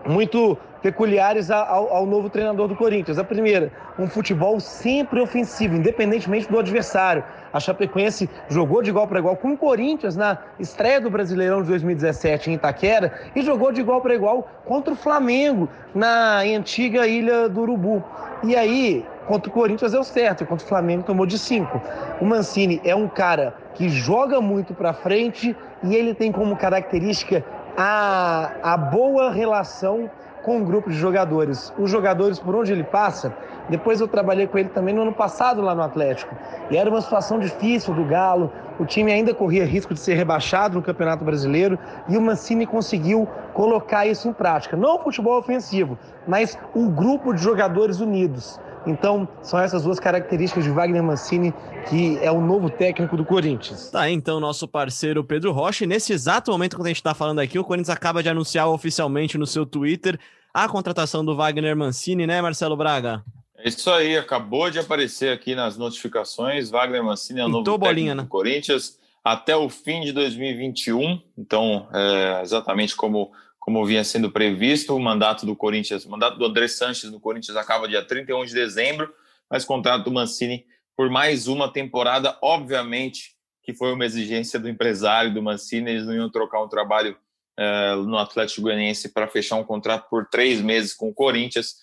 muito 0.06 0.58
peculiares 0.81 1.51
ao, 1.51 1.93
ao, 1.93 2.05
novo 2.05 2.29
treinador 2.29 2.67
do 2.67 2.75
Corinthians. 2.75 3.17
A 3.17 3.23
primeira, 3.23 3.71
um 3.97 4.07
futebol 4.07 4.59
sempre 4.59 5.19
ofensivo, 5.19 5.75
independentemente 5.75 6.49
do 6.49 6.57
adversário. 6.57 7.23
A 7.51 7.59
Chapecoense 7.59 8.29
jogou 8.47 8.81
de 8.81 8.89
igual 8.89 9.07
para 9.07 9.19
igual 9.19 9.35
com 9.35 9.53
o 9.53 9.57
Corinthians 9.57 10.15
na 10.15 10.37
estreia 10.59 11.01
do 11.01 11.09
Brasileirão 11.09 11.61
de 11.61 11.67
2017 11.69 12.51
em 12.51 12.53
Itaquera 12.53 13.11
e 13.35 13.41
jogou 13.41 13.71
de 13.71 13.81
igual 13.81 14.01
para 14.01 14.13
igual 14.13 14.47
contra 14.65 14.93
o 14.93 14.95
Flamengo 14.95 15.67
na 15.93 16.39
antiga 16.39 17.07
Ilha 17.07 17.49
do 17.49 17.61
Urubu. 17.61 18.03
E 18.43 18.55
aí, 18.55 19.05
contra 19.27 19.49
o 19.49 19.53
Corinthians 19.53 19.91
deu 19.91 20.03
certo, 20.03 20.45
contra 20.45 20.65
o 20.65 20.69
Flamengo 20.69 21.03
tomou 21.03 21.25
de 21.25 21.37
cinco. 21.37 21.81
O 22.21 22.25
Mancini 22.25 22.79
é 22.85 22.95
um 22.95 23.07
cara 23.07 23.53
que 23.73 23.89
joga 23.89 24.39
muito 24.39 24.73
para 24.73 24.93
frente 24.93 25.55
e 25.83 25.95
ele 25.95 26.13
tem 26.13 26.31
como 26.31 26.55
característica 26.55 27.43
a, 27.77 28.51
a 28.61 28.77
boa 28.77 29.31
relação 29.31 30.09
com 30.49 30.63
o 30.63 30.65
grupo 30.65 30.89
de 30.89 30.97
jogadores. 30.97 31.71
Os 31.77 31.91
jogadores, 31.91 32.39
por 32.39 32.55
onde 32.55 32.71
ele 32.71 32.83
passa, 32.83 33.38
depois 33.69 34.01
eu 34.01 34.07
trabalhei 34.07 34.47
com 34.47 34.57
ele 34.57 34.69
também 34.69 34.95
no 34.95 35.03
ano 35.03 35.13
passado 35.13 35.62
lá 35.62 35.75
no 35.75 35.83
Atlético. 35.83 36.35
E 36.71 36.75
era 36.75 36.89
uma 36.89 37.01
situação 37.01 37.38
difícil 37.38 37.93
do 37.93 38.03
Galo, 38.03 38.51
o 38.79 38.85
time 38.85 39.12
ainda 39.12 39.31
corria 39.31 39.63
risco 39.63 39.93
de 39.93 39.99
ser 39.99 40.15
rebaixado 40.15 40.73
no 40.73 40.81
Campeonato 40.81 41.23
Brasileiro 41.23 41.77
e 42.07 42.17
o 42.17 42.21
Mancini 42.21 42.65
conseguiu 42.65 43.27
colocar 43.53 44.07
isso 44.07 44.27
em 44.27 44.33
prática. 44.33 44.75
Não 44.75 44.95
o 44.95 45.03
futebol 45.03 45.38
ofensivo, 45.38 45.99
mas 46.27 46.57
o 46.73 46.89
grupo 46.89 47.31
de 47.31 47.43
jogadores 47.43 47.99
unidos. 47.99 48.59
Então, 48.88 49.27
são 49.43 49.59
essas 49.59 49.83
duas 49.83 49.99
características 49.99 50.63
de 50.63 50.71
Wagner 50.71 51.03
Mancini, 51.03 51.53
que 51.89 52.17
é 52.23 52.31
o 52.31 52.41
novo 52.41 52.71
técnico 52.71 53.15
do 53.15 53.23
Corinthians. 53.23 53.91
Tá, 53.91 54.09
então, 54.09 54.39
nosso 54.39 54.67
parceiro 54.67 55.23
Pedro 55.23 55.51
Rocha. 55.51 55.83
E 55.83 55.88
nesse 55.88 56.12
exato 56.12 56.51
momento 56.51 56.75
que 56.75 56.81
a 56.81 56.88
gente 56.88 56.95
está 56.95 57.13
falando 57.13 57.38
aqui, 57.38 57.59
o 57.59 57.63
Corinthians 57.63 57.95
acaba 57.95 58.23
de 58.23 58.29
anunciar 58.29 58.67
oficialmente 58.67 59.38
no 59.38 59.45
seu 59.45 59.63
Twitter 59.63 60.17
a 60.53 60.67
contratação 60.67 61.23
do 61.23 61.35
Wagner 61.35 61.75
Mancini, 61.75 62.25
né, 62.25 62.41
Marcelo 62.41 62.75
Braga? 62.75 63.23
É 63.57 63.67
isso 63.67 63.91
aí, 63.91 64.17
acabou 64.17 64.69
de 64.69 64.79
aparecer 64.79 65.33
aqui 65.33 65.53
nas 65.53 65.77
notificações. 65.77 66.69
Wagner 66.69 67.03
Mancini 67.03 67.41
é 67.41 67.45
o 67.45 67.49
novo 67.49 67.77
bolinha, 67.77 68.15
né? 68.15 68.23
do 68.23 68.29
Corinthians 68.29 68.97
até 69.23 69.55
o 69.55 69.67
fim 69.69 70.01
de 70.01 70.13
2021. 70.13 71.21
Então, 71.38 71.88
é 71.93 72.41
exatamente 72.41 72.95
como 72.95 73.31
como 73.59 73.85
vinha 73.85 74.03
sendo 74.03 74.31
previsto. 74.31 74.95
O 74.95 74.99
mandato 74.99 75.45
do 75.45 75.55
Corinthians, 75.55 76.03
o 76.03 76.09
mandato 76.09 76.39
do 76.39 76.45
André 76.45 76.67
Sanches 76.67 77.12
no 77.12 77.19
Corinthians 77.19 77.55
acaba 77.55 77.88
dia 77.88 78.03
31 78.03 78.45
de 78.45 78.53
dezembro, 78.53 79.13
mas 79.49 79.63
contrato 79.63 80.05
do 80.05 80.12
Mancini 80.12 80.65
por 80.99 81.09
mais 81.09 81.47
uma 81.47 81.71
temporada, 81.71 82.38
obviamente 82.41 83.38
que 83.63 83.73
foi 83.73 83.93
uma 83.93 84.03
exigência 84.03 84.59
do 84.59 84.67
empresário 84.67 85.33
do 85.33 85.41
Mancini, 85.41 85.91
eles 85.91 86.05
não 86.05 86.13
iam 86.13 86.29
trocar 86.29 86.62
um 86.62 86.67
trabalho 86.67 87.15
uh, 87.60 88.04
no 88.04 88.17
Atlético 88.17 88.62
Goianiense 88.62 89.10
para 89.10 89.28
fechar 89.28 89.58
um 89.58 89.63
contrato 89.63 90.10
por 90.10 90.28
três 90.30 90.62
meses 90.62 90.93
com 90.93 91.10
o 91.10 91.13
Corinthians. 91.13 91.76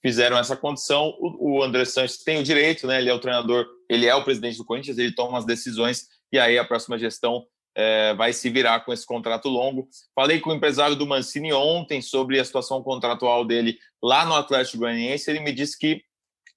Fizeram 0.00 0.38
essa 0.38 0.56
condição. 0.56 1.14
O, 1.18 1.56
o 1.56 1.62
André 1.62 1.84
Sanches 1.84 2.22
tem 2.22 2.38
o 2.38 2.44
direito, 2.44 2.86
né? 2.86 2.98
Ele 2.98 3.10
é 3.10 3.14
o 3.14 3.18
treinador, 3.18 3.66
ele 3.90 4.06
é 4.06 4.14
o 4.14 4.22
presidente 4.22 4.56
do 4.56 4.64
Corinthians, 4.64 4.98
ele 4.98 5.14
toma 5.14 5.38
as 5.38 5.44
decisões 5.44 6.06
e 6.32 6.38
aí 6.38 6.58
a 6.58 6.64
próxima 6.64 6.98
gestão 6.98 7.44
é, 7.76 8.14
vai 8.14 8.32
se 8.32 8.48
virar 8.48 8.80
com 8.80 8.92
esse 8.92 9.04
contrato 9.04 9.48
longo. 9.48 9.88
Falei 10.14 10.40
com 10.40 10.50
o 10.50 10.54
empresário 10.54 10.96
do 10.96 11.06
Mancini 11.06 11.52
ontem 11.52 12.00
sobre 12.00 12.40
a 12.40 12.44
situação 12.44 12.82
contratual 12.82 13.44
dele 13.44 13.78
lá 14.02 14.24
no 14.24 14.34
Atlético 14.34 14.78
Goianiense. 14.78 15.30
Ele 15.30 15.40
me 15.40 15.52
disse 15.52 15.78
que 15.78 16.02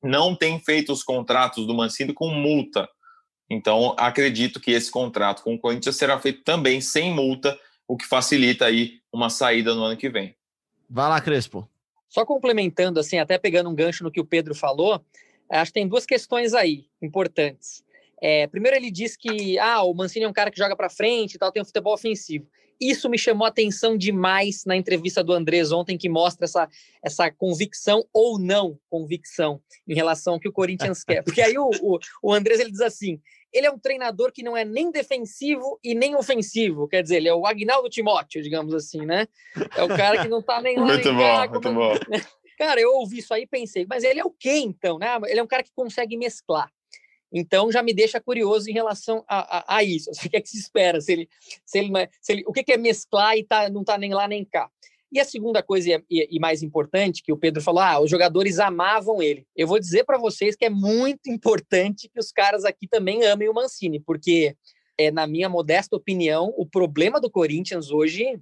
não 0.02 0.34
tem 0.34 0.60
feito 0.60 0.94
os 0.94 1.04
contratos 1.04 1.68
do 1.68 1.74
Mancini 1.74 2.14
com 2.14 2.30
multa. 2.30 2.88
Então, 3.50 3.96
acredito 3.98 4.60
que 4.60 4.72
esse 4.72 4.90
contrato 4.90 5.44
com 5.44 5.56
o 5.56 5.60
Corinthians 5.60 5.98
será 5.98 6.20
feito 6.20 6.44
também 6.44 6.80
sem 6.80 7.12
multa, 7.14 7.60
o 7.90 7.98
que 7.98 8.06
facilita 8.06 8.66
aí 8.66 9.02
uma 9.12 9.32
saída 9.32 9.74
no 9.74 9.84
ano 9.84 9.98
que 9.98 10.08
vem. 10.10 10.36
Vai 10.88 11.10
lá, 11.10 11.20
Crespo. 11.20 11.68
Só 12.08 12.24
complementando, 12.24 13.00
assim, 13.00 13.18
até 13.18 13.36
pegando 13.40 13.68
um 13.68 13.74
gancho 13.74 14.04
no 14.04 14.12
que 14.12 14.22
o 14.22 14.26
Pedro 14.26 14.54
falou, 14.54 15.04
acho 15.50 15.72
que 15.72 15.80
tem 15.80 15.88
duas 15.88 16.06
questões 16.06 16.54
aí 16.54 16.86
importantes. 17.02 17.84
É, 18.22 18.46
primeiro, 18.46 18.78
ele 18.78 18.92
diz 18.92 19.18
que 19.18 19.58
ah, 19.58 19.82
o 19.82 19.94
Mancini 19.96 20.26
é 20.26 20.28
um 20.28 20.34
cara 20.34 20.52
que 20.52 20.58
joga 20.58 20.76
para 20.76 20.88
frente 20.88 21.34
e 21.34 21.40
tal, 21.40 21.52
tem 21.52 21.64
um 21.64 21.66
futebol 21.66 21.94
ofensivo. 21.94 22.48
Isso 22.80 23.10
me 23.10 23.18
chamou 23.18 23.46
a 23.46 23.50
atenção 23.50 23.98
demais 23.98 24.64
na 24.66 24.76
entrevista 24.76 25.24
do 25.24 25.34
Andrés 25.34 25.72
ontem, 25.72 25.98
que 25.98 26.08
mostra 26.08 26.46
essa, 26.46 26.70
essa 27.04 27.32
convicção 27.32 28.06
ou 28.14 28.38
não 28.40 28.80
convicção 28.88 29.62
em 29.88 29.96
relação 29.96 30.36
ao 30.36 30.40
que 30.40 30.48
o 30.48 30.54
Corinthians 30.54 31.04
quer. 31.04 31.24
Porque 31.26 31.42
aí 31.42 31.58
o, 31.58 31.70
o, 31.82 32.00
o 32.22 32.34
Andrés 32.34 32.60
ele 32.60 32.72
diz 32.72 32.82
assim: 32.82 33.20
ele 33.54 33.68
é 33.68 33.72
um 33.72 33.80
treinador 33.80 34.32
que 34.32 34.44
não 34.44 34.56
é 34.56 34.64
nem 34.64 34.92
defensivo 34.92 35.80
e 35.84 35.96
nem 35.96 36.16
ofensivo. 36.16 36.88
Quer 36.88 37.04
dizer, 37.04 37.18
ele 37.18 37.30
é 37.30 37.34
o 37.34 37.46
Agnaldo 37.46 37.90
Timóteo, 37.90 38.42
digamos 38.42 38.74
assim, 38.74 39.06
né? 39.06 39.28
É 39.76 39.84
o 39.84 39.88
cara 39.88 40.22
que 40.22 40.28
não 40.28 40.42
tá 40.42 40.62
nem 40.62 40.78
lá. 40.78 40.86
muito 40.86 41.12
nem 41.12 41.18
bom, 41.18 41.24
cá, 41.24 41.48
muito 41.48 41.68
como... 41.68 41.80
bom. 41.80 41.96
Cara, 42.58 42.82
eu 42.82 42.94
ouvi 42.96 43.20
isso 43.20 43.34
aí 43.34 43.44
e 43.44 43.48
pensei, 43.48 43.86
mas 43.90 44.04
ele 44.04 44.20
é 44.20 44.26
o 44.26 44.32
quê 44.32 44.58
então, 44.58 45.00
né? 45.00 45.08
Ele 45.28 45.40
é 45.40 45.44
um 45.44 45.48
cara 45.48 45.64
que 45.64 45.72
consegue 45.74 46.18
mesclar. 46.18 46.70
Então 47.32 47.72
já 47.72 47.82
me 47.82 47.94
deixa 47.94 48.20
curioso 48.20 48.70
em 48.70 48.74
relação 48.74 49.24
a, 49.28 49.60
a, 49.60 49.78
a 49.78 49.84
isso. 49.84 50.12
O 50.26 50.30
que 50.30 50.36
é 50.36 50.42
que 50.42 50.50
se 50.50 50.58
espera? 50.58 51.00
Se 51.00 51.14
ele, 51.14 51.30
se 51.66 51.80
ele, 51.80 51.90
se 52.20 52.34
ele, 52.34 52.44
o 52.46 52.52
que 52.52 52.70
é 52.70 52.78
mesclar 52.78 53.38
e 53.38 53.46
tá, 53.46 53.70
não 53.70 53.80
está 53.80 53.98
nem 53.98 54.14
lá 54.14 54.28
nem 54.28 54.44
cá? 54.44 54.70
E 55.12 55.20
a 55.20 55.26
segunda 55.26 55.64
coisa, 55.64 55.90
e, 56.10 56.28
e, 56.30 56.40
mais 56.40 56.62
importante, 56.62 57.24
que 57.24 57.34
o 57.34 57.38
Pedro 57.38 57.62
falou: 57.62 57.82
ah, 57.82 58.00
os 58.00 58.10
jogadores 58.10 58.60
amavam 58.60 59.22
ele. 59.22 59.46
Eu 59.56 59.68
vou 59.68 59.80
dizer 59.80 60.04
para 60.04 60.18
vocês 60.18 60.56
que 60.56 60.66
é 60.66 60.70
muito 60.70 61.22
importante 61.30 62.10
que 62.10 62.20
os 62.20 62.32
caras 62.32 62.64
aqui 62.64 62.88
também 62.88 63.24
amem 63.26 63.50
o 63.50 63.54
Mancini, 63.54 64.00
porque, 64.00 64.56
é, 64.98 65.10
na 65.10 65.26
minha 65.26 65.50
modesta 65.50 65.96
opinião, 65.96 66.54
o 66.58 66.66
problema 66.66 67.20
do 67.20 67.30
Corinthians 67.30 67.90
hoje 67.90 68.40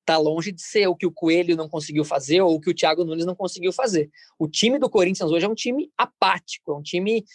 está 0.00 0.16
longe 0.16 0.50
de 0.50 0.62
ser 0.62 0.86
o 0.86 0.96
que 0.96 1.06
o 1.06 1.12
Coelho 1.12 1.54
não 1.54 1.68
conseguiu 1.68 2.02
fazer 2.02 2.40
ou 2.40 2.54
o 2.54 2.60
que 2.60 2.70
o 2.70 2.74
Thiago 2.74 3.04
Nunes 3.04 3.26
não 3.26 3.34
conseguiu 3.34 3.72
fazer. 3.74 4.08
O 4.38 4.48
time 4.48 4.78
do 4.78 4.88
Corinthians 4.88 5.30
hoje 5.30 5.44
é 5.44 5.48
um 5.48 5.54
time 5.54 5.90
apático, 5.98 6.72
é 6.72 6.74
um 6.74 6.82
time 6.82 7.26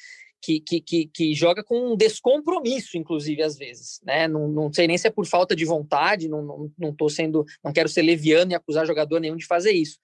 que, 0.44 0.60
que, 0.60 0.82
que, 0.82 1.08
que, 1.08 1.34
joga 1.34 1.64
com 1.64 1.94
um 1.94 1.96
descompromisso, 1.96 2.98
inclusive, 2.98 3.42
às 3.42 3.58
vezes, 3.58 4.02
né? 4.04 4.28
Não, 4.28 4.50
não 4.50 4.74
sei 4.74 4.88
nem 4.88 4.98
se 4.98 5.08
é 5.08 5.10
por 5.10 5.26
falta 5.26 5.56
de 5.56 5.64
vontade, 5.64 6.28
não, 6.28 6.42
não, 6.44 6.72
não 6.78 6.94
tô 6.94 7.08
sendo, 7.08 7.46
não 7.64 7.72
quero 7.72 7.88
ser 7.88 8.02
leviano 8.02 8.52
e 8.52 8.56
acusar 8.56 8.86
jogador 8.86 9.22
nenhum 9.22 9.38
de 9.38 9.46
fazer 9.46 9.72
isso. 9.72 9.98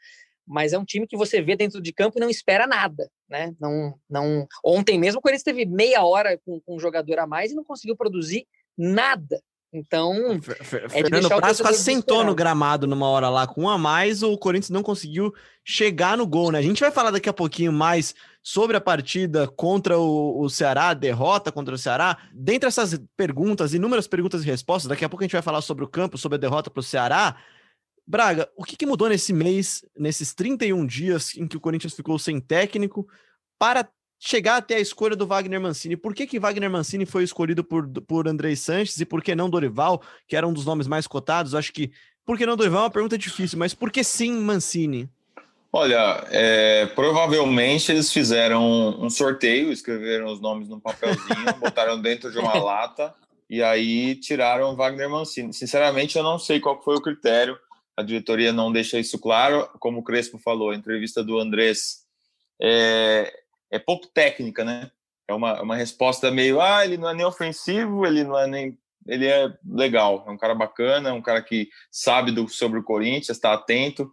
Mas 0.47 0.71
é 0.71 0.80
um 0.80 0.86
time 0.86 1.06
que 1.06 1.17
você 1.17 1.41
vê 1.41 1.58
dentro 1.58 1.82
de 1.82 1.91
campo 1.91 2.17
e 2.17 2.21
não 2.21 2.30
espera 2.30 2.65
nada, 2.65 3.12
né? 3.30 3.54
Não, 3.60 3.99
não... 4.10 4.47
Ontem 4.63 4.97
mesmo 4.97 5.19
o 5.19 5.21
Corinthians 5.21 5.43
teve 5.43 5.65
meia 5.65 6.06
hora 6.06 6.39
com, 6.45 6.62
com 6.62 6.78
um 6.78 6.80
jogador 6.80 7.19
a 7.19 7.28
mais 7.28 7.52
e 7.52 7.56
não 7.56 7.63
conseguiu 7.63 7.97
produzir 7.97 8.47
nada. 8.78 9.43
Então, 9.71 10.13
é 10.34 10.89
Fernando 10.89 11.29
Praz 11.29 11.62
quase 11.62 11.84
sentou 11.84 12.23
no 12.23 12.34
gramado 12.34 12.88
numa 12.88 13.08
hora 13.08 13.29
lá 13.29 13.45
com 13.45 13.63
um 13.63 13.69
a 13.69 13.77
mais, 13.77 14.23
o 14.23 14.36
Corinthians 14.36 14.71
não 14.71 14.82
conseguiu 14.82 15.32
chegar 15.63 16.17
no 16.17 16.25
gol, 16.25 16.51
né? 16.51 16.58
A 16.58 16.63
gente 16.63 16.79
vai 16.79 16.91
falar 16.91 17.12
daqui 17.12 17.29
a 17.29 17.34
pouquinho 17.34 17.71
mais 17.71 18.15
sobre 18.41 18.75
a 18.75 18.82
partida 18.82 19.47
contra 19.47 19.99
o, 19.99 20.41
o 20.41 20.49
Ceará, 20.49 20.95
derrota 20.95 21.51
contra 21.51 21.75
o 21.75 21.77
Ceará. 21.77 22.17
Dentre 22.34 22.67
essas 22.67 22.99
perguntas, 23.15 23.73
inúmeras 23.75 24.08
perguntas 24.08 24.43
e 24.43 24.47
respostas, 24.47 24.89
daqui 24.89 25.05
a 25.05 25.10
pouco 25.10 25.23
a 25.23 25.25
gente 25.25 25.34
vai 25.34 25.41
falar 25.43 25.62
sobre 25.62 25.84
o 25.84 25.88
campo, 25.88 26.17
sobre 26.17 26.38
a 26.38 26.39
derrota 26.39 26.71
para 26.71 26.79
o 26.79 26.84
Ceará. 26.84 27.38
Braga, 28.08 28.49
o 28.58 28.63
que, 28.63 28.75
que 28.75 28.88
mudou 28.88 29.08
nesse 29.08 29.32
mês, 29.32 29.86
nesses 29.95 30.34
31 30.34 30.84
dias 30.88 31.36
em 31.38 31.47
que 31.47 31.58
o 31.58 31.62
Corinthians 31.62 31.93
ficou 31.93 32.17
sem 32.17 32.41
técnico, 32.41 33.08
para 33.60 33.88
chegar 34.19 34.58
até 34.58 34.75
a 34.75 34.79
escolha 34.79 35.15
do 35.15 35.25
Wagner 35.25 35.62
Mancini. 35.62 35.95
Por 35.95 36.13
que, 36.13 36.27
que 36.27 36.39
Wagner 36.39 36.69
Mancini 36.69 37.05
foi 37.05 37.23
escolhido 37.23 37.63
por, 37.63 37.88
por 37.88 38.27
Andrei 38.27 38.55
Sanches 38.55 38.99
e 38.99 39.05
por 39.05 39.23
que 39.23 39.34
não 39.34 39.49
Dorival, 39.49 40.01
que 40.27 40.36
era 40.36 40.47
um 40.47 40.53
dos 40.53 40.65
nomes 40.65 40.88
mais 40.88 41.08
cotados? 41.08 41.55
Acho 41.55 41.71
que 41.71 41.91
por 42.25 42.38
que 42.38 42.45
não 42.45 42.58
Dorival 42.58 42.82
é 42.82 42.84
uma 42.84 42.91
pergunta 42.91 43.17
difícil, 43.17 43.58
mas 43.58 43.73
por 43.73 43.89
que 43.89 44.03
sim 44.03 44.34
Mancini? 44.34 45.10
Olha, 45.71 46.25
é, 46.32 46.88
provavelmente 46.88 47.91
eles 47.91 48.12
fizeram 48.12 48.99
um 48.99 49.10
sorteio, 49.10 49.71
escreveram 49.71 50.32
os 50.32 50.41
nomes 50.41 50.67
num 50.67 50.79
papelzinho, 50.79 51.53
botaram 51.62 52.01
dentro 52.01 52.32
de 52.32 52.39
uma 52.39 52.55
lata 52.55 53.13
e 53.49 53.63
aí 53.63 54.15
tiraram 54.15 54.75
Wagner 54.75 55.10
Mancini. 55.10 55.53
Sinceramente, 55.53 56.17
eu 56.17 56.23
não 56.23 56.38
sei 56.38 56.60
qual 56.60 56.82
foi 56.82 56.95
o 56.95 57.01
critério. 57.01 57.58
A 57.95 58.01
diretoria 58.01 58.51
não 58.51 58.71
deixa 58.71 58.99
isso 58.99 59.19
claro. 59.19 59.67
Como 59.79 59.99
o 59.99 60.03
Crespo 60.03 60.38
falou, 60.39 60.71
a 60.71 60.75
entrevista 60.75 61.23
do 61.23 61.39
Andrés 61.39 62.03
é, 62.62 63.32
é 63.71 63.79
pouco 63.79 64.08
técnica, 64.08 64.63
né? 64.63 64.91
É 65.27 65.34
uma, 65.34 65.62
uma 65.62 65.75
resposta 65.75 66.32
meio, 66.32 66.60
ah, 66.60 66.84
ele 66.84 66.97
não 66.97 67.10
é 67.10 67.13
nem 67.13 67.25
ofensivo, 67.25 68.05
ele 68.05 68.23
não 68.23 68.38
é 68.38 68.47
nem. 68.47 68.77
Ele 69.08 69.27
é 69.27 69.51
legal, 69.65 70.25
é 70.27 70.32
um 70.32 70.38
cara 70.38 70.53
bacana, 70.53 71.10
é 71.10 71.13
um 71.13 71.21
cara 71.21 71.41
que 71.41 71.69
sabe 71.91 72.32
do, 72.32 72.47
sobre 72.47 72.79
o 72.79 72.84
Corinthians, 72.84 73.38
está 73.38 73.53
atento. 73.53 74.12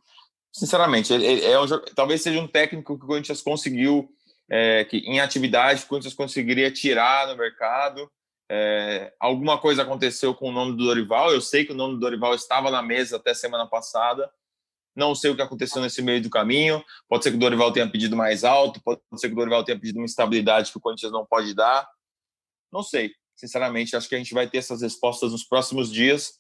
Sinceramente, 0.53 1.13
ele, 1.13 1.27
ele 1.27 1.45
é 1.45 1.61
um, 1.61 1.67
talvez 1.95 2.23
seja 2.23 2.41
um 2.41 2.47
técnico 2.47 2.99
que 2.99 3.05
o 3.05 3.09
Corinthians 3.09 3.43
conseguiu, 3.43 4.09
é, 4.49 4.85
que 4.85 4.99
em 4.99 5.21
atividade, 5.21 5.83
o 5.83 5.87
Corinthians 5.87 6.15
conseguiria 6.15 6.71
tirar 6.71 7.27
no 7.29 7.37
mercado. 7.37 8.11
É, 8.49 9.13
alguma 9.19 9.59
coisa 9.59 9.83
aconteceu 9.83 10.35
com 10.35 10.51
o 10.51 10.53
nome 10.53 10.77
do 10.77 10.85
Dorival. 10.85 11.33
Eu 11.33 11.41
sei 11.41 11.65
que 11.65 11.73
o 11.73 11.77
nome 11.77 11.95
do 11.95 12.01
Dorival 12.01 12.35
estava 12.35 12.71
na 12.71 12.81
mesa 12.81 13.17
até 13.17 13.35
semana 13.35 13.67
passada, 13.67 14.31
não 14.97 15.15
sei 15.15 15.31
o 15.31 15.37
que 15.37 15.43
aconteceu 15.43 15.83
nesse 15.83 16.01
meio 16.01 16.23
do 16.23 16.31
caminho. 16.31 16.83
Pode 17.09 17.23
ser 17.23 17.31
que 17.31 17.37
o 17.37 17.41
Dorival 17.41 17.71
tenha 17.71 17.89
pedido 17.89 18.17
mais 18.17 18.43
alto, 18.43 18.81
pode 18.83 19.01
ser 19.17 19.29
que 19.29 19.35
o 19.35 19.37
Dorival 19.37 19.63
tenha 19.63 19.79
pedido 19.79 19.99
uma 19.99 20.07
estabilidade 20.07 20.73
que 20.73 20.79
o 20.79 20.81
Corinthians 20.81 21.13
não 21.13 21.27
pode 21.27 21.55
dar. 21.55 21.87
Não 22.73 22.83
sei. 22.83 23.13
Sinceramente, 23.37 23.95
acho 23.95 24.09
que 24.09 24.15
a 24.15 24.19
gente 24.19 24.33
vai 24.33 24.49
ter 24.49 24.59
essas 24.59 24.81
respostas 24.81 25.33
nos 25.33 25.45
próximos 25.45 25.93
dias, 25.93 26.33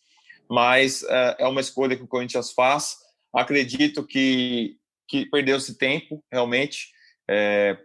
mas 0.48 1.02
uh, 1.02 1.36
é 1.38 1.46
uma 1.46 1.60
escolha 1.60 1.94
que 1.94 2.02
o 2.02 2.08
Corinthians 2.08 2.52
faz. 2.52 2.96
Acredito 3.34 4.02
que, 4.02 4.76
que 5.06 5.26
perdeu-se 5.26 5.76
tempo, 5.76 6.24
realmente. 6.32 6.88
É, 7.28 7.76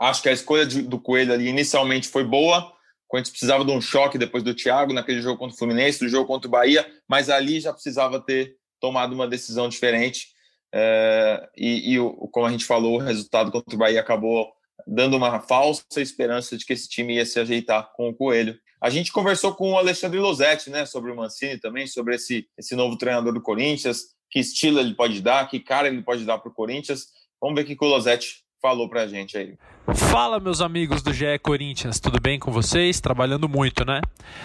acho 0.00 0.22
que 0.22 0.30
a 0.30 0.32
escolha 0.32 0.64
de, 0.64 0.80
do 0.80 0.98
Coelho 0.98 1.34
ali 1.34 1.48
inicialmente 1.48 2.08
foi 2.08 2.24
boa. 2.24 2.60
O 2.60 3.08
Corinthians 3.08 3.30
precisava 3.30 3.64
de 3.64 3.70
um 3.70 3.82
choque 3.82 4.16
depois 4.16 4.42
do 4.42 4.54
Thiago, 4.54 4.94
naquele 4.94 5.20
jogo 5.20 5.38
contra 5.38 5.54
o 5.54 5.58
Fluminense, 5.58 5.98
do 5.98 6.08
jogo 6.08 6.26
contra 6.26 6.48
o 6.48 6.50
Bahia, 6.50 6.90
mas 7.06 7.28
ali 7.28 7.60
já 7.60 7.72
precisava 7.72 8.18
ter 8.18 8.56
tomado 8.80 9.14
uma 9.14 9.28
decisão 9.28 9.68
diferente. 9.68 10.28
É, 10.72 11.48
e, 11.56 11.94
e 11.94 11.98
como 12.30 12.46
a 12.46 12.50
gente 12.50 12.64
falou, 12.64 12.96
o 12.96 13.02
resultado 13.02 13.50
contra 13.50 13.74
o 13.74 13.78
Bahia 13.78 14.00
acabou 14.00 14.52
dando 14.86 15.16
uma 15.16 15.40
falsa 15.40 15.82
esperança 15.96 16.56
de 16.56 16.64
que 16.64 16.72
esse 16.72 16.88
time 16.88 17.16
ia 17.16 17.26
se 17.26 17.38
ajeitar 17.38 17.92
com 17.94 18.08
o 18.08 18.14
Coelho. 18.14 18.58
A 18.80 18.90
gente 18.90 19.12
conversou 19.12 19.54
com 19.54 19.72
o 19.72 19.78
Alexandre 19.78 20.18
Losetti, 20.18 20.70
né, 20.70 20.86
sobre 20.86 21.10
o 21.10 21.16
Mancini 21.16 21.58
também, 21.58 21.86
sobre 21.86 22.14
esse, 22.14 22.48
esse 22.56 22.76
novo 22.76 22.96
treinador 22.96 23.32
do 23.32 23.42
Corinthians, 23.42 24.14
que 24.30 24.38
estilo 24.38 24.78
ele 24.78 24.94
pode 24.94 25.20
dar, 25.20 25.48
que 25.48 25.58
cara 25.58 25.88
ele 25.88 26.02
pode 26.02 26.24
dar 26.24 26.38
para 26.38 26.50
o 26.50 26.54
Corinthians. 26.54 27.08
Vamos 27.40 27.56
ver 27.56 27.62
o 27.62 27.76
que 27.76 27.84
o 27.84 27.88
Losetti 27.88 28.44
falou 28.62 28.88
para 28.88 29.02
a 29.02 29.08
gente 29.08 29.36
aí. 29.36 29.56
Fala, 29.94 30.38
meus 30.38 30.60
amigos 30.60 31.00
do 31.02 31.14
GE 31.14 31.38
Corinthians, 31.42 31.98
tudo 31.98 32.20
bem 32.20 32.38
com 32.38 32.52
vocês? 32.52 33.00
Trabalhando 33.00 33.48
muito, 33.48 33.86
né? 33.86 34.02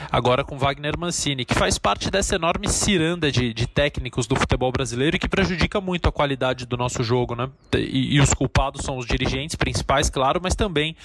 Agora 0.10 0.42
com 0.42 0.58
Wagner 0.58 0.98
Mancini, 0.98 1.44
que 1.44 1.54
faz 1.54 1.78
parte 1.78 2.10
dessa 2.10 2.36
enorme 2.36 2.70
ciranda 2.70 3.30
de, 3.30 3.54
de 3.54 3.68
técnicos 3.68 4.26
do 4.26 4.38
futebol 4.38 4.72
brasileiro 4.72 5.18
e 5.18 5.20
que 5.20 5.28
prejudica 5.28 5.82
muito 5.82 6.08
a 6.08 6.14
qualidade 6.14 6.66
do 6.66 6.78
nosso 6.78 7.04
jogo, 7.04 7.36
né? 7.36 7.50
E, 7.76 8.16
e, 8.16 8.22
os 8.22 8.34
culpados 8.34 8.86
são 8.86 8.98
os 8.98 9.06
dirigentes 9.06 9.58
principais, 9.58 10.10
claro, 10.10 10.40
mas 10.42 10.56
também 10.56 10.96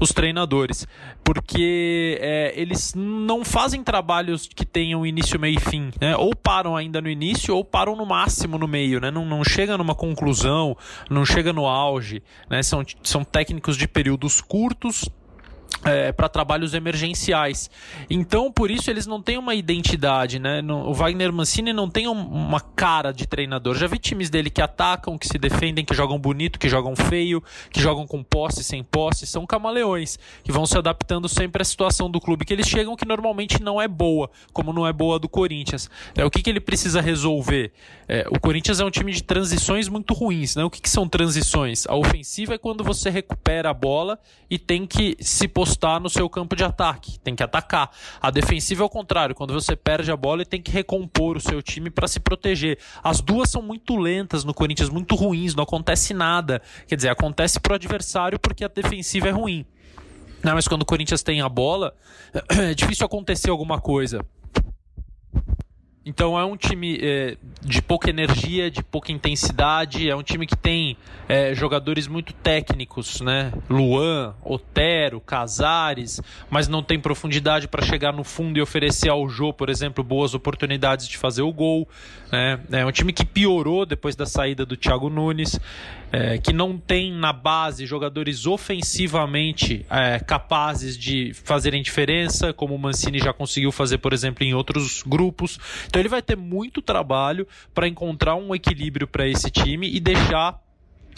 os 0.00 0.10
treinadores, 0.10 0.86
porque 1.24 2.18
é, 2.20 2.52
eles 2.54 2.94
não 2.94 3.44
fazem 3.44 3.82
trabalhos 3.82 4.46
que 4.46 4.64
tenham 4.64 5.04
início, 5.04 5.40
meio 5.40 5.56
e 5.56 5.60
fim, 5.60 5.90
né? 6.00 6.16
Ou 6.16 6.36
param 6.36 6.76
ainda 6.76 7.00
no 7.00 7.10
início 7.10 7.52
ou 7.56 7.64
param 7.64 7.96
no 7.96 8.06
máximo 8.06 8.58
no 8.58 8.68
meio, 8.68 9.00
né? 9.00 9.10
Não, 9.10 9.26
não 9.26 9.42
chega 9.42 9.76
numa 9.76 9.94
conclusão, 9.94 10.76
não 11.10 11.24
chega 11.24 11.52
no 11.52 11.66
auge, 11.66 12.22
né? 12.48 12.62
São, 12.62 12.84
são 13.02 13.24
técnicos 13.24 13.76
de 13.76 13.87
períodos 13.88 14.42
curtos 14.42 15.10
é, 15.84 16.12
para 16.12 16.28
trabalhos 16.28 16.74
emergenciais. 16.74 17.70
Então, 18.10 18.50
por 18.50 18.70
isso, 18.70 18.90
eles 18.90 19.06
não 19.06 19.22
têm 19.22 19.38
uma 19.38 19.54
identidade, 19.54 20.38
né? 20.38 20.62
o 20.62 20.92
Wagner 20.92 21.32
Mancini 21.32 21.72
não 21.72 21.88
tem 21.88 22.08
um, 22.08 22.12
uma 22.12 22.60
cara 22.60 23.12
de 23.12 23.26
treinador. 23.26 23.76
Já 23.76 23.86
vi 23.86 23.98
times 23.98 24.30
dele 24.30 24.50
que 24.50 24.60
atacam, 24.60 25.16
que 25.16 25.26
se 25.26 25.38
defendem, 25.38 25.84
que 25.84 25.94
jogam 25.94 26.18
bonito, 26.18 26.58
que 26.58 26.68
jogam 26.68 26.94
feio, 26.96 27.42
que 27.70 27.80
jogam 27.80 28.06
com 28.06 28.22
posse, 28.22 28.64
sem 28.64 28.82
posse. 28.82 29.26
São 29.26 29.46
camaleões, 29.46 30.18
que 30.42 30.52
vão 30.52 30.66
se 30.66 30.76
adaptando 30.76 31.28
sempre 31.28 31.62
à 31.62 31.64
situação 31.64 32.10
do 32.10 32.20
clube 32.20 32.44
que 32.44 32.52
eles 32.52 32.66
chegam, 32.66 32.96
que 32.96 33.06
normalmente 33.06 33.62
não 33.62 33.80
é 33.80 33.88
boa, 33.88 34.30
como 34.52 34.72
não 34.72 34.86
é 34.86 34.92
boa 34.92 35.18
do 35.18 35.28
Corinthians. 35.28 35.90
É, 36.16 36.24
o 36.24 36.30
que, 36.30 36.42
que 36.42 36.50
ele 36.50 36.60
precisa 36.60 37.00
resolver? 37.00 37.72
É, 38.08 38.26
o 38.30 38.40
Corinthians 38.40 38.80
é 38.80 38.84
um 38.84 38.90
time 38.90 39.12
de 39.12 39.22
transições 39.22 39.88
muito 39.88 40.14
ruins, 40.14 40.56
né? 40.56 40.64
O 40.64 40.70
que, 40.70 40.80
que 40.80 40.90
são 40.90 41.08
transições? 41.08 41.86
A 41.86 41.94
ofensiva 41.94 42.54
é 42.54 42.58
quando 42.58 42.82
você 42.82 43.10
recupera 43.10 43.70
a 43.70 43.74
bola 43.74 44.18
e 44.50 44.58
tem 44.58 44.86
que 44.86 45.16
se 45.20 45.46
postar 45.68 46.00
no 46.00 46.08
seu 46.08 46.28
campo 46.30 46.56
de 46.56 46.64
ataque, 46.64 47.18
tem 47.20 47.36
que 47.36 47.42
atacar. 47.42 47.90
A 48.20 48.30
defensiva 48.30 48.82
é 48.82 48.86
o 48.86 48.88
contrário, 48.88 49.34
quando 49.34 49.52
você 49.52 49.76
perde 49.76 50.10
a 50.10 50.16
bola 50.16 50.40
e 50.42 50.46
tem 50.46 50.62
que 50.62 50.70
recompor 50.70 51.36
o 51.36 51.40
seu 51.40 51.62
time 51.62 51.90
para 51.90 52.08
se 52.08 52.18
proteger. 52.18 52.78
As 53.04 53.20
duas 53.20 53.50
são 53.50 53.60
muito 53.60 53.94
lentas 53.96 54.44
no 54.44 54.54
Corinthians, 54.54 54.88
muito 54.88 55.14
ruins, 55.14 55.54
não 55.54 55.64
acontece 55.64 56.14
nada. 56.14 56.62
Quer 56.86 56.96
dizer, 56.96 57.10
acontece 57.10 57.60
pro 57.60 57.74
adversário 57.74 58.38
porque 58.38 58.64
a 58.64 58.68
defensiva 58.68 59.28
é 59.28 59.30
ruim. 59.30 59.66
Não, 60.42 60.54
mas 60.54 60.66
quando 60.66 60.82
o 60.82 60.86
Corinthians 60.86 61.22
tem 61.22 61.42
a 61.42 61.48
bola, 61.48 61.94
é 62.48 62.72
difícil 62.72 63.04
acontecer 63.04 63.50
alguma 63.50 63.78
coisa. 63.78 64.24
Então 66.08 66.38
é 66.38 66.44
um 66.44 66.56
time 66.56 66.98
é, 67.02 67.36
de 67.62 67.82
pouca 67.82 68.08
energia, 68.08 68.70
de 68.70 68.82
pouca 68.82 69.12
intensidade, 69.12 70.08
é 70.08 70.16
um 70.16 70.22
time 70.22 70.46
que 70.46 70.56
tem 70.56 70.96
é, 71.28 71.54
jogadores 71.54 72.06
muito 72.06 72.32
técnicos, 72.32 73.20
né? 73.20 73.52
Luan, 73.68 74.34
Otero, 74.42 75.20
Casares, 75.20 76.18
mas 76.48 76.66
não 76.66 76.82
tem 76.82 76.98
profundidade 76.98 77.68
para 77.68 77.84
chegar 77.84 78.10
no 78.14 78.24
fundo 78.24 78.58
e 78.58 78.62
oferecer 78.62 79.10
ao 79.10 79.28
Jô, 79.28 79.52
por 79.52 79.68
exemplo, 79.68 80.02
boas 80.02 80.32
oportunidades 80.32 81.06
de 81.06 81.18
fazer 81.18 81.42
o 81.42 81.52
gol. 81.52 81.86
Né? 82.32 82.58
É 82.72 82.86
um 82.86 82.92
time 82.92 83.12
que 83.12 83.26
piorou 83.26 83.84
depois 83.84 84.16
da 84.16 84.24
saída 84.24 84.64
do 84.64 84.78
Thiago 84.78 85.10
Nunes, 85.10 85.60
é, 86.10 86.38
que 86.38 86.54
não 86.54 86.78
tem 86.78 87.12
na 87.12 87.34
base 87.34 87.84
jogadores 87.84 88.46
ofensivamente 88.46 89.84
é, 89.90 90.18
capazes 90.18 90.96
de 90.96 91.32
fazerem 91.34 91.82
diferença, 91.82 92.52
como 92.52 92.74
o 92.74 92.78
Mancini 92.78 93.18
já 93.18 93.32
conseguiu 93.32 93.70
fazer, 93.70 93.98
por 93.98 94.14
exemplo, 94.14 94.42
em 94.42 94.54
outros 94.54 95.02
grupos. 95.02 95.58
Então 95.86 95.97
ele 96.00 96.08
vai 96.08 96.22
ter 96.22 96.36
muito 96.36 96.80
trabalho 96.80 97.46
para 97.74 97.88
encontrar 97.88 98.34
um 98.34 98.54
equilíbrio 98.54 99.06
para 99.06 99.26
esse 99.26 99.50
time 99.50 99.88
e 99.90 100.00
deixar 100.00 100.60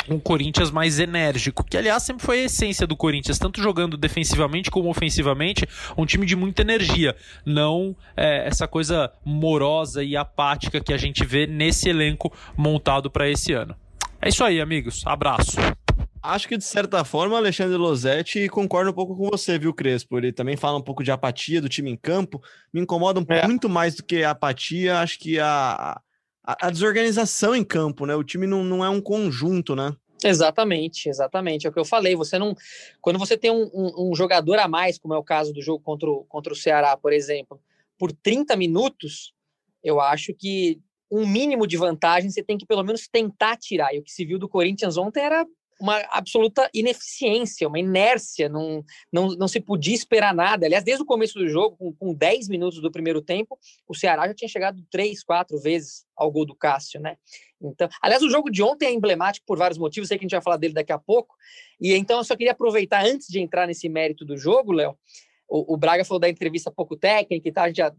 um 0.09 0.19
Corinthians 0.19 0.71
mais 0.71 0.99
enérgico, 0.99 1.64
que 1.64 1.77
aliás 1.77 2.03
sempre 2.03 2.25
foi 2.25 2.40
a 2.40 2.45
essência 2.45 2.87
do 2.87 2.97
Corinthians, 2.97 3.38
tanto 3.38 3.62
jogando 3.62 3.97
defensivamente 3.97 4.71
como 4.71 4.88
ofensivamente, 4.88 5.66
um 5.97 6.07
time 6.07 6.27
de 6.27 6.35
muita 6.35 6.62
energia, 6.62 7.14
não 7.45 7.95
é, 8.16 8.47
essa 8.47 8.66
coisa 8.66 9.12
morosa 9.25 10.03
e 10.03 10.16
apática 10.16 10.81
que 10.81 10.93
a 10.93 10.97
gente 10.97 11.25
vê 11.25 11.47
nesse 11.47 11.88
elenco 11.88 12.33
montado 12.57 13.11
para 13.11 13.29
esse 13.29 13.53
ano. 13.53 13.75
É 14.21 14.29
isso 14.29 14.45
aí, 14.45 14.61
amigos. 14.61 15.03
Abraço. 15.07 15.57
Acho 16.23 16.49
que 16.49 16.59
de 16.59 16.65
certa 16.65 17.03
forma, 17.03 17.39
Alexandre 17.39 17.79
Losetti 17.79 18.47
concorda 18.49 18.91
um 18.91 18.95
pouco 18.95 19.17
com 19.17 19.31
você, 19.31 19.59
viu, 19.59 19.73
Crespo? 19.73 20.19
Ele 20.19 20.33
também 20.33 20.55
fala 20.55 20.77
um 20.77 20.83
pouco 20.83 21.03
de 21.03 21.11
apatia 21.11 21.63
do 21.63 21.69
time 21.69 21.91
em 21.91 21.97
campo. 21.97 22.43
Me 22.73 22.81
incomoda 22.81 23.25
é. 23.29 23.47
muito 23.47 23.71
mais 23.71 23.95
do 23.95 24.05
que 24.05 24.23
a 24.23 24.31
apatia, 24.31 24.99
acho 24.99 25.19
que 25.19 25.41
a, 25.41 25.99
a, 26.45 26.67
a, 26.67 26.71
desorganização 26.71 27.57
em 27.57 27.65
campo, 27.65 28.05
né? 28.05 28.15
O 28.15 28.23
time 28.23 28.47
não, 28.47 28.63
não 28.63 28.85
é 28.85 28.91
um 28.91 29.01
conjunto, 29.01 29.75
né? 29.75 29.97
Exatamente, 30.23 31.09
exatamente. 31.09 31.67
É 31.67 31.71
o 31.71 31.73
que 31.73 31.81
eu 31.81 31.87
falei. 31.87 32.15
Você 32.15 32.39
não. 32.39 32.55
Quando 33.01 33.19
você 33.19 33.39
tem 33.39 33.51
um, 33.51 33.71
um, 33.73 34.11
um 34.11 34.15
jogador 34.15 34.59
a 34.59 34.69
mais, 34.69 34.99
como 34.99 35.15
é 35.15 35.19
o 35.19 35.25
caso 35.25 35.55
do 35.55 35.63
jogo 35.63 35.83
contra 35.83 36.11
o, 36.11 36.25
contra 36.25 36.53
o 36.53 36.57
Ceará, 36.57 36.99
por 36.99 37.15
exemplo, 37.15 37.59
por 37.99 38.13
30 38.13 38.55
minutos, 38.57 39.33
eu 39.83 39.99
acho 39.99 40.35
que 40.35 40.79
um 41.11 41.27
mínimo 41.27 41.67
de 41.67 41.79
vantagem 41.79 42.31
você 42.31 42.43
tem 42.43 42.59
que 42.59 42.67
pelo 42.67 42.85
menos 42.85 43.09
tentar 43.09 43.57
tirar. 43.57 43.95
E 43.95 43.99
o 43.99 44.03
que 44.03 44.13
se 44.13 44.25
viu 44.27 44.39
do 44.39 44.49
Corinthians 44.49 44.99
ontem 44.99 45.23
era 45.23 45.47
uma 45.81 45.99
absoluta 46.11 46.69
ineficiência, 46.75 47.66
uma 47.66 47.79
inércia, 47.79 48.49
não, 48.49 48.85
não, 49.11 49.29
não 49.29 49.49
se 49.49 49.61
podia 49.61 49.95
esperar 49.95 50.35
nada. 50.35 50.66
Aliás, 50.66 50.85
desde 50.85 51.03
o 51.03 51.07
começo 51.07 51.38
do 51.38 51.49
jogo, 51.49 51.77
com, 51.77 51.93
com 51.95 52.14
10 52.14 52.49
minutos 52.49 52.81
do 52.81 52.90
primeiro 52.90 53.23
tempo, 53.23 53.59
o 53.88 53.95
Ceará 53.95 54.27
já 54.27 54.35
tinha 54.35 54.49
chegado 54.49 54.85
três, 54.90 55.25
quatro 55.25 55.59
vezes 55.59 56.05
ao 56.16 56.31
gol 56.31 56.45
do 56.45 56.55
Cássio, 56.55 57.01
né? 57.01 57.16
Então, 57.62 57.88
aliás, 58.03 58.23
o 58.23 58.31
jogo 58.31 58.51
de 58.51 58.62
ontem 58.62 58.87
é 58.87 58.93
emblemático 58.93 59.47
por 59.47 59.59
vários 59.59 59.79
motivos, 59.79 60.09
sei 60.09 60.19
que 60.19 60.25
a 60.25 60.27
gente 60.27 60.33
vai 60.33 60.43
falar 60.43 60.57
dele 60.57 60.75
daqui 60.75 60.93
a 60.93 60.99
pouco. 60.99 61.35
E 61.81 61.95
então 61.95 62.19
eu 62.19 62.25
só 62.25 62.37
queria 62.37 62.53
aproveitar 62.53 63.05
antes 63.05 63.27
de 63.29 63.40
entrar 63.40 63.66
nesse 63.66 63.88
mérito 63.88 64.25
do 64.25 64.37
jogo, 64.37 64.73
Léo. 64.73 64.97
O, 65.49 65.75
o, 65.75 65.77
Braga 65.77 66.05
falou 66.05 66.21
da 66.21 66.29
entrevista 66.29 66.71
pouco 66.71 66.97
técnica 66.97 67.49
e 67.49 67.53
tal, 67.53 67.64
a 67.64 67.66
gente 67.69 67.79
já 67.79 67.93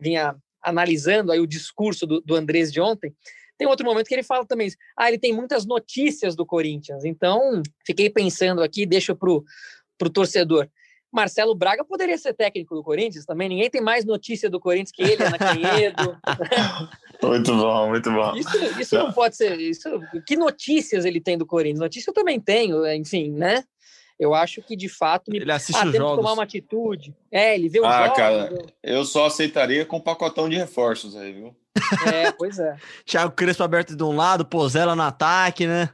vinha 0.00 0.36
analisando 0.62 1.32
aí 1.32 1.40
o 1.40 1.46
discurso 1.46 2.06
do, 2.06 2.20
do 2.20 2.34
Andrés 2.34 2.70
de 2.70 2.80
ontem. 2.80 3.14
Tem 3.58 3.68
outro 3.68 3.86
momento 3.86 4.06
que 4.06 4.14
ele 4.14 4.22
fala 4.22 4.46
também, 4.46 4.68
ah, 4.96 5.08
ele 5.08 5.18
tem 5.18 5.32
muitas 5.32 5.64
notícias 5.64 6.34
do 6.34 6.44
Corinthians. 6.44 7.04
Então, 7.04 7.62
fiquei 7.86 8.10
pensando 8.10 8.62
aqui, 8.62 8.84
deixa 8.86 9.14
para 9.14 9.30
o 9.30 9.44
torcedor. 10.12 10.68
Marcelo 11.12 11.54
Braga 11.54 11.84
poderia 11.84 12.16
ser 12.16 12.32
técnico 12.32 12.74
do 12.74 12.82
Corinthians 12.82 13.26
também. 13.26 13.46
Ninguém 13.46 13.68
tem 13.68 13.82
mais 13.82 14.04
notícia 14.06 14.48
do 14.48 14.58
Corinthians 14.58 14.92
que 14.92 15.02
ele, 15.02 15.22
Ana 15.22 15.36
Canhedo. 15.36 16.18
muito 17.22 17.54
bom, 17.54 17.88
muito 17.90 18.10
bom. 18.10 18.34
Isso, 18.34 18.80
isso 18.80 18.94
não 18.96 19.12
pode 19.12 19.36
ser. 19.36 19.60
Isso, 19.60 19.88
que 20.26 20.36
notícias 20.36 21.04
ele 21.04 21.20
tem 21.20 21.36
do 21.36 21.44
Corinthians? 21.44 21.80
Notícia 21.80 22.08
eu 22.10 22.14
também 22.14 22.40
tenho, 22.40 22.90
enfim, 22.94 23.30
né? 23.30 23.62
Eu 24.22 24.34
acho 24.34 24.62
que 24.62 24.76
de 24.76 24.88
fato 24.88 25.32
me... 25.32 25.38
ele 25.38 25.50
assiste 25.50 25.76
ah, 25.76 25.86
os 25.86 25.92
jogos. 25.92 26.10
que 26.10 26.16
tomar 26.18 26.32
uma 26.34 26.44
atitude. 26.44 27.12
É, 27.28 27.56
ele 27.56 27.68
vê 27.68 27.80
os 27.80 27.86
ah, 27.86 28.02
jogos. 28.04 28.16
Cara, 28.16 28.66
eu 28.80 29.04
só 29.04 29.26
aceitaria 29.26 29.84
com 29.84 29.96
um 29.96 30.00
pacotão 30.00 30.48
de 30.48 30.56
reforços 30.56 31.16
aí, 31.16 31.32
viu? 31.32 31.56
É, 32.06 32.30
pois 32.30 32.56
é. 32.60 32.76
Thiago 33.04 33.32
Crespo 33.32 33.64
aberto 33.64 33.96
de 33.96 34.02
um 34.04 34.14
lado, 34.14 34.44
Pozella 34.44 34.94
no 34.94 35.02
ataque, 35.02 35.66
né? 35.66 35.90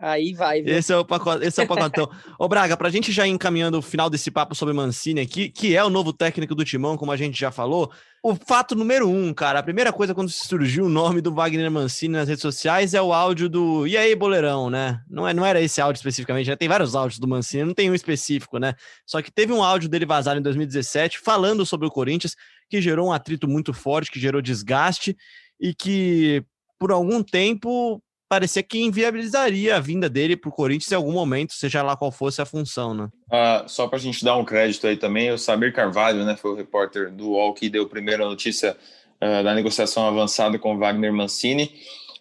Aí 0.00 0.32
vai. 0.32 0.62
Viu? 0.62 0.76
Esse 0.76 0.92
é 0.92 0.96
o 0.96 1.04
pacote, 1.04 1.44
esse 1.44 1.60
é 1.60 1.64
o 1.64 1.66
pacotão. 1.66 2.08
Ô 2.38 2.46
Braga, 2.46 2.76
pra 2.76 2.88
gente 2.88 3.10
já 3.10 3.26
ir 3.26 3.30
encaminhando 3.30 3.78
o 3.78 3.82
final 3.82 4.08
desse 4.08 4.30
papo 4.30 4.54
sobre 4.54 4.72
Mancini 4.72 5.20
aqui, 5.20 5.48
que 5.48 5.76
é 5.76 5.82
o 5.82 5.90
novo 5.90 6.12
técnico 6.12 6.54
do 6.54 6.64
Timão, 6.64 6.96
como 6.96 7.10
a 7.10 7.16
gente 7.16 7.38
já 7.38 7.50
falou, 7.50 7.90
o 8.22 8.36
fato 8.36 8.76
número 8.76 9.08
um, 9.08 9.34
cara, 9.34 9.58
a 9.58 9.62
primeira 9.62 9.92
coisa 9.92 10.14
quando 10.14 10.30
surgiu 10.30 10.84
o 10.84 10.88
nome 10.88 11.20
do 11.20 11.34
Wagner 11.34 11.68
Mancini 11.68 12.14
nas 12.14 12.28
redes 12.28 12.42
sociais 12.42 12.94
é 12.94 13.02
o 13.02 13.12
áudio 13.12 13.48
do 13.48 13.88
E 13.88 13.96
aí, 13.96 14.14
boleirão, 14.14 14.70
né? 14.70 15.00
Não, 15.10 15.26
é, 15.26 15.34
não 15.34 15.44
era 15.44 15.60
esse 15.60 15.80
áudio 15.80 15.98
especificamente, 15.98 16.46
já 16.46 16.56
tem 16.56 16.68
vários 16.68 16.94
áudios 16.94 17.18
do 17.18 17.26
Mancini, 17.26 17.64
não 17.64 17.74
tem 17.74 17.90
um 17.90 17.94
específico, 17.94 18.58
né? 18.58 18.74
Só 19.04 19.20
que 19.20 19.32
teve 19.32 19.52
um 19.52 19.64
áudio 19.64 19.88
dele 19.88 20.06
vazado 20.06 20.38
em 20.38 20.42
2017 20.42 21.18
falando 21.18 21.66
sobre 21.66 21.88
o 21.88 21.90
Corinthians, 21.90 22.36
que 22.70 22.80
gerou 22.80 23.08
um 23.08 23.12
atrito 23.12 23.48
muito 23.48 23.72
forte, 23.72 24.12
que 24.12 24.20
gerou 24.20 24.40
desgaste 24.40 25.16
e 25.60 25.74
que 25.74 26.44
por 26.78 26.92
algum 26.92 27.20
tempo 27.20 28.00
parecia 28.28 28.62
que 28.62 28.78
inviabilizaria 28.78 29.76
a 29.76 29.80
vinda 29.80 30.08
dele 30.08 30.36
para 30.36 30.48
o 30.48 30.52
Corinthians 30.52 30.92
em 30.92 30.94
algum 30.94 31.12
momento, 31.12 31.54
seja 31.54 31.82
lá 31.82 31.96
qual 31.96 32.12
fosse 32.12 32.42
a 32.42 32.46
função, 32.46 32.92
né? 32.92 33.08
Ah, 33.30 33.64
só 33.66 33.88
para 33.88 33.98
a 33.98 34.00
gente 34.00 34.24
dar 34.24 34.36
um 34.36 34.44
crédito 34.44 34.86
aí 34.86 34.96
também, 34.96 35.30
o 35.30 35.38
Samir 35.38 35.72
Carvalho, 35.72 36.24
né, 36.24 36.36
foi 36.36 36.52
o 36.52 36.54
repórter 36.54 37.10
do 37.10 37.30
UOL 37.30 37.54
que 37.54 37.68
deu 37.68 37.84
a 37.84 37.88
primeira 37.88 38.24
notícia 38.24 38.76
uh, 39.16 39.42
da 39.42 39.54
negociação 39.54 40.06
avançada 40.06 40.58
com 40.58 40.76
Wagner 40.76 41.12
Mancini. 41.12 41.72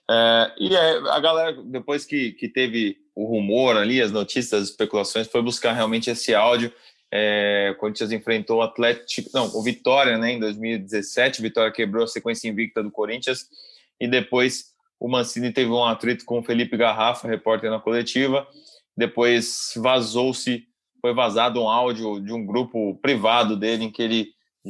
Uh, 0.10 0.48
e 0.58 0.76
a 0.76 1.20
galera, 1.20 1.62
depois 1.66 2.06
que, 2.06 2.32
que 2.32 2.48
teve 2.48 2.98
o 3.14 3.26
rumor 3.26 3.76
ali, 3.76 4.02
as 4.02 4.12
notícias, 4.12 4.62
as 4.62 4.70
especulações, 4.70 5.28
foi 5.28 5.42
buscar 5.42 5.74
realmente 5.74 6.10
esse 6.10 6.34
áudio. 6.34 6.72
É, 7.12 7.74
o 7.74 7.80
Corinthians 7.80 8.12
enfrentou 8.12 8.58
o 8.58 8.62
Atlético, 8.62 9.30
não, 9.34 9.48
o 9.56 9.64
Vitória, 9.64 10.18
né, 10.18 10.34
em 10.34 10.40
2017. 10.40 11.42
Vitória 11.42 11.72
quebrou 11.72 12.04
a 12.04 12.08
sequência 12.08 12.48
invicta 12.48 12.84
do 12.84 12.92
Corinthians 12.92 13.48
e 14.00 14.08
depois 14.08 14.77
o 15.00 15.08
Mancini 15.08 15.52
teve 15.52 15.70
um 15.70 15.84
atrito 15.84 16.26
com 16.26 16.40
o 16.40 16.44
Felipe 16.44 16.78
Garrafa, 16.78 17.28
repórter 17.28 17.70
na 17.70 17.80
coletiva. 17.80 18.48
Depois 18.96 19.74
vazou-se, 19.78 20.64
foi 21.02 21.14
vazado 21.14 21.62
um 21.62 21.70
áudio 21.70 22.20
de 22.20 22.34
um 22.34 22.46
grupo 22.46 22.96
privado 22.96 23.56
dele 23.56 23.86
em 23.86 23.92
que 23.92 24.02
ele 24.02 24.30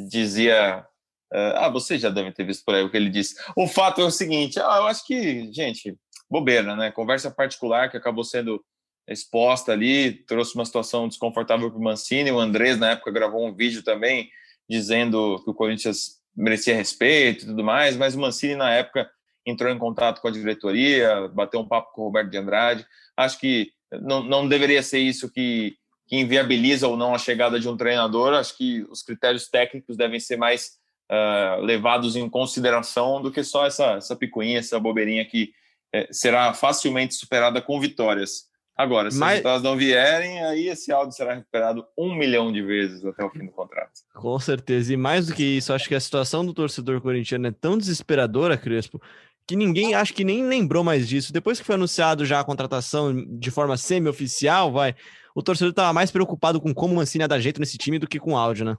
dizia. 0.10 0.86
Uh, 1.34 1.56
ah, 1.56 1.70
vocês 1.70 2.02
já 2.02 2.10
devem 2.10 2.32
ter 2.32 2.46
visto 2.46 2.64
por 2.64 2.76
aí 2.76 2.84
o 2.84 2.90
que 2.90 2.98
ele 2.98 3.10
disse. 3.10 3.36
O 3.56 3.68
fato 3.68 4.02
é 4.02 4.04
o 4.04 4.12
seguinte: 4.12 4.60
ah, 4.60 4.78
eu 4.78 4.88
acho 4.88 5.06
que, 5.06 5.52
gente, 5.54 5.98
bobeira, 6.30 6.76
né? 6.76 6.92
Conversa 6.92 7.32
particular 7.32 7.90
que 7.90 7.98
acabou 7.98 8.24
sendo 8.24 8.64
exposta 9.08 9.72
ali, 9.72 10.12
trouxe 10.26 10.56
uma 10.56 10.66
situação 10.66 11.08
desconfortável 11.08 11.70
para 11.70 11.80
o 11.80 11.84
Mancini. 11.84 12.32
O 12.32 12.40
Andrés, 12.40 12.78
na 12.78 12.92
época, 12.92 13.12
gravou 13.12 13.46
um 13.46 13.56
vídeo 13.56 13.82
também 13.82 14.30
dizendo 14.70 15.42
que 15.44 15.50
o 15.50 15.54
Corinthians 15.54 16.18
merecia 16.36 16.76
respeito 16.76 17.46
e 17.46 17.48
tudo 17.48 17.64
mais, 17.64 17.96
mas 17.96 18.14
o 18.14 18.20
Mancini, 18.20 18.56
na 18.56 18.72
época, 18.72 19.10
entrou 19.50 19.72
em 19.72 19.78
contato 19.78 20.22
com 20.22 20.28
a 20.28 20.32
diretoria, 20.32 21.28
bateu 21.30 21.60
um 21.60 21.68
papo 21.68 21.94
com 21.94 22.02
o 22.02 22.06
Roberto 22.06 22.30
de 22.30 22.38
Andrade. 22.38 22.86
Acho 23.16 23.40
que 23.40 23.72
não, 23.92 24.22
não 24.24 24.48
deveria 24.48 24.84
ser 24.84 25.00
isso 25.00 25.32
que, 25.32 25.76
que 26.08 26.18
inviabiliza 26.18 26.88
ou 26.88 26.98
não 26.98 27.16
a 27.16 27.18
chegada 27.18 27.60
de 27.60 27.70
um 27.70 27.78
treinador. 27.78 28.34
Acho 28.34 28.58
que 28.58 28.86
os 28.90 29.02
critérios 29.02 29.48
técnicos 29.48 29.96
devem 29.96 30.20
ser 30.20 30.38
mais 30.38 30.72
uh, 31.12 31.62
levados 31.62 32.16
em 32.16 32.30
consideração 32.30 33.22
do 33.22 33.32
que 33.32 33.44
só 33.44 33.66
essa, 33.66 33.94
essa 33.94 34.16
picuinha, 34.16 34.60
essa 34.60 34.80
bobeirinha 34.80 35.26
que 35.26 35.52
é, 35.94 36.08
será 36.12 36.54
facilmente 36.54 37.16
superada 37.16 37.62
com 37.62 37.80
vitórias. 37.80 38.48
Agora, 38.78 39.10
se 39.10 39.18
Mas... 39.18 39.44
os 39.44 39.64
não 39.64 39.76
vierem, 39.76 40.44
aí 40.44 40.68
esse 40.68 40.92
áudio 40.92 41.16
será 41.16 41.34
recuperado 41.34 41.84
um 41.98 42.14
milhão 42.14 42.52
de 42.52 42.62
vezes 42.62 43.04
até 43.04 43.26
o 43.26 43.30
fim 43.32 43.44
do 43.44 43.52
contrato. 43.52 43.92
Com 44.14 44.38
certeza. 44.40 44.94
E 44.94 44.98
mais 44.98 45.26
do 45.26 45.34
que 45.34 45.44
isso, 45.44 45.74
acho 45.74 45.88
que 45.88 45.96
a 45.96 46.00
situação 46.00 46.46
do 46.46 46.54
torcedor 46.54 47.02
corintiano 47.02 47.48
é 47.48 47.52
tão 47.52 47.76
desesperadora, 47.76 48.56
Crespo, 48.56 49.02
que 49.48 49.56
ninguém 49.56 49.96
acho 49.96 50.14
que 50.14 50.26
nem 50.26 50.44
lembrou 50.44 50.84
mais 50.84 51.08
disso. 51.08 51.32
Depois 51.32 51.60
que 51.60 51.66
foi 51.66 51.76
anunciado 51.76 52.26
já 52.26 52.40
a 52.40 52.44
contratação 52.44 53.16
de 53.40 53.50
forma 53.50 53.78
semi-oficial, 53.78 54.72
vai, 54.72 54.94
o 55.34 55.42
torcedor 55.42 55.70
estava 55.70 55.94
mais 55.94 56.12
preocupado 56.12 56.60
com 56.60 56.74
como 56.74 56.94
o 56.94 56.98
Mancini 56.98 57.24
ia 57.24 57.28
dar 57.28 57.40
jeito 57.40 57.60
nesse 57.60 57.78
time 57.78 57.98
do 57.98 58.08
que 58.08 58.20
com 58.20 58.34
o 58.34 58.38
áudio, 58.38 58.66
né? 58.66 58.78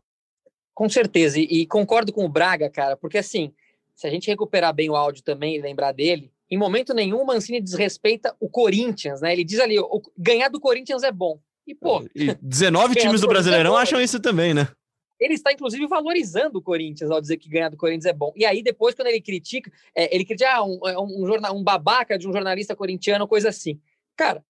Com 0.74 0.88
certeza. 0.88 1.40
E, 1.40 1.44
e 1.44 1.66
concordo 1.66 2.12
com 2.12 2.24
o 2.24 2.28
Braga, 2.28 2.68
cara, 2.68 2.96
porque 2.96 3.18
assim, 3.18 3.52
se 3.96 4.06
a 4.06 4.10
gente 4.10 4.28
recuperar 4.28 4.74
bem 4.74 4.90
o 4.90 4.94
áudio 4.94 5.24
também 5.24 5.56
e 5.56 5.60
lembrar 5.60 5.92
dele, 5.92 6.30
em 6.50 6.58
momento 6.58 6.92
nenhum 6.92 7.22
o 7.22 7.26
Mancini 7.26 7.60
desrespeita 7.60 8.34
o 8.38 8.48
Corinthians, 8.48 9.20
né? 9.22 9.32
Ele 9.32 9.44
diz 9.44 9.60
ali, 9.60 9.78
o, 9.78 10.02
ganhar 10.16 10.48
do 10.48 10.60
Corinthians 10.60 11.02
é 11.02 11.10
bom. 11.10 11.40
E, 11.66 11.74
pô. 11.74 12.04
E 12.14 12.34
19 12.42 12.94
times 12.96 13.20
do, 13.20 13.26
do 13.26 13.30
Brasileirão 13.30 13.78
é 13.78 13.82
acham 13.82 14.00
isso 14.00 14.20
também, 14.20 14.54
né? 14.54 14.68
Ele 15.18 15.34
está, 15.34 15.52
inclusive, 15.52 15.86
valorizando 15.86 16.58
o 16.58 16.62
Corinthians 16.62 17.10
ao 17.10 17.20
dizer 17.20 17.36
que 17.38 17.48
ganhar 17.48 17.68
do 17.68 17.76
Corinthians 17.76 18.06
é 18.06 18.12
bom. 18.12 18.32
E 18.36 18.44
aí, 18.44 18.62
depois, 18.62 18.94
quando 18.94 19.08
ele 19.08 19.20
critica, 19.20 19.70
é, 19.94 20.14
ele 20.14 20.24
critica 20.24 20.50
ah, 20.56 20.64
um, 20.64 20.78
é 20.86 20.98
um, 20.98 21.26
jornal, 21.26 21.56
um 21.56 21.62
babaca 21.62 22.18
de 22.18 22.28
um 22.28 22.32
jornalista 22.32 22.76
corintiano, 22.76 23.26
coisa 23.26 23.48
assim. 23.48 23.80
Cara, 24.16 24.44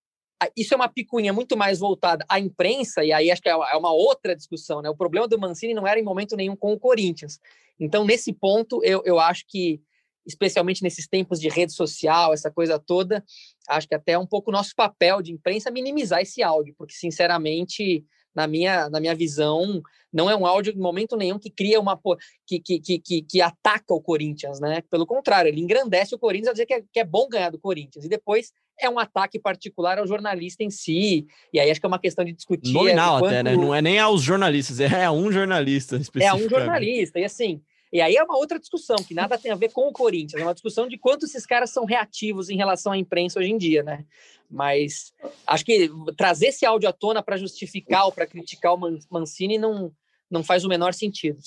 isso 0.57 0.74
é 0.74 0.76
uma 0.76 0.88
picuinha 0.88 1.33
muito 1.33 1.57
mais 1.57 1.78
voltada 1.78 2.24
à 2.28 2.38
imprensa, 2.38 3.04
e 3.04 3.12
aí 3.12 3.31
acho 3.31 3.42
que 3.42 3.48
é, 3.48 3.52
é 3.52 3.76
uma 3.76 3.92
outra 3.92 4.37
discussão, 4.37 4.81
né? 4.81 4.88
O 4.88 4.96
problema 4.96 5.26
do 5.26 5.38
Mancini 5.38 5.74
não 5.74 5.87
era 5.87 5.98
em 5.98 6.04
momento 6.04 6.37
nenhum 6.37 6.54
com 6.54 6.72
o 6.72 6.78
Corinthians. 6.78 7.40
Então, 7.81 8.04
nesse 8.04 8.33
ponto, 8.33 8.83
eu, 8.85 9.02
eu 9.04 9.18
acho 9.18 9.44
que 9.48 9.81
especialmente 10.28 10.83
nesses 10.83 11.09
tempos 11.09 11.40
de 11.40 11.48
rede 11.48 11.72
social, 11.72 12.35
essa 12.35 12.50
coisa 12.50 12.78
toda, 12.78 13.24
acho 13.66 13.88
que 13.88 13.94
até 13.94 14.12
é 14.12 14.18
um 14.18 14.26
pouco 14.26 14.52
nosso 14.52 14.74
papel 14.76 15.22
de 15.22 15.33
imprensa 15.33 15.70
minimizar 15.70 16.20
esse 16.20 16.42
áudio, 16.42 16.74
porque, 16.76 16.92
sinceramente, 16.92 18.04
na 18.34 18.46
minha, 18.46 18.88
na 18.88 19.00
minha 19.00 19.14
visão, 19.14 19.82
não 20.12 20.30
é 20.30 20.36
um 20.36 20.46
áudio 20.46 20.72
em 20.72 20.78
momento 20.78 21.16
nenhum 21.16 21.38
que 21.38 21.50
cria 21.50 21.80
uma. 21.80 21.98
que, 22.46 22.60
que, 22.60 22.98
que, 22.98 23.22
que 23.22 23.40
ataca 23.42 23.92
o 23.92 24.00
Corinthians, 24.00 24.60
né? 24.60 24.82
Pelo 24.90 25.06
contrário, 25.06 25.48
ele 25.48 25.60
engrandece 25.60 26.14
o 26.14 26.18
Corinthians 26.18 26.48
a 26.48 26.52
dizer 26.52 26.66
que 26.66 26.74
é, 26.74 26.82
que 26.92 27.00
é 27.00 27.04
bom 27.04 27.28
ganhar 27.28 27.50
do 27.50 27.58
Corinthians. 27.58 28.04
E 28.04 28.08
depois 28.08 28.52
é 28.80 28.88
um 28.88 28.98
ataque 28.98 29.38
particular 29.38 29.98
ao 29.98 30.06
jornalista 30.06 30.62
em 30.62 30.70
si. 30.70 31.26
E 31.52 31.60
aí 31.60 31.70
acho 31.70 31.80
que 31.80 31.86
é 31.86 31.88
uma 31.88 31.98
questão 31.98 32.24
de 32.24 32.32
discutir. 32.32 32.72
Nominal 32.72 33.18
quanto... 33.18 33.32
até, 33.32 33.42
né? 33.42 33.56
Não 33.56 33.74
é 33.74 33.82
nem 33.82 33.98
aos 33.98 34.22
jornalistas, 34.22 34.80
é 34.80 35.04
a 35.04 35.12
um 35.12 35.30
jornalista. 35.30 36.00
É 36.20 36.26
a 36.26 36.34
um 36.34 36.48
jornalista. 36.48 37.18
E 37.18 37.24
assim, 37.24 37.60
e 37.92 38.01
aí 38.01 38.16
é 38.16 38.22
uma 38.22 38.37
outra 38.37 38.59
discussão, 38.59 38.96
que 38.96 39.14
nada 39.14 39.38
tem 39.38 39.51
a 39.51 39.57
ver 39.57 39.72
com 39.72 39.88
o 39.88 39.92
Corinthians, 39.92 40.40
é 40.40 40.44
uma 40.44 40.55
discussão 40.55 40.87
de 40.87 40.98
quanto 40.98 41.27
esses 41.27 41.46
caras 41.46 41.70
são 41.70 41.85
reativos 41.85 42.51
em 42.51 42.57
relação 42.57 42.92
à 42.92 42.98
imprensa 42.98 43.38
hoje 43.38 43.51
em 43.51 43.59
dia, 43.59 43.83
né? 43.83 44.05
Mas 44.51 45.12
acho 45.46 45.64
que 45.64 45.90
trazer 46.16 46.48
esse 46.48 46.64
áudio 46.64 46.88
à 46.88 46.92
tona 46.92 47.22
para 47.22 47.37
justificar 47.37 48.07
ou 48.07 48.12
para 48.12 48.27
criticar 48.27 48.74
o 48.74 49.01
Mancini 49.11 49.59
não, 49.59 49.92
não 50.31 50.42
faz 50.42 50.64
o 50.64 50.68
menor 50.68 50.94
sentido. 50.94 51.38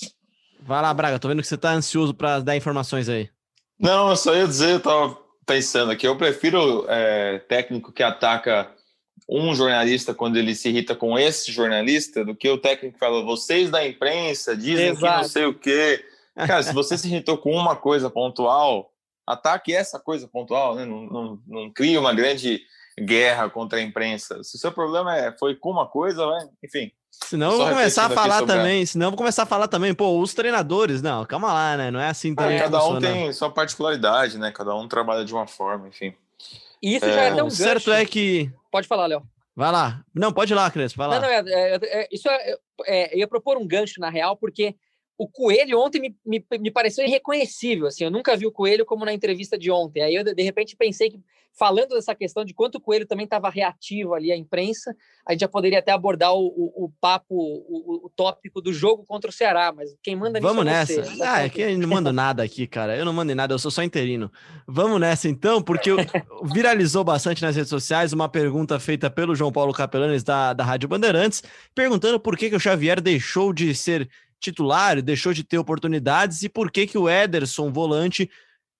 Vai 0.60 0.80
lá, 0.80 0.94
Braga, 0.94 1.18
tô 1.18 1.28
vendo 1.28 1.42
que 1.42 1.48
você 1.48 1.58
tá 1.58 1.72
ansioso 1.72 2.14
para 2.14 2.40
dar 2.40 2.56
informações 2.56 3.08
aí. 3.08 3.28
Não, 3.78 4.10
eu 4.10 4.16
só 4.16 4.34
ia 4.34 4.46
dizer, 4.46 4.70
eu 4.70 4.80
tava 4.80 5.18
pensando 5.44 5.90
aqui, 5.90 6.06
eu 6.06 6.16
prefiro 6.16 6.86
é, 6.88 7.40
técnico 7.40 7.90
que 7.90 8.02
ataca 8.02 8.70
um 9.28 9.54
jornalista 9.54 10.14
quando 10.14 10.36
ele 10.36 10.54
se 10.54 10.68
irrita 10.68 10.94
com 10.94 11.18
esse 11.18 11.50
jornalista 11.50 12.24
do 12.24 12.34
que 12.34 12.48
o 12.48 12.58
técnico 12.58 12.94
que 12.94 13.00
fala, 13.00 13.24
vocês 13.24 13.70
da 13.70 13.86
imprensa 13.86 14.56
dizem 14.56 14.88
Exato. 14.88 15.14
que 15.14 15.22
não 15.22 15.28
sei 15.28 15.44
o 15.46 15.54
quê. 15.54 16.04
Cara, 16.34 16.62
se 16.62 16.72
você 16.72 16.96
se 16.96 17.08
irritou 17.08 17.38
com 17.38 17.52
uma 17.52 17.76
coisa 17.76 18.08
pontual, 18.08 18.90
ataque 19.26 19.74
essa 19.74 19.98
coisa 20.00 20.26
pontual, 20.26 20.74
né? 20.74 20.84
Não, 20.84 21.02
não, 21.06 21.38
não 21.46 21.70
cria 21.70 22.00
uma 22.00 22.14
grande 22.14 22.60
guerra 22.98 23.48
contra 23.48 23.78
a 23.78 23.82
imprensa. 23.82 24.42
Se 24.42 24.56
o 24.56 24.60
seu 24.60 24.72
problema 24.72 25.16
é, 25.16 25.36
foi 25.38 25.54
com 25.54 25.70
uma 25.70 25.86
coisa, 25.86 26.26
vai, 26.26 26.40
enfim. 26.62 26.90
Senão 27.10 27.52
eu 27.52 27.58
vou 27.58 27.68
começar 27.68 28.06
a 28.06 28.10
falar 28.10 28.44
também, 28.44 28.86
senão 28.86 29.06
eu 29.06 29.10
vou 29.10 29.18
começar 29.18 29.42
a 29.42 29.46
falar 29.46 29.68
também, 29.68 29.94
pô, 29.94 30.18
os 30.18 30.32
treinadores, 30.32 31.02
não, 31.02 31.24
calma 31.26 31.52
lá, 31.52 31.76
né? 31.76 31.90
Não 31.90 32.00
é 32.00 32.08
assim 32.08 32.34
também. 32.34 32.58
Ah, 32.58 32.64
cada 32.64 32.84
um 32.84 32.98
tem 32.98 33.32
sua 33.32 33.50
particularidade, 33.50 34.38
né? 34.38 34.50
Cada 34.50 34.74
um 34.74 34.88
trabalha 34.88 35.24
de 35.24 35.32
uma 35.32 35.46
forma, 35.46 35.88
enfim. 35.88 36.14
E 36.82 36.96
isso 36.96 37.04
é... 37.04 37.12
já 37.12 37.20
é 37.22 37.30
até 37.30 37.44
um 37.44 37.50
certo 37.50 37.92
é 37.92 38.04
que. 38.04 38.50
Pode 38.70 38.88
falar, 38.88 39.06
Léo. 39.06 39.22
Vai 39.54 39.70
lá. 39.70 40.02
Não, 40.14 40.32
pode 40.32 40.52
ir 40.52 40.56
lá, 40.56 40.70
Crespo, 40.70 40.96
vai 40.96 41.08
lá. 41.08 41.20
Não, 41.20 41.28
não, 41.28 41.28
é, 41.28 41.44
é, 41.46 41.78
é 41.82 42.08
isso 42.10 42.28
é, 42.28 42.56
é, 42.86 43.14
eu 43.14 43.18
ia 43.18 43.28
propor 43.28 43.58
um 43.58 43.66
gancho, 43.66 44.00
na 44.00 44.08
real, 44.08 44.34
porque 44.34 44.74
o 45.22 45.28
Coelho 45.28 45.78
ontem 45.78 46.00
me, 46.00 46.16
me, 46.26 46.44
me, 46.58 46.70
pareceu 46.70 47.06
irreconhecível, 47.06 47.86
assim, 47.86 48.02
eu 48.02 48.10
nunca 48.10 48.36
vi 48.36 48.44
o 48.44 48.50
Coelho 48.50 48.84
como 48.84 49.04
na 49.04 49.12
entrevista 49.12 49.56
de 49.56 49.70
ontem. 49.70 50.02
Aí 50.02 50.16
eu, 50.16 50.24
de 50.24 50.42
repente, 50.42 50.74
pensei 50.74 51.10
que, 51.10 51.20
falando 51.56 51.90
dessa 51.90 52.12
questão 52.12 52.44
de 52.44 52.52
quanto 52.52 52.76
o 52.76 52.80
Coelho 52.80 53.06
também 53.06 53.22
estava 53.22 53.48
reativo 53.48 54.14
ali 54.14 54.32
à 54.32 54.36
imprensa, 54.36 54.96
a 55.24 55.30
gente 55.30 55.42
já 55.42 55.48
poderia 55.48 55.78
até 55.78 55.92
abordar 55.92 56.34
o, 56.34 56.46
o, 56.46 56.86
o 56.86 56.92
papo, 57.00 57.36
o, 57.36 58.06
o, 58.06 58.10
tópico 58.16 58.60
do 58.60 58.72
jogo 58.72 59.04
contra 59.06 59.30
o 59.30 59.32
Ceará, 59.32 59.70
mas 59.70 59.94
quem 60.02 60.16
manda 60.16 60.40
nisso 60.40 60.48
Vamos 60.52 60.66
é 60.66 60.70
nessa. 60.70 61.04
Você, 61.04 61.22
ah, 61.22 61.44
é 61.44 61.48
que 61.48 61.62
eu 61.62 61.78
não 61.78 61.88
mando 61.88 62.12
nada 62.12 62.42
aqui, 62.42 62.66
cara. 62.66 62.96
Eu 62.96 63.04
não 63.04 63.12
mando 63.12 63.32
nada, 63.32 63.54
eu 63.54 63.60
sou 63.60 63.70
só 63.70 63.84
interino. 63.84 64.28
Vamos 64.66 65.00
nessa 65.00 65.28
então, 65.28 65.62
porque 65.62 65.90
viralizou 66.52 67.04
bastante 67.04 67.42
nas 67.42 67.54
redes 67.54 67.70
sociais 67.70 68.12
uma 68.12 68.28
pergunta 68.28 68.80
feita 68.80 69.08
pelo 69.08 69.36
João 69.36 69.52
Paulo 69.52 69.72
Capelanes 69.72 70.24
da, 70.24 70.52
da 70.52 70.64
Rádio 70.64 70.88
Bandeirantes, 70.88 71.44
perguntando 71.76 72.18
por 72.18 72.36
que, 72.36 72.50
que 72.50 72.56
o 72.56 72.60
Xavier 72.60 73.00
deixou 73.00 73.52
de 73.52 73.72
ser 73.72 74.10
titular, 74.42 75.00
deixou 75.00 75.32
de 75.32 75.44
ter 75.44 75.56
oportunidades 75.56 76.42
e 76.42 76.48
por 76.48 76.70
que 76.70 76.86
que 76.86 76.98
o 76.98 77.08
Ederson, 77.08 77.72
volante, 77.72 78.28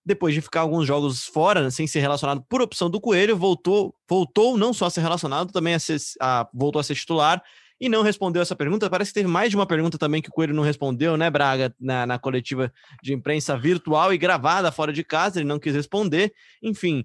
depois 0.05 0.35
de 0.35 0.41
ficar 0.41 0.61
alguns 0.61 0.87
jogos 0.87 1.25
fora, 1.25 1.71
sem 1.71 1.87
ser 1.87 2.01
relacionado 2.01 2.45
por 2.49 2.61
opção 2.61 2.91
do 2.91 3.01
Coelho, 3.01 3.37
voltou, 3.37 3.95
voltou 4.09 4.59
não 4.59 4.73
só 4.73 4.87
a 4.87 4.91
ser 4.91 5.01
relacionado, 5.01 5.53
também 5.53 5.75
a 5.75 5.79
ser, 5.79 5.97
a, 6.21 6.49
voltou 6.53 6.81
a 6.81 6.83
ser 6.83 6.97
titular 6.97 7.43
e 7.81 7.89
não 7.89 8.03
respondeu 8.03 8.43
essa 8.43 8.55
pergunta. 8.55 8.91
Parece 8.91 9.11
que 9.11 9.21
teve 9.21 9.29
mais 9.29 9.51
de 9.51 9.57
uma 9.57 9.67
pergunta 9.67 9.99
também 9.99 10.21
que 10.21 10.29
o 10.29 10.33
Coelho 10.33 10.55
não 10.55 10.63
respondeu, 10.63 11.17
né, 11.17 11.31
Braga, 11.31 11.75
na, 11.81 12.07
na 12.07 12.19
coletiva 12.19 12.73
de 13.03 13.13
imprensa 13.13 13.57
virtual 13.57 14.13
e 14.13 14.19
gravada 14.19 14.73
fora 14.73 14.93
de 14.93 15.05
casa, 15.05 15.39
ele 15.39 15.49
não 15.49 15.59
quis 15.59 15.75
responder. 15.75 16.33
Enfim, 16.63 17.05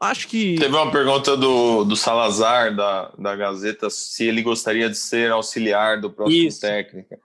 acho 0.00 0.28
que. 0.28 0.56
Teve 0.58 0.76
uma 0.76 0.90
pergunta 0.90 1.36
do, 1.36 1.84
do 1.84 1.96
Salazar, 1.96 2.74
da, 2.74 3.12
da 3.18 3.34
Gazeta, 3.34 3.90
se 3.90 4.24
ele 4.24 4.42
gostaria 4.42 4.88
de 4.88 4.96
ser 4.96 5.30
auxiliar 5.30 6.00
do 6.00 6.10
próximo 6.10 6.48
Isso. 6.48 6.60
técnico. 6.60 7.16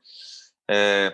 É, 0.73 1.13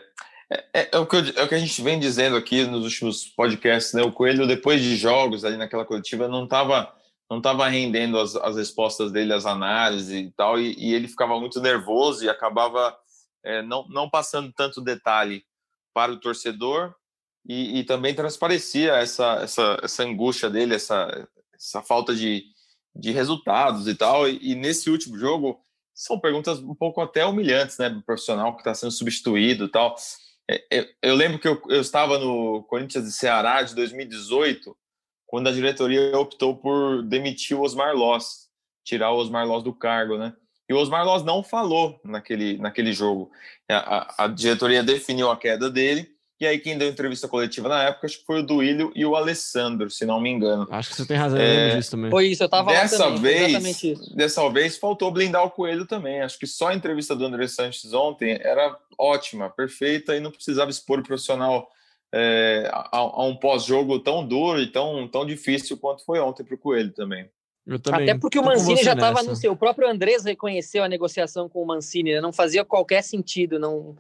é, 0.74 0.90
é, 0.92 0.98
o 1.00 1.06
que 1.08 1.16
eu, 1.16 1.24
é 1.36 1.44
o 1.44 1.48
que 1.48 1.56
a 1.56 1.60
gente 1.60 1.82
vem 1.82 2.00
dizendo 2.00 2.38
aqui 2.38 2.64
nos 2.66 2.84
últimos 2.84 3.26
podcasts, 3.26 3.94
né? 3.94 4.04
O 4.04 4.12
Coelho, 4.12 4.46
depois 4.46 4.82
de 4.82 4.96
jogos 4.96 5.44
ali 5.44 5.58
naquela 5.58 5.84
coletiva, 5.84 6.28
não 6.28 6.44
estava 6.44 6.94
não 7.30 7.42
tava 7.42 7.68
rendendo 7.68 8.18
as, 8.18 8.38
as 8.38 8.56
respostas 8.56 9.12
dele, 9.12 9.34
as 9.34 9.46
análises 9.46 10.12
e 10.12 10.32
tal, 10.32 10.58
e, 10.58 10.74
e 10.78 10.94
ele 10.94 11.10
ficava 11.10 11.38
muito 11.38 11.60
nervoso 11.60 12.24
e 12.24 12.30
acabava 12.30 12.98
é, 13.44 13.62
não, 13.62 13.86
não 13.90 14.10
passando 14.10 14.54
tanto 14.56 14.80
detalhe 14.80 15.44
para 15.94 16.12
o 16.12 16.20
torcedor 16.20 16.96
e, 17.46 17.80
e, 17.80 17.84
também 17.84 18.14
transparecia 18.14 18.94
essa, 18.94 19.40
essa, 19.42 19.78
essa 19.82 20.04
angústia 20.04 20.50
dele, 20.50 20.76
essa, 20.76 21.28
essa 21.54 21.82
falta 21.82 22.16
de, 22.16 22.46
de 22.96 23.12
resultados 23.12 23.88
e 23.88 23.96
tal. 23.96 24.28
E, 24.28 24.52
e 24.52 24.56
nesse 24.56 24.90
último 24.90 25.18
jogo, 25.18 25.60
são 25.98 26.20
perguntas 26.20 26.60
um 26.60 26.76
pouco 26.76 27.02
até 27.02 27.26
humilhantes, 27.26 27.80
né, 27.80 27.90
do 27.90 28.04
profissional 28.04 28.54
que 28.54 28.60
está 28.60 28.76
sendo 28.76 28.92
substituído 28.92 29.66
e 29.66 29.68
tal. 29.68 29.96
É, 30.50 30.64
eu, 30.70 30.86
eu 31.02 31.16
lembro 31.16 31.40
que 31.40 31.48
eu, 31.48 31.60
eu, 31.70 31.82
estava 31.82 32.20
no 32.20 32.64
Corinthians 32.70 33.06
de 33.06 33.12
Ceará 33.12 33.64
de 33.64 33.74
2018, 33.74 34.78
quando 35.26 35.50
a 35.50 35.52
diretoria 35.52 36.16
optou 36.16 36.56
por 36.56 37.02
demitir 37.02 37.58
o 37.58 37.64
Osmar 37.64 37.96
Loss, 37.96 38.48
tirar 38.84 39.12
o 39.12 39.18
Osmar 39.18 39.48
Loss 39.48 39.64
do 39.64 39.74
cargo, 39.74 40.20
né? 40.20 40.36
E 40.70 40.74
o 40.74 40.78
Osmar 40.78 41.04
Loss 41.04 41.24
não 41.24 41.42
falou 41.42 42.00
naquele, 42.04 42.60
naquele 42.60 42.94
jogo. 42.94 43.32
A, 43.68 43.98
a, 43.98 44.26
a 44.26 44.28
diretoria 44.28 44.84
definiu 44.84 45.32
a 45.32 45.38
queda 45.38 45.68
dele 45.68 46.16
e 46.40 46.46
aí 46.46 46.60
quem 46.60 46.78
deu 46.78 46.88
entrevista 46.88 47.28
coletiva 47.28 47.68
na 47.68 47.84
época, 47.84 48.06
acho 48.06 48.20
que 48.20 48.26
foi 48.26 48.40
o 48.40 48.46
Duílio 48.46 48.92
e 48.96 49.06
o 49.06 49.16
Alessandro, 49.16 49.90
se 49.90 50.06
não 50.06 50.22
me 50.22 50.30
engano. 50.30 50.68
Acho 50.70 50.90
que 50.90 50.96
você 50.96 51.06
tem 51.06 51.18
razão, 51.18 51.40
é, 51.40 51.76
disso 51.76 51.92
também. 51.92 52.12
Foi 52.12 52.28
isso, 52.28 52.44
eu 52.44 52.50
tava 52.50 52.72
dessa 52.72 53.06
lá 53.06 53.16
também, 53.16 53.54
vez, 53.54 54.14
Dessa 54.16 54.48
vez 54.50 54.78
faltou 54.78 55.12
blindar 55.12 55.44
o 55.44 55.52
Coelho 55.52 55.86
também. 55.86 56.22
Acho 56.22 56.38
que 56.38 56.46
só 56.46 56.68
a 56.68 56.76
entrevista 56.76 57.16
do 57.16 57.26
André 57.26 57.48
Sanches 57.48 57.94
ontem 57.94 58.40
era 58.42 58.78
ótima, 58.98 59.50
perfeita 59.50 60.16
e 60.16 60.20
não 60.20 60.32
precisava 60.32 60.70
expor 60.70 61.00
o 61.00 61.04
profissional 61.04 61.68
é, 62.14 62.70
a, 62.72 62.98
a, 62.98 63.24
um 63.26 63.36
pós-jogo 63.36 64.00
tão 64.00 64.26
duro 64.26 64.62
e 64.62 64.68
tão, 64.68 65.08
tão 65.08 65.26
difícil 65.26 65.78
quanto 65.78 66.06
foi 66.06 66.20
ontem 66.20 66.44
para 66.44 66.56
o 66.56 66.60
Coelho 66.60 66.92
também. 66.92 67.30
Até 67.92 68.18
porque 68.18 68.40
o 68.40 68.44
Mancini 68.44 68.82
já 68.82 68.94
estava 68.94 69.22
no 69.22 69.36
seu. 69.36 69.52
O 69.52 69.58
próprio 69.58 69.90
Andrés 69.90 70.24
reconheceu 70.24 70.84
a 70.84 70.88
negociação 70.88 71.50
com 71.50 71.62
o 71.62 71.68
Mancini, 71.68 72.14
né? 72.14 72.22
não 72.22 72.32
fazia 72.32 72.64
qualquer 72.64 73.02
sentido, 73.02 73.60
não, 73.60 73.96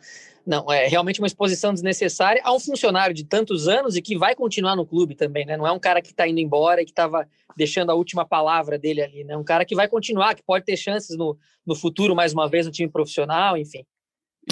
não 0.45 0.71
é 0.71 0.87
realmente 0.87 1.19
uma 1.19 1.27
exposição 1.27 1.73
desnecessária 1.73 2.41
a 2.45 2.53
um 2.53 2.59
funcionário 2.59 3.13
de 3.13 3.25
tantos 3.25 3.67
anos 3.67 3.97
e 3.97 4.01
que 4.01 4.17
vai 4.17 4.33
continuar 4.35 4.75
no 4.77 4.85
clube 4.85 5.15
também, 5.15 5.45
né? 5.45 5.57
Não 5.57 5.67
é 5.67 5.71
um 5.71 5.79
cara 5.79 6.01
que 6.01 6.11
está 6.11 6.25
indo 6.25 6.39
embora 6.39 6.81
e 6.81 6.85
que 6.85 6.91
estava 6.91 7.27
deixando 7.57 7.89
a 7.89 7.93
última 7.93 8.25
palavra 8.25 8.77
dele 8.79 9.01
ali, 9.01 9.23
né? 9.25 9.35
Um 9.35 9.43
cara 9.43 9.65
que 9.65 9.75
vai 9.75 9.89
continuar, 9.89 10.33
que 10.33 10.43
pode 10.43 10.63
ter 10.63 10.77
chances 10.77 11.17
no, 11.17 11.37
no 11.65 11.75
futuro 11.75 12.15
mais 12.15 12.31
uma 12.31 12.47
vez 12.47 12.65
no 12.65 12.71
time 12.71 12.89
profissional, 12.89 13.57
enfim. 13.57 13.83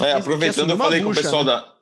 É, 0.02 0.12
aproveitando, 0.12 0.70
eu 0.70 0.76
falei 0.76 1.02
com 1.02 1.10
o 1.10 1.14
pessoal 1.14 1.42
né? 1.42 1.52
da 1.52 1.75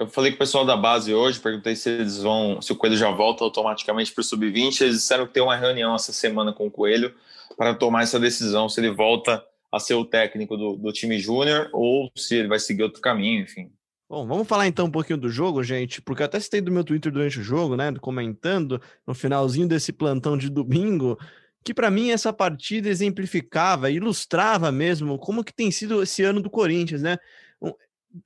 eu 0.00 0.08
falei 0.08 0.30
com 0.30 0.36
o 0.36 0.38
pessoal 0.38 0.64
da 0.64 0.78
base 0.78 1.12
hoje, 1.12 1.38
perguntei 1.38 1.76
se 1.76 1.90
eles 1.90 2.22
vão, 2.22 2.60
se 2.62 2.72
o 2.72 2.76
Coelho 2.76 2.96
já 2.96 3.10
volta 3.10 3.44
automaticamente 3.44 4.12
para 4.12 4.22
o 4.22 4.24
sub-20. 4.24 4.80
Eles 4.80 4.96
disseram 4.96 5.26
que 5.26 5.34
tem 5.34 5.42
uma 5.42 5.54
reunião 5.54 5.94
essa 5.94 6.10
semana 6.10 6.54
com 6.54 6.66
o 6.66 6.70
Coelho 6.70 7.14
para 7.54 7.74
tomar 7.74 8.02
essa 8.02 8.18
decisão 8.18 8.66
se 8.66 8.80
ele 8.80 8.90
volta 8.90 9.44
a 9.70 9.78
ser 9.78 9.94
o 9.94 10.04
técnico 10.04 10.56
do, 10.56 10.74
do 10.74 10.90
time 10.90 11.18
júnior 11.18 11.68
ou 11.74 12.10
se 12.16 12.34
ele 12.34 12.48
vai 12.48 12.58
seguir 12.58 12.82
outro 12.82 13.02
caminho, 13.02 13.42
enfim. 13.42 13.70
Bom, 14.08 14.26
vamos 14.26 14.48
falar 14.48 14.66
então 14.66 14.86
um 14.86 14.90
pouquinho 14.90 15.18
do 15.18 15.28
jogo, 15.28 15.62
gente, 15.62 16.00
porque 16.00 16.22
eu 16.22 16.26
até 16.26 16.40
citei 16.40 16.62
do 16.62 16.72
meu 16.72 16.82
Twitter 16.82 17.12
durante 17.12 17.38
o 17.38 17.42
jogo, 17.42 17.76
né, 17.76 17.92
comentando 18.00 18.80
no 19.06 19.14
finalzinho 19.14 19.68
desse 19.68 19.92
plantão 19.92 20.36
de 20.36 20.48
domingo, 20.48 21.18
que 21.62 21.74
para 21.74 21.90
mim 21.90 22.10
essa 22.10 22.32
partida 22.32 22.88
exemplificava, 22.88 23.90
ilustrava 23.90 24.72
mesmo 24.72 25.18
como 25.18 25.44
que 25.44 25.52
tem 25.52 25.70
sido 25.70 26.02
esse 26.02 26.22
ano 26.22 26.40
do 26.40 26.48
Corinthians, 26.48 27.02
né? 27.02 27.18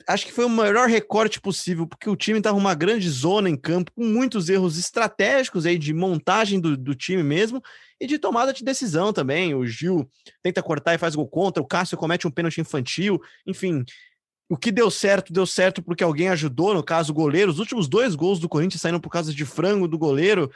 Acho 0.06 0.24
que 0.24 0.32
foi 0.32 0.46
o 0.46 0.48
melhor 0.48 0.88
recorte 0.88 1.40
possível, 1.40 1.86
porque 1.86 2.08
o 2.08 2.16
time 2.16 2.38
estava 2.38 2.56
uma 2.56 2.74
grande 2.74 3.08
zona 3.10 3.50
em 3.50 3.56
campo, 3.56 3.92
com 3.92 4.04
muitos 4.04 4.48
erros 4.48 4.78
estratégicos 4.78 5.66
aí 5.66 5.76
de 5.76 5.92
montagem 5.92 6.58
do, 6.58 6.76
do 6.76 6.94
time 6.94 7.22
mesmo 7.22 7.62
e 8.00 8.06
de 8.06 8.18
tomada 8.18 8.52
de 8.52 8.64
decisão 8.64 9.12
também. 9.12 9.54
O 9.54 9.66
Gil 9.66 10.08
tenta 10.42 10.62
cortar 10.62 10.94
e 10.94 10.98
faz 10.98 11.14
gol 11.14 11.28
contra, 11.28 11.62
o 11.62 11.66
Cássio 11.66 11.98
comete 11.98 12.26
um 12.26 12.30
pênalti 12.30 12.60
infantil, 12.60 13.20
enfim. 13.46 13.84
O 14.48 14.56
que 14.56 14.72
deu 14.72 14.90
certo, 14.90 15.32
deu 15.32 15.46
certo 15.46 15.82
porque 15.82 16.04
alguém 16.04 16.28
ajudou, 16.28 16.74
no 16.74 16.82
caso, 16.82 17.12
o 17.12 17.14
goleiro. 17.14 17.50
Os 17.50 17.58
últimos 17.58 17.88
dois 17.88 18.14
gols 18.14 18.38
do 18.38 18.48
Corinthians 18.48 18.80
saíram 18.80 19.00
por 19.00 19.10
causa 19.10 19.34
de 19.34 19.44
frango 19.44 19.88
do 19.88 19.98
goleiro. 19.98 20.50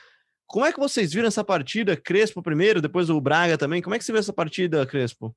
Como 0.46 0.64
é 0.64 0.72
que 0.72 0.78
vocês 0.78 1.12
viram 1.12 1.28
essa 1.28 1.44
partida? 1.44 1.96
Crespo 1.96 2.42
primeiro, 2.42 2.80
depois 2.80 3.10
o 3.10 3.20
Braga 3.20 3.58
também. 3.58 3.82
Como 3.82 3.94
é 3.94 3.98
que 3.98 4.04
você 4.04 4.12
viu 4.12 4.20
essa 4.20 4.32
partida, 4.32 4.86
Crespo? 4.86 5.34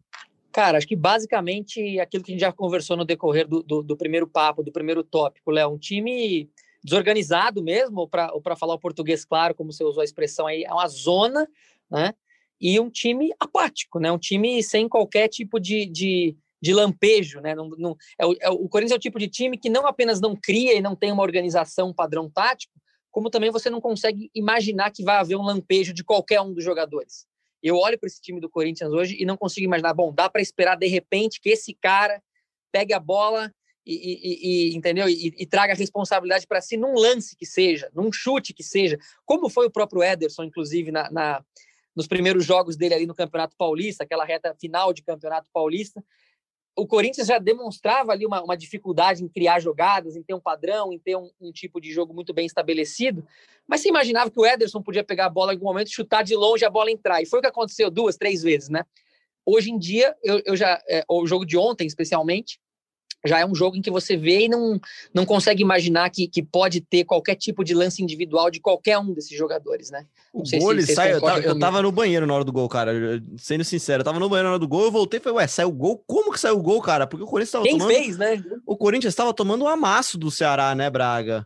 Cara, 0.52 0.78
acho 0.78 0.88
que 0.88 0.96
basicamente 0.96 2.00
aquilo 2.00 2.24
que 2.24 2.32
a 2.32 2.34
gente 2.34 2.42
já 2.42 2.52
conversou 2.52 2.98
no 2.98 3.06
decorrer 3.06 3.48
do, 3.48 3.64
do, 3.64 3.82
do 3.82 3.98
primeiro 3.98 4.28
papo, 4.28 4.64
do 4.64 4.72
primeiro 4.72 5.04
tópico, 5.04 5.52
Léo, 5.52 5.70
um 5.70 5.78
time 5.78 6.50
desorganizado 6.84 7.64
mesmo, 7.64 8.08
para 8.08 8.56
falar 8.58 8.74
o 8.74 8.80
português 8.80 9.24
claro, 9.24 9.56
como 9.56 9.72
você 9.72 9.84
usou 9.84 10.02
a 10.02 10.06
expressão 10.06 10.48
aí, 10.48 10.64
é 10.64 10.74
uma 10.74 10.88
zona, 10.88 11.48
né? 11.90 12.14
E 12.60 12.80
um 12.80 12.90
time 12.90 13.32
apático, 13.40 14.00
né? 14.00 14.12
Um 14.12 14.18
time 14.18 14.62
sem 14.64 14.90
qualquer 14.90 15.28
tipo 15.28 15.60
de, 15.60 15.86
de, 15.86 16.36
de 16.62 16.74
lampejo, 16.74 17.40
né? 17.40 17.56
Não, 17.56 17.70
não, 17.70 17.96
é 18.20 18.26
o, 18.26 18.36
é, 18.40 18.50
o 18.50 18.68
Corinthians 18.68 18.94
é 18.94 18.98
o 18.98 19.02
tipo 19.02 19.20
de 19.20 19.28
time 19.28 19.58
que 19.58 19.70
não 19.70 19.86
apenas 19.88 20.20
não 20.20 20.36
cria 20.36 20.76
e 20.76 20.82
não 20.82 20.96
tem 20.96 21.12
uma 21.12 21.24
organização 21.24 21.90
um 21.90 21.94
padrão 21.94 22.30
tático, 22.30 22.74
como 23.10 23.30
também 23.30 23.52
você 23.52 23.70
não 23.70 23.82
consegue 23.82 24.30
imaginar 24.34 24.92
que 24.92 25.04
vai 25.04 25.18
haver 25.18 25.36
um 25.36 25.44
lampejo 25.44 25.94
de 25.94 26.04
qualquer 26.04 26.42
um 26.42 26.54
dos 26.54 26.64
jogadores. 26.64 27.26
Eu 27.62 27.78
olho 27.78 27.98
para 28.00 28.08
esse 28.08 28.22
time 28.22 28.40
do 28.40 28.50
Corinthians 28.50 28.92
hoje 28.92 29.16
e 29.20 29.26
não 29.26 29.38
consigo 29.38 29.66
imaginar, 29.66 29.94
bom, 29.94 30.14
dá 30.14 30.30
para 30.30 30.42
esperar 30.42 30.76
de 30.76 30.88
repente 30.88 31.40
que 31.40 31.50
esse 31.50 31.74
cara 31.74 32.22
pegue 32.72 32.94
a 32.94 33.00
bola 33.00 33.54
e, 33.86 33.94
e, 33.94 34.72
e 34.72 34.76
entendeu? 34.76 35.10
E, 35.10 35.34
e, 35.38 35.46
traga 35.46 35.74
a 35.74 35.76
responsabilidade 35.76 36.48
para 36.48 36.62
si 36.62 36.78
num 36.78 36.94
lance 36.94 37.36
que 37.36 37.46
seja, 37.46 37.90
num 37.94 38.12
chute 38.12 38.54
que 38.54 38.64
seja, 38.64 38.98
como 39.26 39.50
foi 39.50 39.68
o 39.68 39.72
próprio 39.72 40.04
Ederson, 40.04 40.44
inclusive, 40.44 40.92
na, 40.92 41.10
na, 41.12 41.44
nos 41.96 42.08
primeiros 42.08 42.46
jogos 42.46 42.78
dele 42.78 42.94
ali 42.94 43.06
no 43.06 43.16
Campeonato 43.16 43.56
Paulista, 43.58 44.04
aquela 44.04 44.24
reta 44.24 44.56
final 44.60 44.94
de 44.94 45.04
Campeonato 45.04 45.48
Paulista 45.52 46.04
o 46.76 46.88
Corinthians 46.88 47.28
já 47.28 47.38
demonstrava 47.38 48.12
ali 48.12 48.26
uma, 48.26 48.42
uma, 48.42 48.56
dificuldade 48.56 49.24
em 49.24 49.28
criar 49.28 49.60
jogadas, 49.60 50.16
em 50.16 50.24
ter 50.24 50.34
um 50.34 50.40
padrão, 50.40 50.94
em 50.94 51.00
ter 51.00 51.16
um, 51.18 51.30
um, 51.40 51.52
tipo 51.52 51.82
de 51.82 51.92
jogo 51.92 52.14
muito 52.14 52.34
bem 52.34 52.46
estabelecido. 52.46 53.28
Mas 53.68 53.82
você 53.82 53.90
imaginava 53.90 54.32
que 54.32 54.40
o 54.40 54.46
Ederson 54.46 54.82
podia 54.82 55.04
pegar 55.04 55.26
a 55.26 55.30
bola 55.30 55.52
em 55.52 55.56
algum 55.56 55.66
momento, 55.66 55.90
chutar 55.90 56.24
de 56.24 56.36
longe 56.36 56.64
a 56.64 56.70
bola 56.70 56.90
entrar. 56.90 57.22
E 57.22 57.26
foi 57.26 57.40
o 57.40 57.42
que 57.42 57.48
aconteceu 57.48 57.92
duas, 57.92 58.16
três 58.16 58.42
vezes, 58.42 58.70
né? 58.70 58.86
Hoje 59.46 59.72
em 59.72 59.78
dia, 59.78 60.16
eu, 60.24 60.42
eu 60.46 60.56
já. 60.56 60.82
É, 60.88 61.04
o 61.10 61.26
jogo 61.26 61.46
de 61.46 61.58
ontem, 61.58 61.86
especialmente, 61.86 62.60
já 63.26 63.40
é 63.40 63.46
um 63.46 63.54
jogo 63.54 63.78
em 63.78 63.82
que 63.82 63.92
você 63.92 64.18
vê 64.18 64.46
e 64.46 64.50
não, 64.50 64.80
não 65.14 65.26
consegue 65.26 65.62
imaginar 65.62 66.10
que, 66.10 66.28
que 66.28 66.42
pode 66.42 66.82
ter 66.82 67.04
qualquer 67.04 67.36
tipo 67.36 67.64
de 67.64 67.74
lance 67.74 68.02
individual 68.02 68.50
de 68.50 68.60
qualquer 68.60 68.98
um 68.98 69.14
desses 69.14 69.38
jogadores, 69.38 69.92
né? 69.92 70.06
Não 70.34 70.42
o 70.42 70.60
gol, 70.60 70.72
ele 70.72 70.86
sai, 70.86 71.14
eu 71.14 71.22
tava, 71.22 71.40
eu 71.40 71.60
tava, 71.60 71.82
no 71.82 71.92
banheiro 71.92 72.26
na 72.26 72.34
hora 72.34 72.44
do 72.44 72.52
gol, 72.52 72.68
cara, 72.68 72.92
sendo 73.38 73.64
sincero, 73.64 74.02
eu 74.02 74.06
tava 74.06 74.20
no 74.20 74.30
banheiro 74.30 74.48
na 74.48 74.54
hora 74.54 74.60
do 74.60 74.68
gol, 74.68 74.86
eu 74.86 74.92
voltei 74.92 75.20
e 75.20 75.24
falei, 75.24 75.40
ué, 75.40 75.48
saiu 75.48 75.70
o 75.70 75.74
gol? 75.74 76.04
Como 76.08 76.32
que 76.32 76.40
saiu 76.40 76.58
o 76.58 76.64
gol, 76.64 76.82
cara? 76.82 77.06
Porque 77.06 77.24
o 77.24 77.28
Corinthians 77.28 77.52
tava 77.52 77.66
Quem 77.66 77.78
tomando... 77.78 77.94
fez, 77.94 78.18
né? 78.18 78.44
O 78.66 78.78
Corinthians 78.78 79.12
estava 79.12 79.34
tomando 79.34 79.66
um 79.66 79.68
amasso 79.68 80.18
do 80.18 80.32
Ceará, 80.32 80.74
né, 80.74 80.90
Braga? 80.90 81.46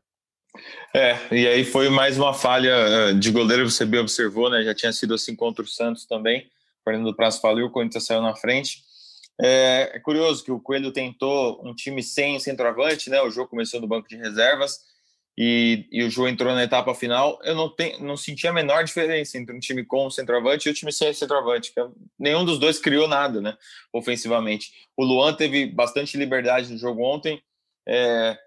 É, 0.93 1.17
e 1.31 1.47
aí 1.47 1.65
foi 1.65 1.89
mais 1.89 2.17
uma 2.17 2.33
falha 2.33 2.71
eh, 2.71 3.13
de 3.13 3.29
goleiro, 3.31 3.69
você 3.69 3.85
bem 3.85 3.99
observou, 3.99 4.49
né? 4.49 4.63
Já 4.63 4.73
tinha 4.73 4.93
sido 4.93 5.13
assim 5.13 5.35
contra 5.35 5.63
o 5.63 5.67
Santos 5.67 6.05
também. 6.05 6.47
O 6.81 6.83
Fernando 6.89 7.13
Prazo 7.15 7.41
falou, 7.41 7.65
o 7.65 7.69
Corinthians 7.69 8.05
saiu 8.05 8.21
na 8.21 8.35
frente. 8.35 8.84
É, 9.41 9.91
é, 9.93 9.99
curioso 9.99 10.43
que 10.43 10.51
o 10.51 10.59
Coelho 10.59 10.91
tentou 10.91 11.61
um 11.65 11.73
time 11.73 12.01
sem 12.01 12.39
centroavante, 12.39 13.09
né? 13.09 13.21
O 13.21 13.29
jogo 13.29 13.49
começou 13.49 13.81
no 13.81 13.87
banco 13.87 14.07
de 14.07 14.15
reservas 14.15 14.79
e, 15.37 15.87
e 15.91 16.03
o 16.03 16.09
jogo 16.09 16.29
entrou 16.29 16.53
na 16.53 16.63
etapa 16.63 16.95
final. 16.95 17.37
Eu 17.43 17.53
não, 17.53 17.69
tem, 17.69 18.01
não 18.01 18.15
senti 18.15 18.47
a 18.47 18.53
menor 18.53 18.83
diferença 18.85 19.37
entre 19.37 19.53
um 19.53 19.59
time 19.59 19.83
com 19.83 20.09
centroavante 20.09 20.67
e 20.67 20.71
o 20.71 20.73
time 20.73 20.91
sem 20.91 21.13
centroavante. 21.13 21.73
Nenhum 22.17 22.45
dos 22.45 22.57
dois 22.57 22.79
criou 22.79 23.07
nada, 23.07 23.41
né? 23.41 23.57
Ofensivamente. 23.91 24.71
O 24.95 25.03
Luan 25.03 25.33
teve 25.33 25.65
bastante 25.65 26.17
liberdade 26.17 26.71
no 26.71 26.77
jogo 26.77 27.03
ontem. 27.03 27.41
É, 27.87 28.37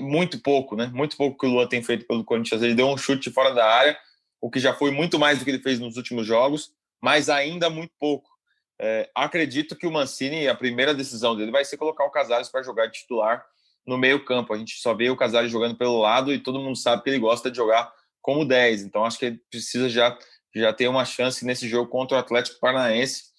muito 0.00 0.40
pouco, 0.40 0.74
né? 0.74 0.90
Muito 0.92 1.16
pouco 1.16 1.38
que 1.38 1.46
o 1.46 1.50
Luan 1.50 1.68
tem 1.68 1.82
feito 1.82 2.06
pelo 2.06 2.24
Corinthians. 2.24 2.62
Ele 2.62 2.74
deu 2.74 2.88
um 2.88 2.96
chute 2.96 3.30
fora 3.30 3.54
da 3.54 3.64
área, 3.64 3.96
o 4.40 4.50
que 4.50 4.58
já 4.58 4.74
foi 4.74 4.90
muito 4.90 5.18
mais 5.18 5.38
do 5.38 5.44
que 5.44 5.50
ele 5.52 5.62
fez 5.62 5.78
nos 5.78 5.96
últimos 5.96 6.26
jogos, 6.26 6.72
mas 7.00 7.28
ainda 7.28 7.70
muito 7.70 7.92
pouco. 7.98 8.33
É, 8.80 9.08
acredito 9.14 9.76
que 9.76 9.86
o 9.86 9.92
Mancini, 9.92 10.48
a 10.48 10.54
primeira 10.54 10.94
decisão 10.94 11.36
dele 11.36 11.50
vai 11.50 11.64
ser 11.64 11.76
colocar 11.76 12.04
o 12.04 12.10
Casares 12.10 12.48
para 12.48 12.62
jogar 12.62 12.86
de 12.86 13.00
titular 13.00 13.44
no 13.86 13.96
meio-campo. 13.96 14.52
A 14.52 14.58
gente 14.58 14.78
só 14.80 14.94
vê 14.94 15.10
o 15.10 15.16
Casares 15.16 15.50
jogando 15.50 15.76
pelo 15.76 16.00
lado 16.00 16.32
e 16.32 16.38
todo 16.38 16.60
mundo 16.60 16.76
sabe 16.76 17.02
que 17.02 17.10
ele 17.10 17.18
gosta 17.18 17.50
de 17.50 17.56
jogar 17.56 17.92
como 18.20 18.44
10. 18.44 18.82
Então 18.82 19.04
acho 19.04 19.18
que 19.18 19.26
ele 19.26 19.40
precisa 19.50 19.88
já, 19.88 20.16
já 20.54 20.72
ter 20.72 20.88
uma 20.88 21.04
chance 21.04 21.44
nesse 21.44 21.68
jogo 21.68 21.90
contra 21.90 22.16
o 22.16 22.20
Atlético 22.20 22.58
Paranaense. 22.58 23.34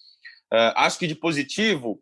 Uh, 0.53 0.71
acho 0.75 0.99
que 0.99 1.07
de 1.07 1.15
positivo, 1.15 2.01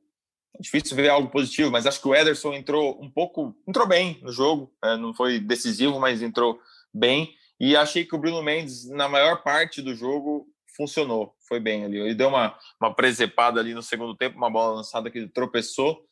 é 0.55 0.61
difícil 0.61 0.95
ver 0.95 1.09
algo 1.09 1.29
positivo, 1.29 1.71
mas 1.71 1.87
acho 1.87 2.01
que 2.01 2.07
o 2.07 2.13
Ederson 2.13 2.53
entrou 2.53 3.01
um 3.01 3.09
pouco, 3.09 3.55
entrou 3.67 3.87
bem 3.87 4.19
no 4.21 4.31
jogo, 4.31 4.71
é, 4.83 4.95
não 4.97 5.13
foi 5.13 5.39
decisivo, 5.39 5.99
mas 5.99 6.21
entrou 6.21 6.59
bem. 6.93 7.33
E 7.59 7.75
achei 7.75 8.05
que 8.05 8.13
o 8.13 8.17
Bruno 8.17 8.43
Mendes, 8.43 8.87
na 8.89 9.07
maior 9.07 9.41
parte 9.41 9.81
do 9.81 9.95
jogo, 9.95 10.47
funcionou, 10.75 11.33
foi 11.47 11.59
bem 11.59 11.85
ali. 11.85 11.97
Ele 11.97 12.15
deu 12.15 12.29
uma, 12.29 12.57
uma 12.79 12.93
presepada 12.93 13.59
ali 13.59 13.73
no 13.73 13.81
segundo 13.81 14.15
tempo, 14.15 14.37
uma 14.37 14.49
bola 14.49 14.75
lançada 14.75 15.09
que 15.09 15.17
ele 15.17 15.29
tropeçou, 15.29 16.03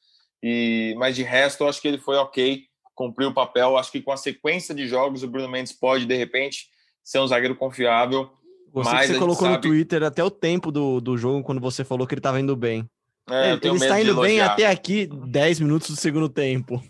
e 0.42 0.96
mas 0.98 1.16
de 1.16 1.24
resto 1.24 1.64
eu 1.64 1.68
acho 1.68 1.82
que 1.82 1.88
ele 1.88 1.98
foi 1.98 2.16
ok, 2.18 2.66
cumpriu 2.96 3.30
o 3.30 3.34
papel. 3.34 3.78
Acho 3.78 3.92
que 3.92 4.02
com 4.02 4.12
a 4.12 4.18
sequência 4.18 4.74
de 4.74 4.88
jogos 4.88 5.24
o 5.24 5.28
Bruno 5.28 5.50
Mendes 5.50 5.74
pode, 5.74 6.06
de 6.06 6.16
repente, 6.16 6.68
ser 7.04 7.20
um 7.20 7.28
zagueiro 7.28 7.56
confiável. 7.56 8.32
Você, 8.74 8.90
mas 8.90 9.10
você 9.10 9.18
colocou 9.18 9.48
sabe... 9.48 9.56
no 9.56 9.62
Twitter 9.62 10.04
até 10.04 10.24
o 10.24 10.32
tempo 10.32 10.72
do, 10.72 11.02
do 11.02 11.18
jogo 11.18 11.44
quando 11.44 11.60
você 11.60 11.84
falou 11.84 12.08
que 12.08 12.14
ele 12.14 12.20
estava 12.20 12.40
indo 12.40 12.56
bem. 12.56 12.90
É, 13.30 13.52
ele 13.54 13.76
está 13.76 14.02
indo 14.02 14.20
bem 14.20 14.42
até 14.42 14.66
aqui 14.66 15.08
10 15.08 15.60
minutos 15.60 15.90
do 15.90 15.96
segundo 15.96 16.28
tempo. 16.28 16.82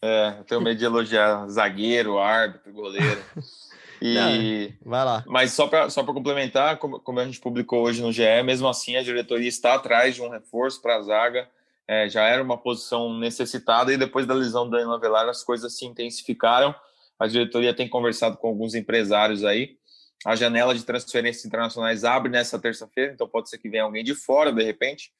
É, 0.00 0.36
eu 0.38 0.44
tenho 0.44 0.60
medo 0.60 0.78
de 0.78 0.84
elogiar 0.84 1.46
zagueiro, 1.48 2.18
árbitro, 2.18 2.72
goleiro. 2.72 3.22
E... 4.04 4.74
Não, 4.80 4.90
vai 4.90 5.04
lá. 5.04 5.24
Mas 5.28 5.52
só 5.52 5.68
para 5.68 5.88
só 5.88 6.02
complementar, 6.02 6.76
como, 6.78 6.98
como, 6.98 7.20
a 7.20 7.24
gente 7.24 7.38
publicou 7.38 7.84
hoje 7.84 8.02
no 8.02 8.10
GE, 8.10 8.42
mesmo 8.44 8.66
assim 8.66 8.96
a 8.96 9.02
diretoria 9.02 9.48
está 9.48 9.74
atrás 9.74 10.16
de 10.16 10.22
um 10.22 10.28
reforço 10.28 10.82
para 10.82 10.96
a 10.96 11.02
zaga. 11.02 11.48
É, 11.86 12.08
já 12.08 12.24
era 12.24 12.42
uma 12.42 12.58
posição 12.58 13.16
necessitada 13.16 13.92
e 13.92 13.96
depois 13.96 14.26
da 14.26 14.34
lesão 14.34 14.64
do 14.64 14.72
Danilo 14.72 14.92
Avelar 14.92 15.28
as 15.28 15.44
coisas 15.44 15.78
se 15.78 15.86
intensificaram. 15.86 16.74
A 17.16 17.28
diretoria 17.28 17.72
tem 17.72 17.88
conversado 17.88 18.36
com 18.36 18.48
alguns 18.48 18.74
empresários 18.74 19.44
aí. 19.44 19.76
A 20.24 20.34
janela 20.34 20.74
de 20.74 20.82
transferências 20.84 21.44
internacionais 21.44 22.02
abre 22.02 22.30
nessa 22.30 22.58
terça-feira, 22.58 23.12
então 23.12 23.28
pode 23.28 23.50
ser 23.50 23.58
que 23.58 23.68
venha 23.68 23.84
alguém 23.84 24.02
de 24.02 24.16
fora 24.16 24.52
de 24.52 24.64
repente. 24.64 25.12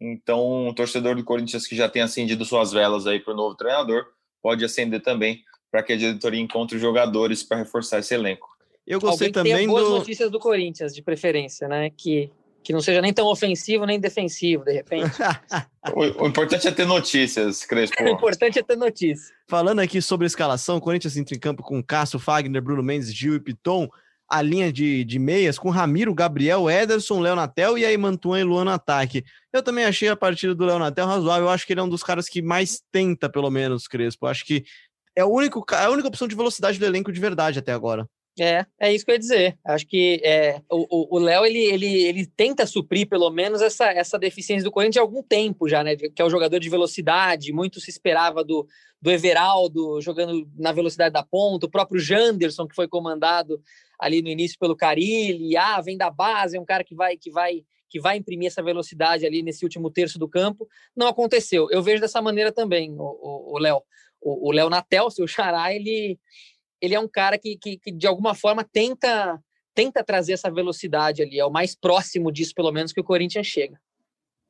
Então, 0.00 0.66
o 0.66 0.74
torcedor 0.74 1.14
do 1.14 1.24
Corinthians 1.24 1.66
que 1.66 1.76
já 1.76 1.90
tem 1.90 2.00
acendido 2.00 2.42
suas 2.46 2.72
velas 2.72 3.06
aí 3.06 3.20
para 3.20 3.34
o 3.34 3.36
novo 3.36 3.54
treinador 3.54 4.06
pode 4.42 4.64
acender 4.64 5.02
também 5.02 5.44
para 5.70 5.82
que 5.82 5.92
a 5.92 5.96
diretoria 5.96 6.40
encontre 6.40 6.78
jogadores 6.78 7.42
para 7.42 7.58
reforçar 7.58 8.00
esse 8.00 8.14
elenco. 8.14 8.48
Eu 8.86 8.98
gostei 8.98 9.28
Alguém 9.28 9.32
também 9.32 9.54
tenha 9.54 9.68
boas 9.68 9.84
do... 9.84 9.98
notícias 9.98 10.30
do 10.30 10.38
Corinthians, 10.40 10.94
de 10.94 11.00
preferência, 11.00 11.68
né? 11.68 11.90
Que, 11.90 12.30
que 12.62 12.72
não 12.72 12.80
seja 12.80 13.00
nem 13.00 13.12
tão 13.12 13.26
ofensivo 13.28 13.86
nem 13.86 14.00
defensivo, 14.00 14.64
de 14.64 14.72
repente. 14.72 15.10
o, 15.94 16.24
o, 16.24 16.26
importante 16.26 16.66
é 16.66 16.72
ter 16.72 16.86
notícias, 16.86 17.64
Crespo. 17.64 17.96
o 18.02 18.08
importante 18.08 18.58
é 18.58 18.62
ter 18.62 18.76
notícias. 18.76 19.30
Falando 19.48 19.78
aqui 19.78 20.02
sobre 20.02 20.24
a 20.24 20.28
escalação, 20.28 20.78
o 20.78 20.80
Corinthians 20.80 21.16
entra 21.16 21.36
em 21.36 21.38
campo 21.38 21.62
com 21.62 21.82
Cássio, 21.82 22.18
Fagner, 22.18 22.60
Bruno 22.60 22.82
Mendes, 22.82 23.14
Gil 23.14 23.34
e 23.34 23.40
Piton. 23.40 23.88
A 24.28 24.42
linha 24.42 24.72
de, 24.72 25.04
de 25.04 25.18
meias 25.18 25.58
com 25.58 25.70
Ramiro, 25.70 26.14
Gabriel, 26.14 26.70
Ederson, 26.70 27.18
Léo 27.18 27.34
Natel 27.34 27.76
e 27.76 27.84
aí 27.84 27.96
Mantuan 27.96 28.40
e 28.40 28.44
Luan 28.44 28.64
no 28.64 28.70
ataque. 28.70 29.24
Eu 29.52 29.60
também 29.60 29.84
achei 29.84 30.08
a 30.08 30.14
partida 30.14 30.54
do 30.54 30.64
Léo 30.64 30.78
Natel 30.78 31.06
razoável. 31.06 31.46
Eu 31.46 31.50
acho 31.50 31.66
que 31.66 31.72
ele 31.72 31.80
é 31.80 31.82
um 31.82 31.88
dos 31.88 32.04
caras 32.04 32.28
que 32.28 32.40
mais 32.40 32.80
tenta, 32.92 33.28
pelo 33.28 33.50
menos, 33.50 33.88
Crespo. 33.88 34.26
Eu 34.26 34.30
acho 34.30 34.44
que 34.44 34.64
é, 35.20 35.24
o 35.24 35.28
único, 35.28 35.64
é 35.72 35.84
a 35.84 35.90
única 35.90 36.08
opção 36.08 36.26
de 36.26 36.34
velocidade 36.34 36.78
do 36.78 36.84
elenco 36.84 37.12
de 37.12 37.20
verdade 37.20 37.58
até 37.58 37.72
agora. 37.72 38.06
É, 38.38 38.64
é 38.78 38.94
isso 38.94 39.04
que 39.04 39.10
eu 39.10 39.14
ia 39.14 39.18
dizer. 39.18 39.58
Acho 39.64 39.86
que 39.86 40.20
é, 40.24 40.62
o 40.70 41.18
Léo 41.18 41.44
ele, 41.44 41.58
ele, 41.58 42.02
ele 42.04 42.26
tenta 42.26 42.64
suprir 42.64 43.08
pelo 43.08 43.28
menos 43.30 43.60
essa, 43.60 43.90
essa 43.90 44.18
deficiência 44.18 44.64
do 44.64 44.70
Corinthians 44.70 44.98
há 44.98 45.00
algum 45.02 45.22
tempo 45.22 45.68
já, 45.68 45.84
né? 45.84 45.96
Que 45.96 46.22
é 46.22 46.24
o 46.24 46.30
jogador 46.30 46.58
de 46.58 46.70
velocidade. 46.70 47.52
Muito 47.52 47.80
se 47.80 47.90
esperava 47.90 48.42
do, 48.42 48.66
do 49.02 49.10
Everaldo 49.10 50.00
jogando 50.00 50.48
na 50.56 50.72
velocidade 50.72 51.12
da 51.12 51.22
ponta, 51.22 51.66
o 51.66 51.70
próprio 51.70 52.00
Janderson, 52.00 52.66
que 52.66 52.74
foi 52.74 52.88
comandado 52.88 53.60
ali 53.98 54.22
no 54.22 54.28
início 54.28 54.58
pelo 54.58 54.76
Carilli. 54.76 55.56
Ah, 55.56 55.80
vem 55.80 55.98
da 55.98 56.10
base, 56.10 56.56
é 56.56 56.60
um 56.60 56.64
cara 56.64 56.84
que 56.84 56.94
vai, 56.94 57.16
que 57.16 57.30
vai 57.30 57.62
que 57.90 58.00
vai 58.00 58.16
imprimir 58.16 58.46
essa 58.46 58.62
velocidade 58.62 59.26
ali 59.26 59.42
nesse 59.42 59.64
último 59.64 59.90
terço 59.90 60.16
do 60.16 60.28
campo. 60.28 60.68
Não 60.96 61.08
aconteceu. 61.08 61.68
Eu 61.72 61.82
vejo 61.82 62.00
dessa 62.00 62.22
maneira 62.22 62.52
também, 62.52 62.94
o 62.96 63.58
Léo. 63.58 63.82
O 64.20 64.52
Léo 64.52 64.68
Natel, 64.68 65.10
seu 65.10 65.26
xará, 65.26 65.74
ele, 65.74 66.18
ele 66.80 66.94
é 66.94 67.00
um 67.00 67.08
cara 67.08 67.38
que, 67.38 67.56
que, 67.56 67.78
que, 67.78 67.90
de 67.90 68.06
alguma 68.06 68.34
forma 68.34 68.64
tenta 68.64 69.40
tenta 69.72 70.04
trazer 70.04 70.32
essa 70.32 70.50
velocidade 70.50 71.22
ali. 71.22 71.38
É 71.38 71.44
o 71.44 71.50
mais 71.50 71.74
próximo 71.74 72.30
disso, 72.30 72.54
pelo 72.54 72.72
menos, 72.72 72.92
que 72.92 73.00
o 73.00 73.04
Corinthians 73.04 73.46
chega 73.46 73.78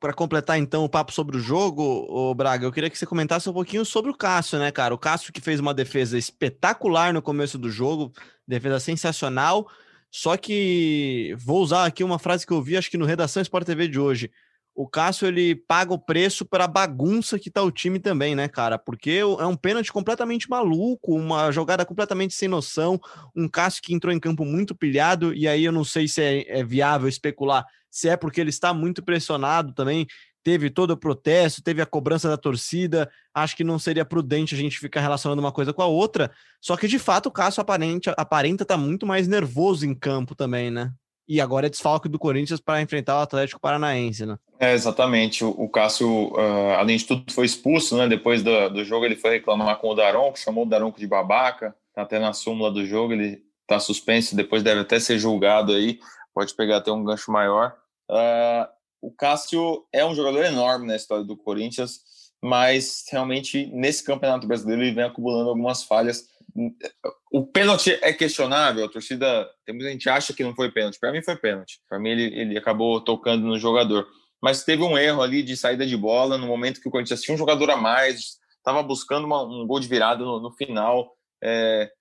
para 0.01 0.13
completar 0.13 0.57
então 0.57 0.83
o 0.83 0.89
papo 0.89 1.13
sobre 1.13 1.37
o 1.37 1.39
jogo, 1.39 1.83
o 2.09 2.33
Braga, 2.33 2.65
eu 2.65 2.71
queria 2.71 2.89
que 2.89 2.97
você 2.97 3.05
comentasse 3.05 3.47
um 3.47 3.53
pouquinho 3.53 3.85
sobre 3.85 4.09
o 4.09 4.17
Cássio, 4.17 4.57
né, 4.57 4.71
cara? 4.71 4.95
O 4.95 4.97
Cássio 4.97 5.31
que 5.31 5.39
fez 5.39 5.59
uma 5.59 5.75
defesa 5.75 6.17
espetacular 6.17 7.13
no 7.13 7.21
começo 7.21 7.55
do 7.55 7.69
jogo, 7.69 8.11
defesa 8.47 8.79
sensacional. 8.79 9.69
Só 10.09 10.35
que 10.35 11.35
vou 11.37 11.61
usar 11.61 11.85
aqui 11.85 12.03
uma 12.03 12.17
frase 12.17 12.47
que 12.47 12.51
eu 12.51 12.63
vi, 12.63 12.75
acho 12.75 12.89
que 12.89 12.97
no 12.97 13.05
Redação 13.05 13.43
Sport 13.43 13.63
TV 13.63 13.87
de 13.87 13.99
hoje. 13.99 14.31
O 14.73 14.87
Cássio 14.87 15.27
ele 15.27 15.55
paga 15.55 15.93
o 15.93 15.99
preço 15.99 16.45
para 16.45 16.67
bagunça 16.67 17.37
que 17.37 17.51
tá 17.51 17.61
o 17.61 17.71
time 17.71 17.99
também, 17.99 18.35
né, 18.35 18.47
cara? 18.47 18.77
Porque 18.77 19.11
é 19.11 19.45
um 19.45 19.55
pênalti 19.55 19.91
completamente 19.91 20.49
maluco, 20.49 21.15
uma 21.15 21.51
jogada 21.51 21.85
completamente 21.85 22.33
sem 22.33 22.47
noção, 22.47 22.99
um 23.35 23.47
Cássio 23.47 23.81
que 23.83 23.93
entrou 23.93 24.13
em 24.13 24.19
campo 24.19 24.45
muito 24.45 24.73
pilhado, 24.73 25.33
e 25.33 25.47
aí 25.47 25.65
eu 25.65 25.71
não 25.71 25.83
sei 25.83 26.07
se 26.07 26.21
é, 26.21 26.59
é 26.59 26.63
viável 26.63 27.07
especular 27.07 27.65
se 27.91 28.07
é 28.07 28.15
porque 28.15 28.39
ele 28.39 28.49
está 28.49 28.73
muito 28.73 29.03
pressionado 29.03 29.73
também. 29.73 30.07
Teve 30.43 30.71
todo 30.71 30.91
o 30.91 30.97
protesto, 30.97 31.61
teve 31.61 31.83
a 31.83 31.85
cobrança 31.85 32.27
da 32.27 32.37
torcida. 32.37 33.11
Acho 33.33 33.55
que 33.55 33.63
não 33.63 33.77
seria 33.77 34.05
prudente 34.05 34.55
a 34.55 34.57
gente 34.57 34.79
ficar 34.79 35.01
relacionando 35.01 35.41
uma 35.41 35.51
coisa 35.51 35.71
com 35.71 35.83
a 35.83 35.85
outra. 35.85 36.31
Só 36.59 36.75
que, 36.75 36.87
de 36.87 36.97
fato, 36.97 37.27
o 37.27 37.31
Cássio 37.31 37.61
aparenta, 37.61 38.15
aparenta 38.17 38.63
estar 38.63 38.75
tá 38.75 38.81
muito 38.81 39.05
mais 39.05 39.27
nervoso 39.27 39.85
em 39.85 39.93
campo 39.93 40.33
também, 40.33 40.71
né? 40.71 40.91
E 41.31 41.39
agora 41.39 41.67
é 41.67 41.69
desfalque 41.69 42.09
do 42.09 42.19
Corinthians 42.19 42.59
para 42.59 42.81
enfrentar 42.81 43.17
o 43.17 43.21
Atlético 43.21 43.61
Paranaense, 43.61 44.25
né? 44.25 44.37
É, 44.59 44.73
exatamente. 44.73 45.45
O, 45.45 45.69
Cássio, 45.69 46.33
uh, 46.33 46.73
além 46.77 46.97
de 46.97 47.05
tudo, 47.05 47.31
foi 47.31 47.45
expulso, 47.45 47.95
né? 47.95 48.05
Depois 48.05 48.43
do, 48.43 48.69
do 48.69 48.83
jogo, 48.83 49.05
ele 49.05 49.15
foi 49.15 49.35
reclamar 49.35 49.77
com 49.77 49.87
o 49.87 49.95
Daronco, 49.95 50.37
chamou 50.37 50.65
o 50.65 50.69
Daronco 50.69 50.99
de 50.99 51.07
babaca. 51.07 51.73
Tá 51.93 52.01
até 52.01 52.19
na 52.19 52.33
súmula 52.33 52.69
do 52.69 52.85
jogo, 52.85 53.13
ele 53.13 53.41
tá 53.65 53.79
suspenso, 53.79 54.35
depois 54.35 54.61
deve 54.61 54.81
até 54.81 54.99
ser 54.99 55.17
julgado 55.19 55.71
aí. 55.71 56.01
Pode 56.33 56.53
pegar 56.53 56.77
até 56.77 56.91
um 56.91 57.01
gancho 57.01 57.31
maior. 57.31 57.77
Uh, 58.09 58.67
o 59.01 59.09
Cássio 59.09 59.85
é 59.93 60.05
um 60.05 60.13
jogador 60.13 60.43
enorme 60.43 60.85
na 60.85 60.97
história 60.97 61.23
do 61.23 61.37
Corinthians, 61.37 62.01
mas 62.43 63.05
realmente 63.09 63.67
nesse 63.67 64.03
campeonato 64.03 64.45
brasileiro 64.45 64.81
ele 64.81 64.93
vem 64.93 65.05
acumulando 65.05 65.47
algumas 65.47 65.81
falhas. 65.81 66.25
O 67.31 67.45
pênalti 67.45 67.97
é 68.01 68.11
questionável, 68.13 68.85
a 68.85 68.89
torcida, 68.89 69.49
tem 69.65 69.75
muita 69.75 69.91
gente 69.91 70.09
acha 70.09 70.33
que 70.33 70.43
não 70.43 70.55
foi 70.55 70.71
pênalti. 70.71 70.99
Para 70.99 71.11
mim 71.11 71.23
foi 71.23 71.35
pênalti. 71.35 71.79
Para 71.87 71.99
mim 71.99 72.09
ele, 72.09 72.23
ele 72.39 72.57
acabou 72.57 73.01
tocando 73.01 73.45
no 73.45 73.57
jogador. 73.57 74.07
Mas 74.41 74.63
teve 74.63 74.83
um 74.83 74.97
erro 74.97 75.21
ali 75.21 75.43
de 75.43 75.55
saída 75.55 75.85
de 75.85 75.95
bola 75.95 76.37
no 76.37 76.47
momento 76.47 76.81
que 76.81 76.87
o 76.87 76.91
Corinthians 76.91 77.21
tinha 77.21 77.35
um 77.35 77.37
jogador 77.37 77.69
a 77.69 77.77
mais, 77.77 78.37
estava 78.57 78.81
buscando 78.81 79.25
uma, 79.25 79.43
um 79.43 79.65
gol 79.67 79.79
de 79.79 79.87
virada 79.87 80.23
no, 80.23 80.39
no 80.39 80.51
final. 80.51 81.15
É, 81.43 81.91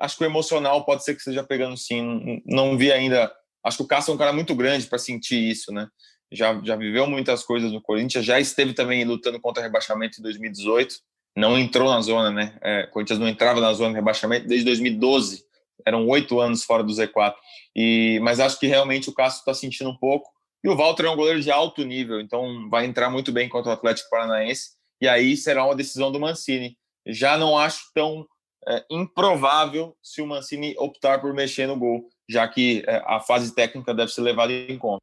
acho 0.00 0.16
que 0.16 0.24
o 0.24 0.26
emocional 0.26 0.84
pode 0.84 1.04
ser 1.04 1.14
que 1.14 1.20
esteja 1.20 1.44
pegando 1.44 1.76
sim. 1.76 2.42
Não 2.46 2.76
vi 2.76 2.92
ainda 2.92 3.32
Acho 3.64 3.78
que 3.78 3.82
o 3.82 3.86
Cássio 3.86 4.12
é 4.12 4.14
um 4.14 4.18
cara 4.18 4.32
muito 4.32 4.54
grande 4.54 4.86
para 4.86 4.98
sentir 4.98 5.38
isso, 5.38 5.72
né? 5.72 5.88
Já, 6.30 6.60
já 6.62 6.76
viveu 6.76 7.06
muitas 7.06 7.42
coisas 7.42 7.72
no 7.72 7.80
Corinthians, 7.80 8.24
já 8.24 8.38
esteve 8.38 8.74
também 8.74 9.04
lutando 9.04 9.40
contra 9.40 9.62
rebaixamento 9.62 10.18
em 10.18 10.22
2018, 10.22 10.96
não 11.36 11.58
entrou 11.58 11.90
na 11.90 12.00
zona, 12.00 12.30
né? 12.30 12.56
É, 12.62 12.86
Corinthians 12.86 13.18
não 13.18 13.28
entrava 13.28 13.60
na 13.60 13.72
zona 13.72 13.90
de 13.90 13.96
rebaixamento 13.96 14.46
desde 14.46 14.64
2012, 14.66 15.44
eram 15.84 16.06
oito 16.08 16.40
anos 16.40 16.64
fora 16.64 16.82
do 16.82 16.92
Z4. 16.92 17.34
E, 17.74 18.20
mas 18.22 18.40
acho 18.40 18.58
que 18.58 18.66
realmente 18.66 19.08
o 19.08 19.14
Cássio 19.14 19.40
está 19.40 19.52
sentindo 19.52 19.90
um 19.90 19.96
pouco. 19.96 20.30
E 20.62 20.68
o 20.68 20.76
Walter 20.76 21.06
é 21.06 21.10
um 21.10 21.16
goleiro 21.16 21.40
de 21.40 21.50
alto 21.50 21.84
nível, 21.84 22.20
então 22.20 22.68
vai 22.70 22.86
entrar 22.86 23.10
muito 23.10 23.30
bem 23.32 23.48
contra 23.48 23.70
o 23.70 23.74
Atlético 23.74 24.08
Paranaense. 24.08 24.70
E 25.00 25.08
aí 25.08 25.36
será 25.36 25.64
uma 25.64 25.74
decisão 25.74 26.10
do 26.10 26.20
Mancini. 26.20 26.76
Já 27.06 27.36
não 27.36 27.58
acho 27.58 27.90
tão 27.94 28.26
é, 28.66 28.82
improvável 28.90 29.94
se 30.02 30.22
o 30.22 30.26
Mancini 30.26 30.74
optar 30.78 31.20
por 31.20 31.34
mexer 31.34 31.66
no 31.66 31.76
gol 31.76 32.08
já 32.28 32.46
que 32.48 32.82
é, 32.86 33.02
a 33.06 33.20
fase 33.20 33.54
técnica 33.54 33.94
deve 33.94 34.10
ser 34.12 34.22
levada 34.22 34.52
em 34.52 34.78
conta. 34.78 35.02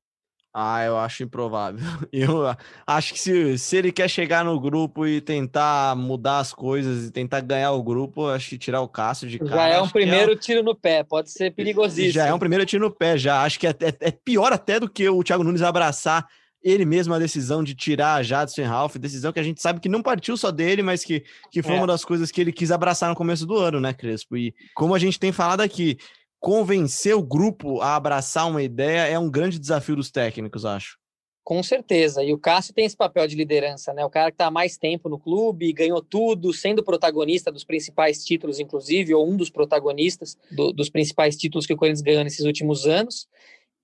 Ah, 0.53 0.83
eu 0.83 0.97
acho 0.97 1.23
improvável. 1.23 1.79
Eu 2.11 2.43
acho 2.85 3.13
que 3.13 3.19
se, 3.19 3.57
se 3.57 3.77
ele 3.77 3.91
quer 3.91 4.09
chegar 4.09 4.43
no 4.43 4.59
grupo 4.59 5.07
e 5.07 5.21
tentar 5.21 5.95
mudar 5.95 6.39
as 6.39 6.53
coisas 6.53 7.07
e 7.07 7.11
tentar 7.11 7.39
ganhar 7.39 7.71
o 7.71 7.81
grupo, 7.81 8.27
acho 8.27 8.49
que 8.49 8.57
tirar 8.57 8.81
o 8.81 8.87
Cássio 8.87 9.29
de 9.29 9.39
cara. 9.39 9.51
Já 9.51 9.67
é 9.67 9.81
um 9.81 9.87
primeiro 9.87 10.33
é... 10.33 10.35
tiro 10.35 10.61
no 10.61 10.75
pé, 10.75 11.03
pode 11.03 11.31
ser 11.31 11.51
perigosíssimo. 11.51 12.13
Já 12.13 12.27
é 12.27 12.33
um 12.33 12.39
primeiro 12.39 12.65
tiro 12.65 12.83
no 12.83 12.91
pé, 12.91 13.17
já. 13.17 13.43
Acho 13.43 13.59
que 13.59 13.67
é, 13.67 13.69
é, 13.69 13.95
é 14.01 14.11
pior 14.11 14.51
até 14.51 14.77
do 14.77 14.89
que 14.89 15.07
o 15.07 15.23
Thiago 15.23 15.43
Nunes 15.43 15.61
abraçar 15.61 16.27
ele 16.63 16.85
mesmo 16.85 17.13
a 17.13 17.19
decisão 17.19 17.63
de 17.63 17.73
tirar 17.73 18.15
a 18.15 18.23
Jadson 18.23 18.63
Ralph, 18.63 18.95
decisão 18.97 19.31
que 19.31 19.39
a 19.39 19.43
gente 19.43 19.61
sabe 19.61 19.79
que 19.79 19.89
não 19.89 20.01
partiu 20.01 20.37
só 20.37 20.51
dele, 20.51 20.83
mas 20.83 21.03
que, 21.03 21.23
que 21.49 21.63
foi 21.63 21.75
é. 21.75 21.77
uma 21.77 21.87
das 21.87 22.05
coisas 22.05 22.29
que 22.29 22.39
ele 22.39 22.51
quis 22.51 22.71
abraçar 22.71 23.09
no 23.09 23.15
começo 23.15 23.45
do 23.45 23.57
ano, 23.57 23.79
né, 23.79 23.93
Crespo? 23.93 24.37
E 24.37 24.53
como 24.75 24.93
a 24.93 24.99
gente 24.99 25.19
tem 25.19 25.31
falado 25.31 25.61
aqui, 25.61 25.97
convencer 26.41 27.15
o 27.15 27.21
grupo 27.21 27.79
a 27.81 27.95
abraçar 27.95 28.49
uma 28.49 28.63
ideia 28.63 29.07
é 29.07 29.17
um 29.17 29.29
grande 29.29 29.59
desafio 29.59 29.95
dos 29.95 30.09
técnicos, 30.09 30.65
acho. 30.65 30.97
Com 31.43 31.61
certeza. 31.61 32.23
E 32.23 32.33
o 32.33 32.37
Cássio 32.37 32.73
tem 32.73 32.85
esse 32.85 32.97
papel 32.97 33.27
de 33.27 33.35
liderança, 33.35 33.93
né? 33.93 34.03
O 34.03 34.09
cara 34.09 34.31
que 34.31 34.35
está 34.35 34.47
há 34.47 34.51
mais 34.51 34.75
tempo 34.75 35.07
no 35.07 35.19
clube, 35.19 35.71
ganhou 35.71 36.01
tudo, 36.01 36.51
sendo 36.51 36.83
protagonista 36.83 37.51
dos 37.51 37.63
principais 37.63 38.23
títulos, 38.23 38.59
inclusive, 38.59 39.13
ou 39.13 39.27
um 39.27 39.37
dos 39.37 39.49
protagonistas 39.49 40.35
do, 40.51 40.73
dos 40.73 40.89
principais 40.89 41.37
títulos 41.37 41.65
que 41.65 41.73
o 41.73 41.77
Corinthians 41.77 42.01
ganhou 42.01 42.23
nesses 42.23 42.45
últimos 42.45 42.85
anos. 42.85 43.27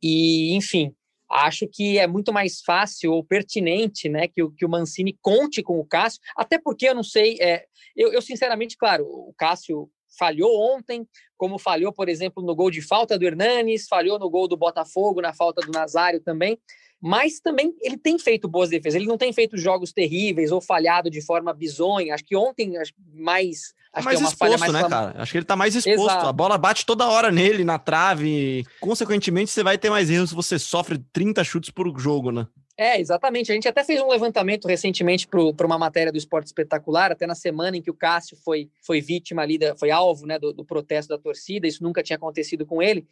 E, 0.02 0.56
enfim, 0.56 0.94
acho 1.30 1.68
que 1.68 2.00
é 2.00 2.08
muito 2.08 2.34
mais 2.34 2.62
fácil 2.62 3.14
ou 3.14 3.24
pertinente, 3.24 4.10
né, 4.10 4.28
que 4.28 4.42
o, 4.42 4.52
que 4.52 4.66
o 4.66 4.70
Mancini 4.70 5.18
conte 5.22 5.62
com 5.62 5.80
o 5.80 5.86
Cássio, 5.86 6.22
até 6.36 6.58
porque 6.58 6.88
eu 6.88 6.96
não 6.96 7.04
sei, 7.04 7.38
é, 7.40 7.66
eu, 7.96 8.14
eu 8.14 8.22
sinceramente, 8.22 8.78
claro, 8.78 9.04
o 9.06 9.34
Cássio 9.38 9.90
falhou 10.18 10.76
ontem, 10.76 11.08
como 11.38 11.58
falhou, 11.58 11.92
por 11.92 12.10
exemplo, 12.10 12.44
no 12.44 12.56
gol 12.56 12.72
de 12.72 12.82
falta 12.82 13.18
do 13.18 13.26
Hernanes, 13.26 13.88
falhou 13.88 14.20
no 14.20 14.30
gol 14.30 14.48
do 14.48 14.58
Botafogo, 14.58 15.22
na 15.22 15.34
falta 15.34 15.62
do 15.62 15.72
Nazário 15.72 16.20
também. 16.20 16.58
Mas 17.00 17.40
também 17.40 17.76
ele 17.82 17.98
tem 17.98 18.18
feito 18.18 18.48
boas 18.48 18.70
defesas, 18.70 18.96
ele 18.96 19.08
não 19.08 19.18
tem 19.18 19.32
feito 19.32 19.56
jogos 19.56 19.94
terríveis 19.94 20.52
ou 20.52 20.60
falhado 20.60 21.10
de 21.10 21.22
forma 21.22 21.54
bizonha. 21.54 22.14
Acho 22.14 22.26
que 22.26 22.36
ontem 22.36 22.74
mais. 23.14 23.76
Acho 23.94 24.06
mais 24.06 24.18
que 24.18 24.24
é 24.24 24.26
uma 24.26 24.32
exposto, 24.32 24.60
mais 24.60 24.74
né, 24.74 24.90
cara? 24.90 25.22
Acho 25.22 25.32
que 25.32 25.38
ele 25.38 25.46
tá 25.46 25.56
mais 25.56 25.76
exposto. 25.76 26.02
Exato. 26.02 26.28
A 26.28 26.34
bola 26.34 26.58
bate 26.58 26.86
toda 26.86 27.08
hora 27.08 27.32
nele, 27.32 27.64
na 27.64 27.78
trave. 27.78 28.66
Consequentemente, 28.80 29.52
você 29.52 29.64
vai 29.64 29.78
ter 29.78 29.90
mais 29.90 30.10
erros 30.10 30.30
se 30.30 30.36
você 30.36 30.58
sofre 30.58 30.98
30 31.14 31.44
chutes 31.44 31.70
por 31.70 31.88
jogo, 32.00 32.32
né? 32.32 32.48
É, 32.78 33.00
exatamente. 33.00 33.52
A 33.52 33.56
gente 33.56 33.68
até 33.68 33.84
fez 33.84 34.00
um 34.00 34.08
levantamento 34.08 34.68
recentemente 34.68 35.28
para 35.28 35.66
uma 35.66 35.80
matéria 35.80 36.12
do 36.12 36.18
Esporte 36.18 36.46
Espetacular, 36.46 37.12
até 37.12 37.26
na 37.26 37.34
semana 37.34 37.76
em 37.76 37.82
que 37.82 37.90
o 37.90 37.96
Cássio 37.96 38.38
foi, 38.38 38.70
foi 38.86 39.02
vítima 39.02 39.42
ali, 39.42 39.58
da, 39.58 39.76
foi 39.76 39.90
alvo 39.90 40.28
né, 40.28 40.38
do, 40.38 40.54
do 40.54 40.64
protesto 40.64 41.10
da 41.10 41.18
torcida, 41.18 41.68
isso 41.68 41.84
nunca 41.84 42.04
tinha 42.04 42.18
acontecido 42.18 42.68
com 42.68 42.80
ele. 42.80 43.08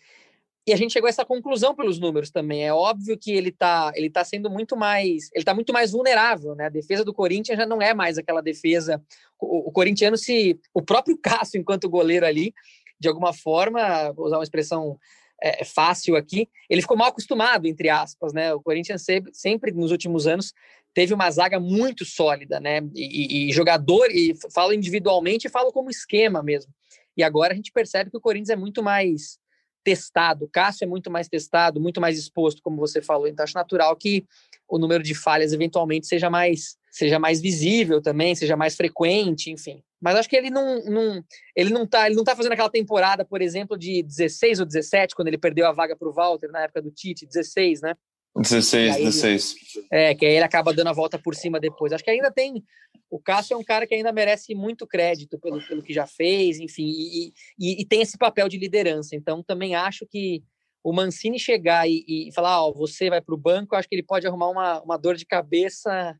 E 0.67 0.73
a 0.73 0.75
gente 0.75 0.93
chegou 0.93 1.07
a 1.07 1.09
essa 1.09 1.25
conclusão 1.25 1.75
pelos 1.75 1.99
números 1.99 2.29
também. 2.29 2.65
É 2.65 2.73
óbvio 2.73 3.17
que 3.17 3.31
ele 3.31 3.49
está 3.49 3.91
ele 3.95 4.09
tá 4.09 4.23
sendo 4.23 4.49
muito 4.49 4.75
mais. 4.75 5.29
Ele 5.31 5.41
está 5.41 5.53
muito 5.53 5.71
mais 5.71 5.91
vulnerável, 5.91 6.55
né? 6.55 6.65
A 6.65 6.69
defesa 6.69 7.05
do 7.05 7.13
Corinthians 7.13 7.57
já 7.57 7.67
não 7.67 7.79
é 7.81 7.93
mais 7.93 8.17
aquela 8.17 8.41
defesa. 8.41 8.99
O, 9.39 9.69
o 9.69 9.71
corintiano 9.71 10.17
se. 10.17 10.59
O 10.73 10.81
próprio 10.81 11.17
Cássio, 11.17 11.59
enquanto 11.59 11.87
goleiro 11.87 12.25
ali, 12.25 12.51
de 12.99 13.07
alguma 13.07 13.31
forma, 13.31 14.11
vou 14.13 14.25
usar 14.25 14.37
uma 14.37 14.43
expressão 14.43 14.97
é, 15.41 15.61
é, 15.61 15.65
fácil 15.65 16.15
aqui, 16.15 16.49
ele 16.69 16.81
ficou 16.81 16.97
mal 16.97 17.09
acostumado, 17.09 17.67
entre 17.67 17.89
aspas, 17.89 18.33
né? 18.33 18.53
O 18.53 18.61
Corinthians 18.61 19.03
sempre, 19.03 19.33
sempre 19.33 19.71
nos 19.71 19.91
últimos 19.91 20.27
anos 20.27 20.53
teve 20.93 21.13
uma 21.13 21.29
zaga 21.29 21.59
muito 21.59 22.05
sólida, 22.05 22.59
né? 22.59 22.79
E, 22.95 23.49
e, 23.49 23.51
jogador, 23.51 24.09
e 24.11 24.33
falo 24.53 24.73
individualmente 24.73 25.49
falo 25.49 25.71
como 25.71 25.89
esquema 25.89 26.41
mesmo. 26.41 26.73
E 27.17 27.23
agora 27.23 27.53
a 27.53 27.55
gente 27.55 27.71
percebe 27.71 28.09
que 28.09 28.17
o 28.17 28.21
Corinthians 28.21 28.49
é 28.49 28.55
muito 28.55 28.81
mais 28.81 29.37
testado, 29.83 30.45
o 30.45 30.49
Cássio 30.49 30.85
é 30.85 30.87
muito 30.87 31.11
mais 31.11 31.27
testado, 31.27 31.79
muito 31.79 32.01
mais 32.01 32.17
exposto, 32.17 32.61
como 32.63 32.77
você 32.77 33.01
falou. 33.01 33.27
Então 33.27 33.43
acho 33.43 33.53
natural 33.53 33.95
que 33.95 34.25
o 34.67 34.79
número 34.79 35.03
de 35.03 35.13
falhas 35.13 35.53
eventualmente 35.53 36.07
seja 36.07 36.29
mais 36.29 36.75
seja 36.95 37.19
mais 37.19 37.41
visível 37.41 38.01
também, 38.01 38.33
seja 38.35 38.55
mais 38.55 38.73
frequente, 38.73 39.51
enfim. 39.51 39.83
Mas 40.01 40.15
acho 40.15 40.29
que 40.29 40.35
ele 40.35 40.49
não, 40.49 40.81
não 40.85 41.23
ele 41.53 41.69
não 41.69 41.85
tá, 41.85 42.05
ele 42.05 42.15
não 42.15 42.23
tá 42.23 42.33
fazendo 42.33 42.53
aquela 42.53 42.69
temporada, 42.69 43.25
por 43.25 43.41
exemplo, 43.41 43.77
de 43.77 44.01
16 44.01 44.61
ou 44.61 44.65
17, 44.65 45.13
quando 45.13 45.27
ele 45.27 45.37
perdeu 45.37 45.67
a 45.67 45.73
vaga 45.73 45.93
para 45.93 46.07
o 46.07 46.13
Walter 46.13 46.49
na 46.49 46.61
época 46.61 46.81
do 46.81 46.89
Tite, 46.89 47.25
16, 47.25 47.81
né? 47.81 47.95
16, 48.37 48.95
16. 48.95 49.55
é, 49.91 50.15
que 50.15 50.25
aí 50.25 50.35
ele 50.35 50.45
acaba 50.45 50.73
dando 50.73 50.87
a 50.87 50.93
volta 50.93 51.19
por 51.19 51.35
cima 51.35 51.59
depois. 51.59 51.91
Acho 51.91 52.03
que 52.03 52.11
ainda 52.11 52.31
tem. 52.31 52.63
O 53.09 53.19
Cássio 53.19 53.55
é 53.55 53.57
um 53.57 53.63
cara 53.63 53.85
que 53.85 53.93
ainda 53.93 54.13
merece 54.13 54.55
muito 54.55 54.87
crédito 54.87 55.37
pelo, 55.37 55.61
pelo 55.67 55.83
que 55.83 55.93
já 55.93 56.07
fez, 56.07 56.59
enfim, 56.59 56.85
e, 56.85 57.33
e, 57.59 57.81
e 57.81 57.85
tem 57.85 58.01
esse 58.01 58.17
papel 58.17 58.47
de 58.47 58.57
liderança. 58.57 59.17
Então 59.17 59.43
também 59.43 59.75
acho 59.75 60.05
que 60.09 60.41
o 60.81 60.93
Mancini 60.93 61.39
chegar 61.39 61.89
e, 61.89 62.05
e 62.07 62.31
falar, 62.33 62.63
ó, 62.63 62.69
oh, 62.69 62.73
você 62.73 63.09
vai 63.09 63.19
para 63.19 63.35
o 63.35 63.37
banco, 63.37 63.75
acho 63.75 63.87
que 63.89 63.95
ele 63.95 64.03
pode 64.03 64.25
arrumar 64.25 64.49
uma, 64.49 64.81
uma 64.81 64.97
dor 64.97 65.15
de 65.15 65.25
cabeça 65.25 66.17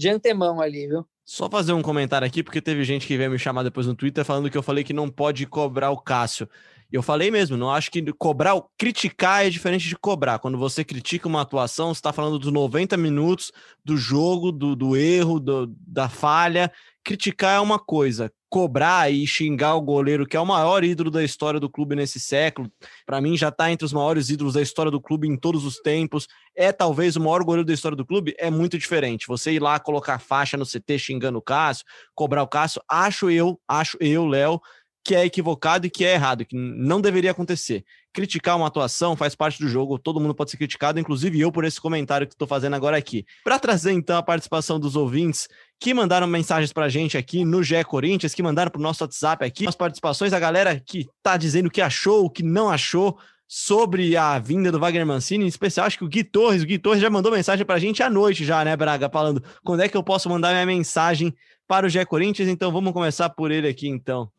de 0.00 0.08
antemão 0.08 0.62
ali, 0.62 0.88
viu? 0.88 1.06
Só 1.26 1.48
fazer 1.48 1.74
um 1.74 1.82
comentário 1.82 2.26
aqui, 2.26 2.42
porque 2.42 2.60
teve 2.60 2.82
gente 2.84 3.06
que 3.06 3.18
veio 3.18 3.30
me 3.30 3.38
chamar 3.38 3.62
depois 3.62 3.86
no 3.86 3.94
Twitter 3.94 4.24
falando 4.24 4.50
que 4.50 4.56
eu 4.56 4.62
falei 4.62 4.82
que 4.82 4.94
não 4.94 5.10
pode 5.10 5.46
cobrar 5.46 5.90
o 5.90 6.00
Cássio. 6.00 6.48
E 6.90 6.96
eu 6.96 7.02
falei 7.02 7.30
mesmo, 7.30 7.56
não 7.56 7.70
acho 7.70 7.90
que 7.90 8.02
cobrar, 8.14 8.60
criticar 8.78 9.46
é 9.46 9.50
diferente 9.50 9.86
de 9.86 9.96
cobrar. 9.96 10.38
Quando 10.38 10.56
você 10.56 10.82
critica 10.82 11.28
uma 11.28 11.42
atuação, 11.42 11.92
você 11.92 11.98
está 11.98 12.14
falando 12.14 12.38
dos 12.38 12.50
90 12.50 12.96
minutos 12.96 13.52
do 13.84 13.94
jogo, 13.94 14.50
do, 14.50 14.74
do 14.74 14.96
erro, 14.96 15.38
do, 15.38 15.66
da 15.86 16.08
falha. 16.08 16.72
Criticar 17.04 17.56
é 17.56 17.60
uma 17.60 17.78
coisa, 17.78 18.32
cobrar 18.50 19.10
e 19.12 19.24
xingar 19.28 19.76
o 19.76 19.80
goleiro, 19.80 20.26
que 20.26 20.36
é 20.36 20.40
o 20.40 20.44
maior 20.44 20.82
ídolo 20.82 21.08
da 21.08 21.22
história 21.22 21.60
do 21.60 21.70
clube 21.70 21.94
nesse 21.94 22.18
século, 22.18 22.70
para 23.06 23.20
mim 23.20 23.36
já 23.36 23.48
está 23.48 23.70
entre 23.70 23.86
os 23.86 23.92
maiores 23.92 24.28
ídolos 24.28 24.54
da 24.54 24.60
história 24.60 24.90
do 24.90 25.00
clube 25.00 25.28
em 25.28 25.36
todos 25.36 25.64
os 25.64 25.76
tempos, 25.76 26.26
é 26.54 26.72
talvez 26.72 27.14
o 27.14 27.20
maior 27.20 27.44
goleiro 27.44 27.64
da 27.64 27.72
história 27.72 27.96
do 27.96 28.04
clube, 28.04 28.34
é 28.36 28.50
muito 28.50 28.76
diferente. 28.76 29.28
Você 29.28 29.52
ir 29.52 29.62
lá 29.62 29.78
colocar 29.78 30.18
faixa 30.18 30.56
no 30.56 30.66
CT 30.66 30.98
xingando 30.98 31.38
o 31.38 31.42
Cássio, 31.42 31.84
cobrar 32.12 32.42
o 32.42 32.48
Cássio, 32.48 32.82
acho 32.88 33.30
eu, 33.30 33.58
acho 33.68 33.96
eu, 34.00 34.26
Léo, 34.26 34.60
que 35.04 35.14
é 35.14 35.24
equivocado 35.24 35.86
e 35.86 35.90
que 35.90 36.04
é 36.04 36.14
errado, 36.14 36.44
que 36.44 36.56
não 36.56 37.00
deveria 37.00 37.30
acontecer. 37.30 37.84
Criticar 38.12 38.56
uma 38.56 38.66
atuação 38.66 39.16
faz 39.16 39.34
parte 39.34 39.60
do 39.60 39.68
jogo, 39.68 39.98
todo 39.98 40.20
mundo 40.20 40.34
pode 40.34 40.50
ser 40.50 40.56
criticado, 40.56 40.98
inclusive 40.98 41.40
eu 41.40 41.52
por 41.52 41.64
esse 41.64 41.80
comentário 41.80 42.26
que 42.26 42.34
estou 42.34 42.46
fazendo 42.46 42.74
agora 42.74 42.96
aqui. 42.96 43.24
Para 43.44 43.58
trazer 43.58 43.92
então 43.92 44.16
a 44.16 44.22
participação 44.22 44.78
dos 44.78 44.96
ouvintes 44.96 45.48
que 45.80 45.94
mandaram 45.94 46.26
mensagens 46.26 46.72
para 46.72 46.84
a 46.84 46.88
gente 46.88 47.16
aqui 47.16 47.44
no 47.44 47.62
GE 47.62 47.82
Corinthians, 47.84 48.34
que 48.34 48.42
mandaram 48.42 48.70
para 48.70 48.78
o 48.78 48.82
nosso 48.82 49.02
WhatsApp 49.02 49.44
aqui, 49.44 49.66
as 49.66 49.74
participações, 49.74 50.32
a 50.32 50.38
galera 50.38 50.78
que 50.78 51.08
está 51.16 51.36
dizendo 51.36 51.66
o 51.66 51.70
que 51.70 51.80
achou, 51.80 52.26
o 52.26 52.30
que 52.30 52.42
não 52.42 52.68
achou 52.68 53.18
sobre 53.48 54.16
a 54.16 54.38
vinda 54.38 54.70
do 54.70 54.78
Wagner 54.78 55.06
Mancini, 55.06 55.44
em 55.44 55.48
especial 55.48 55.86
acho 55.86 55.98
que 55.98 56.04
o 56.04 56.08
Gui 56.08 56.22
Torres, 56.22 56.62
o 56.62 56.66
Gui 56.66 56.78
Torres 56.78 57.00
já 57.00 57.10
mandou 57.10 57.32
mensagem 57.32 57.66
para 57.66 57.76
a 57.76 57.78
gente 57.80 58.02
à 58.02 58.10
noite 58.10 58.44
já, 58.44 58.64
né, 58.64 58.76
Braga, 58.76 59.08
falando 59.10 59.42
quando 59.64 59.80
é 59.80 59.88
que 59.88 59.96
eu 59.96 60.04
posso 60.04 60.28
mandar 60.28 60.52
minha 60.52 60.66
mensagem 60.66 61.34
para 61.66 61.86
o 61.86 61.88
GE 61.88 62.04
Corinthians, 62.04 62.48
então 62.48 62.70
vamos 62.70 62.92
começar 62.92 63.30
por 63.30 63.50
ele 63.50 63.66
aqui 63.66 63.88
então. 63.88 64.30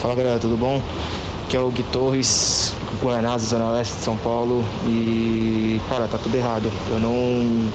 Fala 0.00 0.14
galera, 0.14 0.38
tudo 0.38 0.56
bom? 0.56 0.80
Aqui 1.46 1.56
é 1.56 1.60
o 1.60 1.70
Gui 1.70 1.82
Torres, 1.92 2.74
Guanás, 3.00 3.42
Zona 3.42 3.70
Leste 3.70 3.94
de 3.94 4.02
São 4.02 4.16
Paulo. 4.16 4.64
E, 4.86 5.80
cara, 5.88 6.08
tá 6.08 6.18
tudo 6.18 6.36
errado. 6.36 6.70
Eu 6.90 6.98
não. 6.98 7.70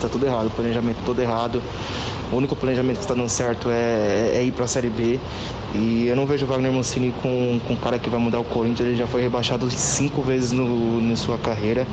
Tá 0.00 0.08
tudo 0.08 0.26
errado, 0.26 0.48
o 0.48 0.50
planejamento 0.50 0.98
todo 1.04 1.20
errado. 1.22 1.62
O 2.32 2.36
único 2.36 2.56
planejamento 2.56 2.96
que 2.96 3.02
está 3.02 3.14
dando 3.14 3.28
certo 3.28 3.70
é, 3.70 4.32
é 4.34 4.44
ir 4.44 4.52
para 4.52 4.64
a 4.64 4.68
Série 4.68 4.90
B. 4.90 5.18
E 5.74 6.06
eu 6.06 6.16
não 6.16 6.26
vejo 6.26 6.44
o 6.44 6.48
Wagner 6.48 6.72
Mancini 6.72 7.14
com, 7.22 7.60
com 7.66 7.74
um 7.74 7.76
cara 7.76 7.98
que 7.98 8.08
vai 8.08 8.18
mudar 8.18 8.40
o 8.40 8.44
Corinthians. 8.44 8.88
Ele 8.88 8.96
já 8.96 9.06
foi 9.06 9.22
rebaixado 9.22 9.70
cinco 9.70 10.22
vezes 10.22 10.52
no, 10.52 11.00
na 11.00 11.14
sua 11.16 11.38
carreira. 11.38 11.86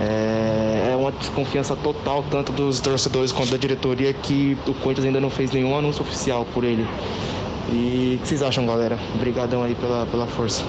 É, 0.00 0.90
é 0.92 0.96
uma 0.96 1.10
desconfiança 1.10 1.74
total, 1.74 2.24
tanto 2.30 2.52
dos 2.52 2.80
torcedores 2.80 3.32
quanto 3.32 3.50
da 3.50 3.56
diretoria, 3.56 4.12
que 4.12 4.56
o 4.66 4.74
Corinthians 4.74 5.06
ainda 5.06 5.20
não 5.20 5.30
fez 5.30 5.50
nenhum 5.50 5.76
anúncio 5.76 6.02
oficial 6.02 6.46
por 6.52 6.64
ele. 6.64 6.86
E 7.72 8.16
o 8.16 8.22
que 8.22 8.28
vocês 8.28 8.42
acham, 8.42 8.66
galera? 8.66 8.98
Obrigadão 9.14 9.62
aí 9.62 9.74
pela, 9.74 10.06
pela 10.06 10.26
força. 10.26 10.62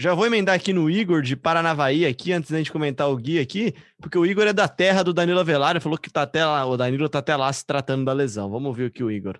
Já 0.00 0.14
vou 0.14 0.24
emendar 0.24 0.54
aqui 0.54 0.72
no 0.72 0.88
Igor 0.88 1.20
de 1.20 1.36
Paranavaí 1.36 2.06
aqui, 2.06 2.32
antes 2.32 2.50
da 2.50 2.56
gente 2.56 2.72
comentar 2.72 3.10
o 3.10 3.16
Gui 3.18 3.38
aqui, 3.38 3.74
porque 4.00 4.16
o 4.16 4.24
Igor 4.24 4.46
é 4.46 4.52
da 4.54 4.66
terra 4.66 5.02
do 5.02 5.12
Danilo 5.12 5.38
Avelar, 5.38 5.78
falou 5.78 5.98
que 5.98 6.08
tá 6.08 6.22
até 6.22 6.42
lá, 6.42 6.64
o 6.64 6.74
Danilo 6.74 7.06
tá 7.06 7.18
até 7.18 7.36
lá 7.36 7.52
se 7.52 7.66
tratando 7.66 8.06
da 8.06 8.14
lesão. 8.14 8.48
Vamos 8.48 8.68
ouvir 8.68 8.86
aqui 8.86 9.04
o 9.04 9.10
Igor. 9.10 9.36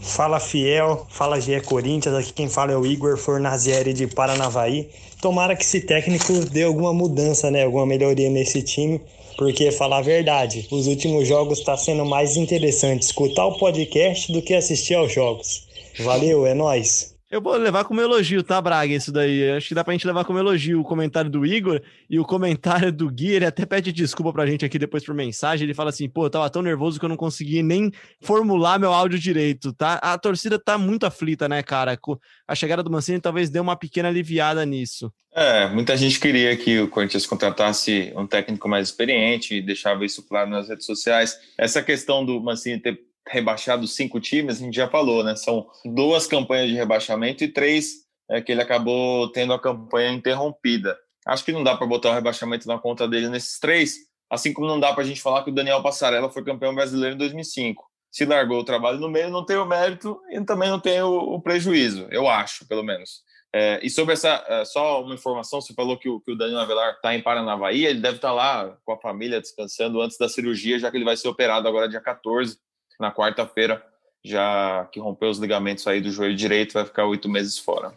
Fala 0.00 0.40
Fiel, 0.40 1.06
fala 1.08 1.40
GE 1.40 1.60
Corinthians, 1.60 2.16
aqui 2.16 2.32
quem 2.32 2.48
fala 2.48 2.72
é 2.72 2.76
o 2.76 2.84
Igor 2.84 3.16
Fornazieri 3.16 3.92
de 3.92 4.08
Paranavaí. 4.08 4.90
Tomara 5.22 5.54
que 5.54 5.62
esse 5.62 5.82
técnico 5.82 6.32
dê 6.46 6.64
alguma 6.64 6.92
mudança, 6.92 7.48
né, 7.48 7.62
alguma 7.62 7.86
melhoria 7.86 8.28
nesse 8.30 8.60
time, 8.60 9.00
porque 9.38 9.70
falar 9.70 9.98
a 9.98 10.02
verdade, 10.02 10.66
os 10.72 10.88
últimos 10.88 11.28
jogos 11.28 11.60
está 11.60 11.76
sendo 11.76 12.04
mais 12.04 12.36
interessante 12.36 13.02
escutar 13.02 13.46
o 13.46 13.56
podcast 13.56 14.32
do 14.32 14.42
que 14.42 14.52
assistir 14.52 14.94
aos 14.94 15.12
jogos. 15.12 15.68
Valeu, 16.00 16.44
é 16.44 16.54
nós. 16.54 17.13
Eu 17.34 17.40
vou 17.40 17.56
levar 17.56 17.82
como 17.82 18.00
elogio, 18.00 18.44
tá, 18.44 18.62
Braga? 18.62 18.94
Isso 18.94 19.10
daí. 19.10 19.50
Acho 19.50 19.66
que 19.66 19.74
dá 19.74 19.82
pra 19.82 19.92
gente 19.92 20.06
levar 20.06 20.24
como 20.24 20.38
elogio 20.38 20.80
o 20.80 20.84
comentário 20.84 21.28
do 21.28 21.44
Igor 21.44 21.82
e 22.08 22.16
o 22.16 22.24
comentário 22.24 22.92
do 22.92 23.10
Gui. 23.10 23.32
Ele 23.32 23.44
até 23.44 23.66
pede 23.66 23.90
desculpa 23.90 24.32
pra 24.32 24.46
gente 24.46 24.64
aqui 24.64 24.78
depois 24.78 25.04
por 25.04 25.16
mensagem. 25.16 25.66
Ele 25.66 25.74
fala 25.74 25.90
assim: 25.90 26.08
pô, 26.08 26.26
eu 26.26 26.30
tava 26.30 26.48
tão 26.48 26.62
nervoso 26.62 26.96
que 26.96 27.04
eu 27.04 27.08
não 27.08 27.16
consegui 27.16 27.60
nem 27.60 27.90
formular 28.20 28.78
meu 28.78 28.92
áudio 28.92 29.18
direito, 29.18 29.72
tá? 29.72 29.94
A 29.94 30.16
torcida 30.16 30.60
tá 30.60 30.78
muito 30.78 31.06
aflita, 31.06 31.48
né, 31.48 31.60
cara? 31.60 31.98
A 32.46 32.54
chegada 32.54 32.84
do 32.84 32.90
Mancini 32.90 33.20
talvez 33.20 33.50
dê 33.50 33.58
uma 33.58 33.74
pequena 33.74 34.10
aliviada 34.10 34.64
nisso. 34.64 35.12
É, 35.34 35.68
muita 35.70 35.96
gente 35.96 36.20
queria 36.20 36.56
que 36.56 36.78
o 36.78 36.88
Corinthians 36.88 37.26
contratasse 37.26 38.12
um 38.14 38.28
técnico 38.28 38.68
mais 38.68 38.86
experiente 38.86 39.56
e 39.56 39.60
deixava 39.60 40.04
isso 40.04 40.22
claro 40.22 40.48
nas 40.50 40.68
redes 40.68 40.86
sociais. 40.86 41.36
Essa 41.58 41.82
questão 41.82 42.24
do 42.24 42.40
Mancini 42.40 42.78
ter 42.78 42.96
rebaixado 43.28 43.86
cinco 43.86 44.20
times, 44.20 44.56
a 44.56 44.64
gente 44.64 44.76
já 44.76 44.88
falou, 44.88 45.24
né? 45.24 45.34
São 45.36 45.66
duas 45.84 46.26
campanhas 46.26 46.68
de 46.68 46.74
rebaixamento 46.74 47.42
e 47.42 47.48
três 47.48 48.04
é, 48.30 48.40
que 48.40 48.52
ele 48.52 48.62
acabou 48.62 49.30
tendo 49.32 49.52
a 49.52 49.60
campanha 49.60 50.12
interrompida. 50.12 50.96
Acho 51.26 51.44
que 51.44 51.52
não 51.52 51.64
dá 51.64 51.76
para 51.76 51.86
botar 51.86 52.10
o 52.10 52.14
rebaixamento 52.14 52.68
na 52.68 52.78
conta 52.78 53.08
dele 53.08 53.28
nesses 53.28 53.58
três, 53.58 53.96
assim 54.30 54.52
como 54.52 54.66
não 54.66 54.78
dá 54.78 54.92
para 54.92 55.02
a 55.02 55.06
gente 55.06 55.22
falar 55.22 55.42
que 55.42 55.50
o 55.50 55.54
Daniel 55.54 55.82
Passarella 55.82 56.30
foi 56.30 56.44
campeão 56.44 56.74
brasileiro 56.74 57.14
em 57.14 57.18
2005. 57.18 57.82
Se 58.10 58.24
largou 58.24 58.60
o 58.60 58.64
trabalho 58.64 58.98
no 58.98 59.08
meio, 59.08 59.30
não 59.30 59.44
tem 59.44 59.56
o 59.56 59.64
mérito 59.64 60.20
e 60.30 60.40
também 60.44 60.68
não 60.68 60.78
tem 60.78 61.02
o, 61.02 61.34
o 61.34 61.40
prejuízo, 61.40 62.06
eu 62.10 62.28
acho, 62.28 62.66
pelo 62.68 62.82
menos. 62.82 63.22
É, 63.52 63.78
e 63.82 63.88
sobre 63.88 64.14
essa, 64.14 64.44
é, 64.48 64.64
só 64.64 65.02
uma 65.02 65.14
informação, 65.14 65.60
você 65.60 65.72
falou 65.72 65.96
que 65.96 66.08
o, 66.08 66.20
que 66.20 66.32
o 66.32 66.36
Daniel 66.36 66.60
Avelar 66.60 66.94
está 66.94 67.14
em 67.14 67.22
Paranavaí, 67.22 67.86
ele 67.86 68.00
deve 68.00 68.16
estar 68.16 68.28
tá 68.28 68.34
lá 68.34 68.76
com 68.84 68.92
a 68.92 68.98
família 68.98 69.40
descansando 69.40 70.02
antes 70.02 70.18
da 70.18 70.28
cirurgia, 70.28 70.78
já 70.78 70.90
que 70.90 70.96
ele 70.96 71.04
vai 71.04 71.16
ser 71.16 71.28
operado 71.28 71.66
agora 71.66 71.88
dia 71.88 72.00
14 72.00 72.58
na 73.04 73.12
quarta-feira, 73.12 73.84
já 74.24 74.88
que 74.90 74.98
rompeu 74.98 75.28
os 75.28 75.38
ligamentos 75.38 75.86
aí 75.86 76.00
do 76.00 76.10
joelho 76.10 76.34
direito, 76.34 76.72
vai 76.72 76.84
ficar 76.84 77.04
oito 77.04 77.28
meses 77.28 77.58
fora. 77.58 77.92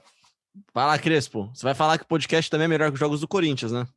Fala, 0.74 1.00
Crespo. 1.00 1.50
Você 1.54 1.64
vai 1.64 1.74
falar 1.74 1.98
que 1.98 2.04
o 2.04 2.08
podcast 2.08 2.50
também 2.52 2.66
é 2.66 2.68
melhor 2.68 2.90
que 2.90 2.96
os 2.96 3.00
jogos 3.00 3.22
do 3.22 3.28
Corinthians, 3.28 3.72
né? 3.72 3.88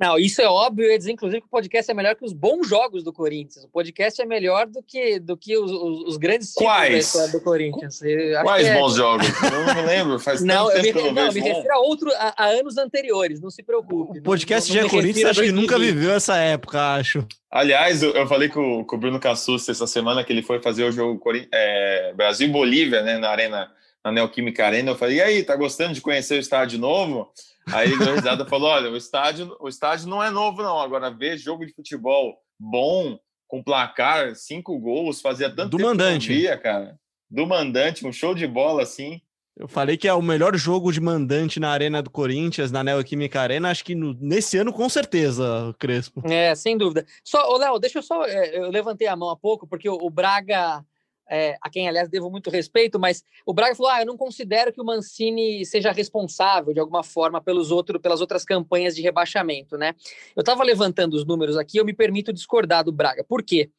Não, 0.00 0.18
isso 0.18 0.40
é 0.40 0.48
óbvio. 0.48 0.86
Eu 0.86 0.92
ia 0.92 0.98
dizer, 0.98 1.12
inclusive, 1.12 1.42
que 1.42 1.46
o 1.46 1.50
podcast 1.50 1.90
é 1.90 1.94
melhor 1.94 2.16
que 2.16 2.24
os 2.24 2.32
bons 2.32 2.66
jogos 2.66 3.04
do 3.04 3.12
Corinthians. 3.12 3.66
O 3.66 3.68
podcast 3.68 4.20
é 4.22 4.24
melhor 4.24 4.66
do 4.66 4.82
que, 4.82 5.20
do 5.20 5.36
que 5.36 5.58
os, 5.58 5.70
os, 5.70 6.08
os 6.08 6.16
grandes 6.16 6.54
Quais? 6.54 7.12
do 7.30 7.38
Corinthians. 7.42 8.00
Quais 8.42 8.66
é... 8.66 8.78
bons 8.78 8.94
jogos? 8.94 9.26
Eu 9.42 9.50
não 9.50 9.74
me 9.74 9.82
lembro. 9.82 10.18
Faz 10.18 10.40
não, 10.42 10.68
tanto 10.68 10.80
tempo 10.80 10.86
me, 10.86 10.92
que 10.92 11.08
eu 11.08 11.12
não, 11.12 11.26
não 11.26 11.32
me 11.32 11.40
refiro 11.40 11.74
a, 11.74 11.78
outro, 11.80 12.10
a, 12.14 12.34
a, 12.34 12.46
anos 12.46 12.78
anteriores. 12.78 13.42
Não 13.42 13.50
se 13.50 13.62
preocupe. 13.62 14.20
O 14.20 14.22
podcast 14.22 14.72
não, 14.72 14.80
não, 14.80 14.88
de 14.88 14.94
Corinthians 14.94 15.30
acho 15.30 15.42
que 15.42 15.52
nunca 15.52 15.78
viveu 15.78 16.12
essa 16.12 16.38
época, 16.38 16.94
acho. 16.94 17.26
Aliás, 17.50 18.02
eu, 18.02 18.26
falei 18.26 18.48
com, 18.48 18.82
com 18.84 18.96
o 18.96 18.98
Bruno 18.98 19.20
Cassucci 19.20 19.70
essa 19.70 19.86
semana 19.86 20.24
que 20.24 20.32
ele 20.32 20.40
foi 20.40 20.62
fazer 20.62 20.84
o 20.84 20.92
jogo 20.92 21.20
é, 21.52 22.14
Brasil-Bolívia, 22.16 23.02
né, 23.02 23.18
na 23.18 23.28
Arena, 23.28 23.70
na 24.02 24.10
Neoquímica 24.10 24.64
Arena. 24.64 24.92
Eu 24.92 24.96
falei, 24.96 25.16
e 25.16 25.20
aí, 25.20 25.42
tá 25.42 25.54
gostando 25.56 25.92
de 25.92 26.00
conhecer 26.00 26.36
o 26.36 26.40
estádio 26.40 26.78
novo? 26.78 27.30
Aí 27.66 27.90
ele 27.92 28.04
deu 28.04 28.14
risada 28.14 28.44
e 28.44 28.48
falou: 28.48 28.70
olha, 28.70 28.90
o 28.90 28.96
estádio, 28.96 29.56
o 29.60 29.68
estádio 29.68 30.08
não 30.08 30.22
é 30.22 30.30
novo, 30.30 30.62
não. 30.62 30.78
Agora, 30.80 31.10
ver 31.10 31.38
jogo 31.38 31.64
de 31.66 31.72
futebol 31.74 32.38
bom, 32.58 33.18
com 33.46 33.62
placar, 33.62 34.34
cinco 34.34 34.78
gols, 34.78 35.20
fazia 35.20 35.48
tanto 35.48 35.70
Do 35.70 35.76
tempo 35.78 35.88
mandante. 35.88 36.28
que 36.28 36.34
via, 36.34 36.56
cara. 36.58 36.98
Do 37.30 37.46
mandante, 37.46 38.06
um 38.06 38.12
show 38.12 38.34
de 38.34 38.46
bola 38.46 38.82
assim. 38.82 39.20
Eu 39.56 39.68
falei 39.68 39.96
que 39.96 40.08
é 40.08 40.14
o 40.14 40.22
melhor 40.22 40.56
jogo 40.56 40.90
de 40.90 41.00
mandante 41.00 41.60
na 41.60 41.70
Arena 41.70 42.02
do 42.02 42.08
Corinthians, 42.08 42.72
na 42.72 42.82
Neoquímica 42.82 43.40
Arena, 43.40 43.70
acho 43.70 43.84
que 43.84 43.94
no, 43.94 44.14
nesse 44.14 44.56
ano 44.56 44.72
com 44.72 44.88
certeza, 44.88 45.74
Crespo. 45.78 46.22
É, 46.24 46.54
sem 46.54 46.78
dúvida. 46.78 47.04
Só, 47.22 47.56
Léo, 47.58 47.78
deixa 47.78 47.98
eu 47.98 48.02
só. 48.02 48.24
É, 48.24 48.56
eu 48.58 48.70
levantei 48.70 49.06
a 49.06 49.16
mão 49.16 49.28
há 49.30 49.36
pouco, 49.36 49.66
porque 49.66 49.88
o, 49.88 49.98
o 50.00 50.08
Braga 50.08 50.82
é, 51.30 51.56
a 51.62 51.70
quem, 51.70 51.88
aliás, 51.88 52.08
devo 52.08 52.28
muito 52.28 52.50
respeito, 52.50 52.98
mas 52.98 53.24
o 53.46 53.54
Braga 53.54 53.74
falou: 53.76 53.92
ah, 53.92 54.00
eu 54.00 54.06
não 54.06 54.16
considero 54.16 54.72
que 54.72 54.80
o 54.80 54.84
Mancini 54.84 55.64
seja 55.64 55.92
responsável 55.92 56.74
de 56.74 56.80
alguma 56.80 57.04
forma 57.04 57.40
pelos 57.40 57.70
outro, 57.70 58.00
pelas 58.00 58.20
outras 58.20 58.44
campanhas 58.44 58.96
de 58.96 59.02
rebaixamento, 59.02 59.78
né? 59.78 59.94
Eu 60.34 60.40
estava 60.40 60.64
levantando 60.64 61.14
os 61.14 61.24
números 61.24 61.56
aqui, 61.56 61.78
eu 61.78 61.84
me 61.84 61.94
permito 61.94 62.32
discordar 62.32 62.82
do 62.82 62.92
Braga. 62.92 63.22
Por 63.22 63.44
quê? 63.44 63.70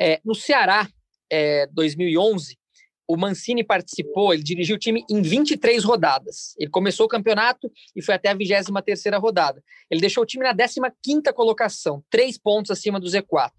É, 0.00 0.18
no 0.24 0.34
Ceará, 0.34 0.88
é, 1.30 1.66
2011, 1.66 2.56
o 3.06 3.18
Mancini 3.18 3.62
participou, 3.62 4.32
ele 4.32 4.42
dirigiu 4.42 4.76
o 4.76 4.78
time 4.78 5.04
em 5.10 5.20
23 5.20 5.84
rodadas. 5.84 6.54
Ele 6.58 6.70
começou 6.70 7.04
o 7.04 7.08
campeonato 7.08 7.70
e 7.94 8.00
foi 8.00 8.14
até 8.14 8.30
a 8.30 8.34
23 8.34 9.04
rodada. 9.20 9.62
Ele 9.90 10.00
deixou 10.00 10.22
o 10.22 10.26
time 10.26 10.42
na 10.42 10.54
15ª 10.54 11.32
colocação, 11.34 12.02
três 12.08 12.38
pontos 12.38 12.70
acima 12.70 12.98
do 12.98 13.06
Z4. 13.06 13.50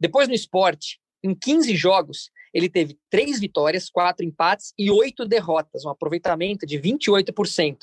Depois 0.00 0.26
no 0.26 0.34
esporte, 0.34 0.98
em 1.22 1.34
15 1.34 1.76
jogos, 1.76 2.30
ele 2.58 2.68
teve 2.68 2.98
três 3.08 3.38
vitórias, 3.38 3.88
quatro 3.88 4.24
empates 4.24 4.72
e 4.78 4.90
oito 4.90 5.24
derrotas, 5.24 5.84
um 5.84 5.90
aproveitamento 5.90 6.66
de 6.66 6.78
28%. 6.78 7.78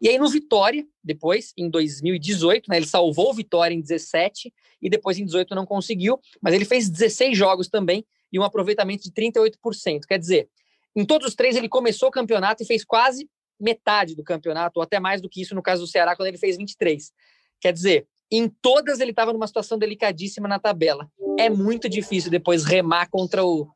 E 0.00 0.08
aí 0.08 0.18
no 0.18 0.28
Vitória, 0.28 0.86
depois, 1.02 1.52
em 1.56 1.68
2018, 1.68 2.70
né, 2.70 2.76
ele 2.76 2.86
salvou 2.86 3.30
o 3.30 3.34
Vitória 3.34 3.74
em 3.74 3.80
17 3.80 4.52
e 4.80 4.88
depois 4.88 5.18
em 5.18 5.24
18 5.24 5.54
não 5.54 5.66
conseguiu, 5.66 6.18
mas 6.40 6.54
ele 6.54 6.64
fez 6.64 6.88
16 6.88 7.36
jogos 7.36 7.68
também 7.68 8.04
e 8.32 8.38
um 8.38 8.42
aproveitamento 8.42 9.02
de 9.02 9.10
38%. 9.10 10.06
Quer 10.06 10.18
dizer, 10.18 10.48
em 10.94 11.04
todos 11.04 11.28
os 11.28 11.34
três 11.34 11.56
ele 11.56 11.68
começou 11.68 12.08
o 12.08 12.12
campeonato 12.12 12.62
e 12.62 12.66
fez 12.66 12.84
quase 12.84 13.28
metade 13.58 14.14
do 14.14 14.24
campeonato, 14.24 14.78
ou 14.78 14.82
até 14.82 14.98
mais 14.98 15.20
do 15.20 15.28
que 15.28 15.42
isso 15.42 15.54
no 15.54 15.62
caso 15.62 15.82
do 15.82 15.88
Ceará, 15.88 16.16
quando 16.16 16.28
ele 16.28 16.38
fez 16.38 16.56
23. 16.56 17.12
Quer 17.60 17.72
dizer, 17.72 18.06
em 18.30 18.48
todas 18.48 19.00
ele 19.00 19.10
estava 19.10 19.32
numa 19.32 19.46
situação 19.46 19.76
delicadíssima 19.76 20.48
na 20.48 20.58
tabela. 20.58 21.10
É 21.38 21.50
muito 21.50 21.88
difícil 21.88 22.30
depois 22.30 22.64
remar 22.64 23.08
contra 23.10 23.44
o, 23.44 23.68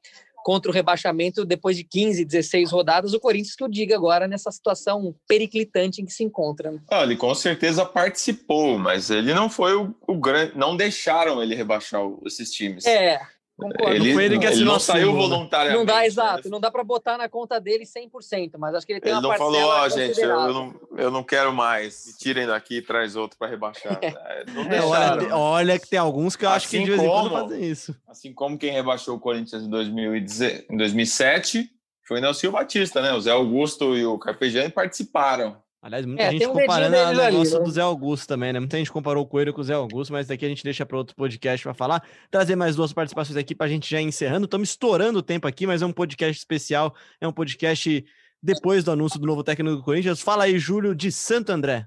contra 0.44 0.70
o 0.70 0.74
rebaixamento 0.74 1.42
depois 1.42 1.74
de 1.74 1.82
15, 1.82 2.22
16 2.22 2.70
rodadas, 2.70 3.14
o 3.14 3.18
Corinthians 3.18 3.56
que 3.56 3.64
o 3.64 3.68
diga 3.68 3.96
agora 3.96 4.28
nessa 4.28 4.52
situação 4.52 5.14
periclitante 5.26 6.02
em 6.02 6.04
que 6.04 6.12
se 6.12 6.22
encontra. 6.22 6.70
Né? 6.70 6.80
Ah, 6.90 7.02
ele 7.02 7.16
com 7.16 7.34
certeza 7.34 7.84
participou, 7.86 8.78
mas 8.78 9.08
ele 9.08 9.32
não 9.32 9.48
foi 9.48 9.74
o, 9.74 9.94
o 10.06 10.14
grande. 10.14 10.52
Não 10.54 10.76
deixaram 10.76 11.42
ele 11.42 11.54
rebaixar 11.54 12.02
esses 12.26 12.52
times. 12.52 12.84
É, 12.84 13.20
Concordo. 13.56 13.94
Ele, 13.94 14.10
ele, 14.10 14.38
que 14.38 14.46
ele 14.46 14.64
não 14.64 14.80
saiu 14.80 15.12
né? 15.12 15.20
voluntariamente. 15.20 15.78
Não 15.78 15.86
dá, 15.86 16.04
exato. 16.04 16.48
Né? 16.48 16.50
Não 16.50 16.60
dá 16.60 16.72
para 16.72 16.82
botar 16.82 17.16
na 17.16 17.28
conta 17.28 17.60
dele 17.60 17.84
100%, 17.84 18.52
mas 18.58 18.74
acho 18.74 18.84
que 18.84 18.94
ele 18.94 19.00
tem 19.00 19.12
ele 19.12 19.20
uma 19.20 19.28
parcela 19.28 19.50
Ele 19.50 19.60
não 19.60 19.68
falou, 19.68 19.80
ó, 19.80 19.86
oh, 19.86 19.88
gente, 19.88 20.20
eu 20.20 20.52
não, 20.52 20.80
eu 20.96 21.10
não 21.10 21.22
quero 21.22 21.52
mais. 21.52 22.06
Me 22.06 22.12
tirem 22.14 22.46
daqui 22.48 22.78
e 22.78 22.82
traz 22.82 23.14
outro 23.14 23.38
para 23.38 23.48
rebaixar. 23.48 23.98
É. 24.04 24.44
Não 24.50 24.62
é, 24.62 24.80
olha, 24.82 25.36
olha, 25.36 25.78
que 25.78 25.88
tem 25.88 25.98
alguns 25.98 26.34
que 26.36 26.44
eu 26.44 26.48
acho 26.48 26.66
assim 26.66 26.78
que 26.78 26.84
de 26.84 26.90
vez 26.90 27.02
em 27.02 27.08
quando 27.08 27.30
fazem 27.30 27.62
isso. 27.64 27.96
Assim 28.08 28.32
como 28.32 28.58
quem 28.58 28.72
rebaixou 28.72 29.16
o 29.16 29.20
Corinthians 29.20 29.62
em, 29.62 29.70
2010, 29.70 30.66
em 30.70 30.76
2007 30.76 31.70
foi 32.06 32.18
o 32.18 32.20
Nelson 32.20 32.50
Batista, 32.50 33.00
né? 33.00 33.12
O 33.12 33.20
Zé 33.20 33.30
Augusto 33.30 33.96
e 33.96 34.04
o 34.04 34.18
Carpegiani 34.18 34.70
participaram. 34.70 35.56
Aliás, 35.84 36.06
muita 36.06 36.22
é, 36.22 36.30
gente 36.30 36.46
um 36.46 36.54
comparando 36.54 36.96
o 36.96 36.98
negócio 36.98 37.22
ali, 37.26 37.52
né? 37.52 37.58
do 37.58 37.70
Zé 37.70 37.82
Augusto 37.82 38.26
também, 38.26 38.54
né? 38.54 38.58
Muita 38.58 38.78
gente 38.78 38.90
comparou 38.90 39.22
o 39.22 39.26
Coelho 39.26 39.52
com 39.52 39.60
o 39.60 39.64
Zé 39.64 39.74
Augusto, 39.74 40.14
mas 40.14 40.26
daqui 40.26 40.46
a 40.46 40.48
gente 40.48 40.64
deixa 40.64 40.86
para 40.86 40.96
outro 40.96 41.14
podcast 41.14 41.62
para 41.62 41.74
falar. 41.74 42.02
Trazer 42.30 42.56
mais 42.56 42.74
duas 42.74 42.90
participações 42.90 43.36
aqui 43.36 43.54
para 43.54 43.66
a 43.66 43.68
gente 43.68 43.90
já 43.90 44.00
ir 44.00 44.04
encerrando. 44.04 44.46
Estamos 44.46 44.70
estourando 44.70 45.18
o 45.18 45.22
tempo 45.22 45.46
aqui, 45.46 45.66
mas 45.66 45.82
é 45.82 45.86
um 45.86 45.92
podcast 45.92 46.38
especial, 46.38 46.94
é 47.20 47.28
um 47.28 47.32
podcast 47.32 48.02
depois 48.42 48.82
do 48.82 48.92
anúncio 48.92 49.20
do 49.20 49.26
novo 49.26 49.44
técnico 49.44 49.76
do 49.76 49.82
Corinthians. 49.82 50.22
Fala 50.22 50.44
aí, 50.44 50.58
Júlio, 50.58 50.94
de 50.94 51.12
Santo 51.12 51.52
André. 51.52 51.86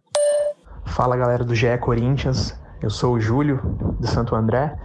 Fala, 0.85 1.17
galera 1.17 1.43
do 1.43 1.55
GE 1.55 1.75
Corinthians. 1.79 2.55
Eu 2.83 2.91
sou 2.91 3.15
o 3.15 3.19
Júlio, 3.19 3.59
de 3.99 4.07
Santo 4.07 4.35
André. 4.35 4.77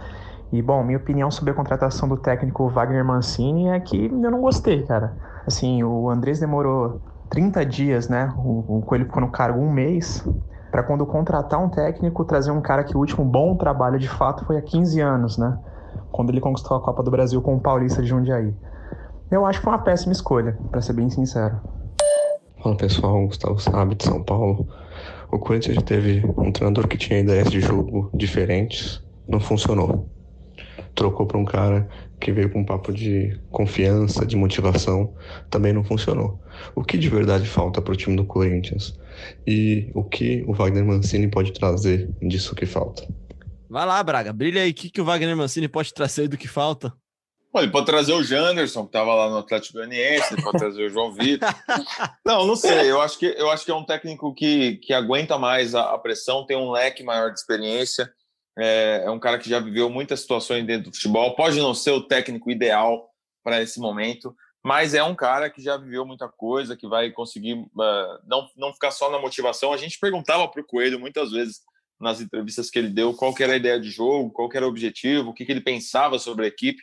E, 0.51 0.59
bom, 0.59 0.83
minha 0.83 0.97
opinião 0.97 1.29
sobre 1.29 1.51
a 1.51 1.53
contratação 1.53 2.09
do 2.09 2.17
técnico 2.17 2.67
Wagner 2.67 3.05
Mancini 3.05 3.67
é 3.67 3.79
que 3.79 4.05
eu 4.05 4.31
não 4.31 4.41
gostei, 4.41 4.81
cara. 4.81 5.15
Assim, 5.45 5.83
o 5.83 6.09
Andrés 6.09 6.39
demorou 6.39 6.99
30 7.33 7.65
dias, 7.65 8.07
né? 8.07 8.31
O, 8.37 8.77
o 8.77 8.81
Coelho 8.83 9.05
ficou 9.05 9.19
no 9.19 9.31
cargo 9.31 9.59
um 9.59 9.71
mês, 9.71 10.23
para 10.69 10.83
quando 10.83 11.03
contratar 11.03 11.59
um 11.59 11.67
técnico, 11.67 12.23
trazer 12.23 12.51
um 12.51 12.61
cara 12.61 12.83
que 12.83 12.95
o 12.95 12.99
último 12.99 13.25
bom 13.25 13.55
trabalho 13.55 13.97
de 13.97 14.07
fato 14.07 14.45
foi 14.45 14.55
há 14.55 14.61
15 14.61 15.01
anos, 15.01 15.37
né? 15.39 15.57
Quando 16.11 16.29
ele 16.29 16.39
conquistou 16.39 16.77
a 16.77 16.79
Copa 16.79 17.01
do 17.01 17.09
Brasil 17.09 17.41
com 17.41 17.55
o 17.55 17.59
Paulista 17.59 18.03
de 18.03 18.07
Jundiaí. 18.07 18.53
Eu 19.31 19.47
acho 19.47 19.59
que 19.59 19.63
foi 19.63 19.73
uma 19.73 19.79
péssima 19.79 20.13
escolha, 20.13 20.55
para 20.69 20.79
ser 20.79 20.93
bem 20.93 21.09
sincero. 21.09 21.59
Fala 22.61 22.77
pessoal, 22.77 23.25
Gustavo 23.25 23.59
Sabe 23.59 23.95
de 23.95 24.03
São 24.03 24.21
Paulo. 24.21 24.67
O 25.31 25.39
Corinthians 25.39 25.75
já 25.75 25.81
teve 25.81 26.23
um 26.37 26.51
treinador 26.51 26.87
que 26.87 26.97
tinha 26.97 27.19
ideias 27.19 27.49
de 27.49 27.59
jogo 27.61 28.11
diferentes, 28.13 29.03
não 29.27 29.39
funcionou. 29.39 30.07
Trocou 30.93 31.25
para 31.25 31.39
um 31.39 31.45
cara 31.45 31.89
que 32.19 32.31
veio 32.31 32.51
com 32.51 32.59
um 32.59 32.65
papo 32.65 32.93
de 32.93 33.41
confiança, 33.49 34.23
de 34.23 34.35
motivação, 34.35 35.15
também 35.49 35.73
não 35.73 35.83
funcionou. 35.83 36.42
O 36.75 36.83
que 36.83 36.97
de 36.97 37.09
verdade 37.09 37.47
falta 37.47 37.81
para 37.81 37.93
o 37.93 37.95
time 37.95 38.15
do 38.15 38.25
Corinthians? 38.25 38.97
E 39.45 39.89
o 39.93 40.03
que 40.03 40.43
o 40.47 40.53
Wagner 40.53 40.85
Mancini 40.85 41.27
pode 41.27 41.51
trazer 41.53 42.09
disso 42.21 42.55
que 42.55 42.65
falta? 42.65 43.07
Vai 43.69 43.85
lá, 43.85 44.01
Braga, 44.03 44.31
brilha 44.33 44.61
aí. 44.61 44.71
O 44.71 44.73
que, 44.73 44.89
que 44.89 45.01
o 45.01 45.05
Wagner 45.05 45.35
Mancini 45.35 45.67
pode 45.67 45.93
trazer 45.93 46.27
do 46.27 46.37
que 46.37 46.47
falta? 46.47 46.93
Bom, 47.51 47.59
ele 47.59 47.71
pode 47.71 47.85
trazer 47.85 48.13
o 48.13 48.23
Janderson, 48.23 48.81
que 48.81 48.89
estava 48.89 49.13
lá 49.13 49.29
no 49.29 49.37
Atlético 49.37 49.77
Goianiense, 49.77 50.33
ele 50.33 50.41
pode 50.41 50.57
trazer 50.57 50.85
o 50.85 50.89
João 50.89 51.13
Vitor. 51.13 51.47
Não, 52.25 52.47
não 52.47 52.55
sei. 52.55 52.89
Eu 52.89 52.99
acho 52.99 53.19
que, 53.19 53.27
eu 53.27 53.51
acho 53.51 53.63
que 53.63 53.69
é 53.69 53.75
um 53.75 53.85
técnico 53.85 54.33
que, 54.33 54.77
que 54.77 54.91
aguenta 54.91 55.37
mais 55.37 55.75
a, 55.75 55.93
a 55.93 55.97
pressão, 55.99 56.45
tem 56.45 56.57
um 56.57 56.71
leque 56.71 57.03
maior 57.03 57.31
de 57.31 57.39
experiência 57.39 58.11
é, 58.57 59.03
é 59.05 59.09
um 59.09 59.19
cara 59.19 59.39
que 59.39 59.49
já 59.49 59.59
viveu 59.59 59.89
muitas 59.89 60.21
situações 60.21 60.65
dentro 60.65 60.89
do 60.89 60.95
futebol. 60.95 61.35
Pode 61.35 61.59
não 61.59 61.73
ser 61.73 61.91
o 61.91 62.01
técnico 62.01 62.51
ideal 62.51 63.09
para 63.43 63.61
esse 63.61 63.79
momento, 63.79 64.35
mas 64.63 64.93
é 64.93 65.03
um 65.03 65.13
cara 65.13 65.49
que 65.49 65.61
já 65.61 65.75
viveu 65.75 66.05
muita 66.05 66.29
coisa, 66.29 66.77
que 66.77 66.87
vai 66.87 67.11
conseguir 67.11 67.53
uh, 67.53 68.19
não, 68.25 68.49
não 68.55 68.73
ficar 68.73 68.91
só 68.91 69.11
na 69.11 69.19
motivação. 69.19 69.73
A 69.73 69.77
gente 69.77 69.99
perguntava 69.99 70.47
para 70.47 70.61
o 70.61 70.65
Coelho 70.65 70.99
muitas 70.99 71.31
vezes 71.31 71.61
nas 71.99 72.21
entrevistas 72.21 72.69
que 72.69 72.79
ele 72.79 72.89
deu 72.89 73.13
qual 73.13 73.35
era 73.39 73.53
a 73.53 73.57
ideia 73.57 73.79
de 73.79 73.89
jogo, 73.89 74.31
qual 74.31 74.49
era 74.53 74.65
o 74.65 74.69
objetivo, 74.69 75.29
o 75.29 75.33
que, 75.33 75.45
que 75.45 75.51
ele 75.51 75.61
pensava 75.61 76.17
sobre 76.17 76.45
a 76.45 76.47
equipe, 76.47 76.81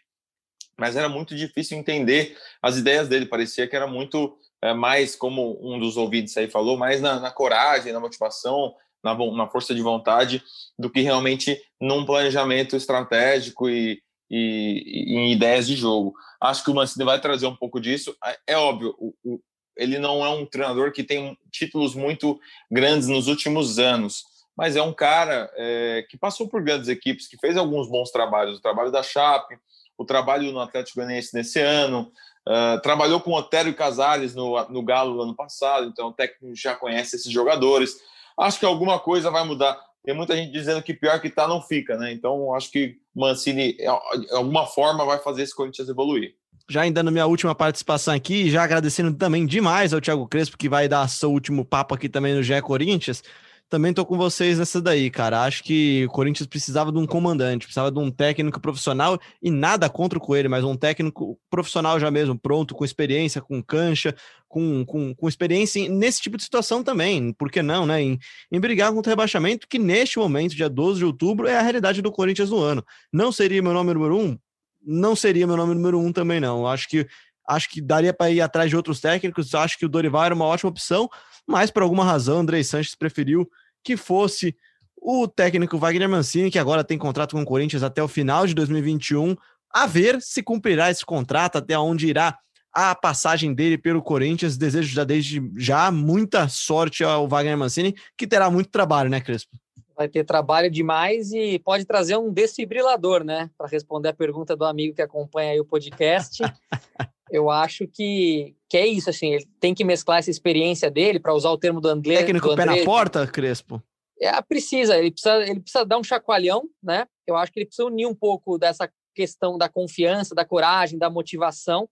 mas 0.79 0.95
era 0.95 1.09
muito 1.09 1.35
difícil 1.35 1.79
entender 1.79 2.37
as 2.63 2.77
ideias 2.77 3.09
dele. 3.09 3.27
Parecia 3.27 3.67
que 3.67 3.77
era 3.77 3.87
muito 3.87 4.37
é, 4.63 4.75
mais, 4.75 5.17
como 5.17 5.59
um 5.63 5.79
dos 5.79 5.97
ouvintes 5.97 6.37
aí 6.37 6.51
falou, 6.51 6.77
mais 6.77 7.01
na, 7.01 7.19
na 7.19 7.31
coragem, 7.31 7.93
na 7.93 8.01
motivação, 8.01 8.75
na, 9.03 9.15
na 9.15 9.49
força 9.49 9.75
de 9.75 9.81
vontade 9.81 10.43
do 10.79 10.91
que 10.91 11.01
realmente 11.01 11.59
num 11.81 12.05
planejamento 12.05 12.77
estratégico 12.77 13.69
e, 13.71 14.03
e, 14.31 14.83
e, 14.87 15.17
em 15.17 15.33
ideias 15.33 15.67
de 15.67 15.75
jogo. 15.75 16.15
Acho 16.41 16.65
que 16.65 16.71
o 16.71 16.75
Mancini 16.75 17.05
vai 17.05 17.21
trazer 17.21 17.47
um 17.47 17.57
pouco 17.57 17.81
disso. 17.81 18.17
É, 18.25 18.55
é 18.55 18.57
óbvio, 18.57 18.95
o, 18.99 19.15
o, 19.25 19.41
ele 19.77 19.99
não 19.99 20.25
é 20.25 20.29
um 20.29 20.47
treinador 20.47 20.93
que 20.93 21.03
tem 21.03 21.37
títulos 21.51 21.95
muito 21.95 22.39
grandes 22.71 23.09
nos 23.09 23.29
últimos 23.29 23.79
anos, 23.79 24.25
mas 24.57 24.77
é 24.77 24.83
um 24.83 24.93
cara 24.93 25.51
é, 25.57 26.07
que 26.09 26.19
passou 26.19 26.49
por 26.49 26.63
grandes 26.63 26.89
equipes, 26.89 27.27
que 27.27 27.39
fez 27.39 27.57
alguns 27.57 27.89
bons 27.89 28.11
trabalhos. 28.11 28.59
O 28.59 28.63
trabalho 28.63 28.91
da 28.91 29.03
Chape, 29.03 29.59
o 29.97 30.05
trabalho 30.05 30.53
no 30.53 30.61
Atlético 30.61 30.97
Goianiense 30.97 31.35
nesse 31.35 31.61
ano, 31.61 32.11
uh, 32.49 32.81
trabalhou 32.83 33.21
com 33.21 33.33
Otero 33.33 33.69
e 33.69 33.75
Casares 33.75 34.35
no, 34.35 34.63
no 34.69 34.83
Galo 34.83 35.15
no 35.15 35.23
ano 35.23 35.35
passado, 35.37 35.87
então 35.87 36.09
o 36.09 36.13
técnico 36.13 36.55
já 36.55 36.75
conhece 36.75 37.17
esses 37.17 37.31
jogadores. 37.31 37.97
Acho 38.39 38.59
que 38.59 38.67
alguma 38.67 38.99
coisa 38.99 39.31
vai 39.31 39.45
mudar. 39.45 39.79
Tem 40.05 40.15
muita 40.15 40.35
gente 40.35 40.51
dizendo 40.53 40.83
que 40.83 40.95
pior 40.95 41.21
que 41.21 41.29
tá 41.29 41.47
não 41.47 41.61
fica, 41.61 41.97
né? 41.97 42.13
Então 42.13 42.55
acho 42.55 42.71
que 42.71 42.97
Mancini, 43.15 43.75
de 43.75 43.87
alguma 44.33 44.67
forma, 44.67 45.05
vai 45.05 45.19
fazer 45.19 45.43
esse 45.43 45.55
Corinthians 45.55 45.89
evoluir. 45.89 46.35
Já 46.69 46.83
ainda 46.83 47.03
na 47.03 47.11
minha 47.11 47.27
última 47.27 47.55
participação 47.55 48.15
aqui, 48.15 48.49
já 48.49 48.63
agradecendo 48.63 49.13
também 49.13 49.45
demais 49.45 49.93
ao 49.93 50.01
Thiago 50.01 50.27
Crespo, 50.27 50.57
que 50.57 50.69
vai 50.69 50.89
dar 50.89 51.09
seu 51.09 51.31
último 51.31 51.65
papo 51.65 51.95
aqui 51.95 52.09
também 52.09 52.35
no 52.35 52.43
GE 52.43 52.63
Corinthians. 52.63 53.23
Também 53.71 53.95
tô 53.95 54.05
com 54.05 54.19
vocês 54.19 54.59
nessa 54.59 54.83
daí, 54.83 55.09
cara. 55.13 55.45
Acho 55.45 55.63
que 55.63 56.05
o 56.05 56.11
Corinthians 56.11 56.49
precisava 56.49 56.91
de 56.91 56.99
um 56.99 57.07
comandante, 57.07 57.67
precisava 57.67 57.89
de 57.89 58.01
um 58.01 58.11
técnico 58.11 58.61
profissional 58.61 59.17
e 59.41 59.49
nada 59.49 59.89
contra 59.89 60.19
o 60.19 60.21
Coelho, 60.21 60.51
mas 60.51 60.65
um 60.65 60.77
técnico 60.77 61.39
profissional 61.49 62.01
já 62.01 62.11
mesmo, 62.11 62.37
pronto, 62.37 62.75
com 62.75 62.85
experiência, 62.85 63.41
com 63.41 63.63
cancha, 63.63 64.13
com, 64.49 64.85
com, 64.85 65.15
com 65.15 65.29
experiência 65.29 65.89
nesse 65.89 66.21
tipo 66.21 66.37
de 66.37 66.43
situação 66.43 66.83
também. 66.83 67.33
Por 67.33 67.49
que 67.49 67.63
não, 67.63 67.87
né? 67.87 68.03
Em, 68.03 68.19
em 68.51 68.59
brigar 68.59 68.93
contra 68.93 69.09
o 69.09 69.13
rebaixamento, 69.13 69.69
que 69.69 69.79
neste 69.79 70.19
momento, 70.19 70.57
dia 70.57 70.69
12 70.69 70.99
de 70.99 71.05
outubro, 71.05 71.47
é 71.47 71.57
a 71.57 71.63
realidade 71.63 72.03
do 72.03 72.11
Corinthians 72.11 72.51
no 72.51 72.59
ano. 72.59 72.85
Não 73.13 73.31
seria 73.31 73.63
meu 73.63 73.73
nome 73.73 73.95
número 73.95 74.19
um? 74.19 74.37
Não 74.85 75.15
seria 75.15 75.47
meu 75.47 75.57
nome 75.57 75.75
número 75.75 76.01
um 76.01 76.13
também, 76.13 76.41
não. 76.41 76.67
Acho 76.67 76.89
que 76.89 77.07
acho 77.51 77.69
que 77.69 77.81
daria 77.81 78.15
para 78.15 78.31
ir 78.31 78.41
atrás 78.41 78.71
de 78.71 78.77
outros 78.77 79.01
técnicos. 79.01 79.55
Acho 79.55 79.77
que 79.77 79.85
o 79.85 79.89
Dorival 79.89 80.25
era 80.25 80.35
uma 80.35 80.45
ótima 80.45 80.71
opção, 80.71 81.09
mas 81.47 81.71
por 81.71 81.83
alguma 81.83 82.05
razão, 82.05 82.39
Andrei 82.39 82.63
Sanches 82.63 82.95
preferiu 82.95 83.49
que 83.83 83.97
fosse 83.97 84.57
o 84.97 85.27
técnico 85.27 85.79
Wagner 85.79 86.09
Mancini, 86.09 86.51
que 86.51 86.59
agora 86.59 86.85
tem 86.85 86.99
contrato 86.99 87.35
com 87.35 87.43
o 87.43 87.47
Corinthians 87.47 87.83
até 87.83 88.03
o 88.03 88.09
final 88.09 88.47
de 88.47 88.55
2021, 88.55 89.35
a 89.73 89.87
ver 89.87 90.21
se 90.21 90.43
cumprirá 90.43 90.91
esse 90.91 91.05
contrato, 91.05 91.57
até 91.57 91.79
onde 91.79 92.07
irá 92.07 92.39
a 92.73 92.95
passagem 92.95 93.53
dele 93.55 93.79
pelo 93.79 94.03
Corinthians. 94.03 94.57
Desejo 94.57 94.93
já 94.93 95.05
desde 95.05 95.43
já 95.57 95.91
muita 95.91 96.49
sorte 96.49 97.03
ao 97.03 97.27
Wagner 97.27 97.57
Mancini, 97.57 97.95
que 98.17 98.27
terá 98.27 98.51
muito 98.51 98.71
trabalho, 98.71 99.11
né, 99.11 99.21
Crespo? 99.21 99.57
Vai 99.97 100.09
ter 100.09 100.25
trabalho 100.25 100.71
demais 100.71 101.33
e 101.33 101.59
pode 101.59 101.85
trazer 101.85 102.17
um 102.17 102.33
desfibrilador, 102.33 103.25
né? 103.25 103.51
Para 103.59 103.67
responder 103.67 104.09
a 104.09 104.15
pergunta 104.15 104.57
do 104.57 104.65
amigo 104.65 104.95
que 104.95 105.03
acompanha 105.03 105.53
aí 105.53 105.61
o 105.61 105.65
podcast. 105.65 106.43
eu 107.31 107.51
acho 107.51 107.87
que, 107.87 108.55
que 108.69 108.77
é 108.77 108.87
isso, 108.87 109.09
assim, 109.09 109.35
ele 109.35 109.49
tem 109.59 109.75
que 109.75 109.85
mesclar 109.85 110.19
essa 110.19 110.31
experiência 110.31 110.91
dele, 110.91 111.21
para 111.21 111.35
usar 111.35 111.51
o 111.51 111.59
termo 111.59 111.81
do 111.81 111.89
André. 111.89 112.17
Técnico 112.19 112.49
do 112.49 112.53
André, 112.53 112.67
pé 112.67 112.79
na 112.81 112.85
porta, 112.85 113.27
Crespo? 113.27 113.83
É, 114.21 114.41
precisa, 114.43 114.99
ele 114.99 115.11
precisa, 115.11 115.43
ele 115.43 115.61
precisa 115.61 115.85
dar 115.85 115.99
um 115.99 116.05
chacoalhão, 116.05 116.69
né? 116.83 117.07
Eu 117.27 117.37
acho 117.37 117.51
que 117.51 117.61
ele 117.61 117.67
precisa 117.67 117.87
unir 117.87 118.07
um 118.07 118.15
pouco 118.15 118.59
dessa 118.59 118.91
questão 119.15 119.57
da 119.57 119.69
confiança, 119.69 120.35
da 120.35 120.45
coragem, 120.45 120.99
da 120.99 121.09
motivação. 121.09 121.89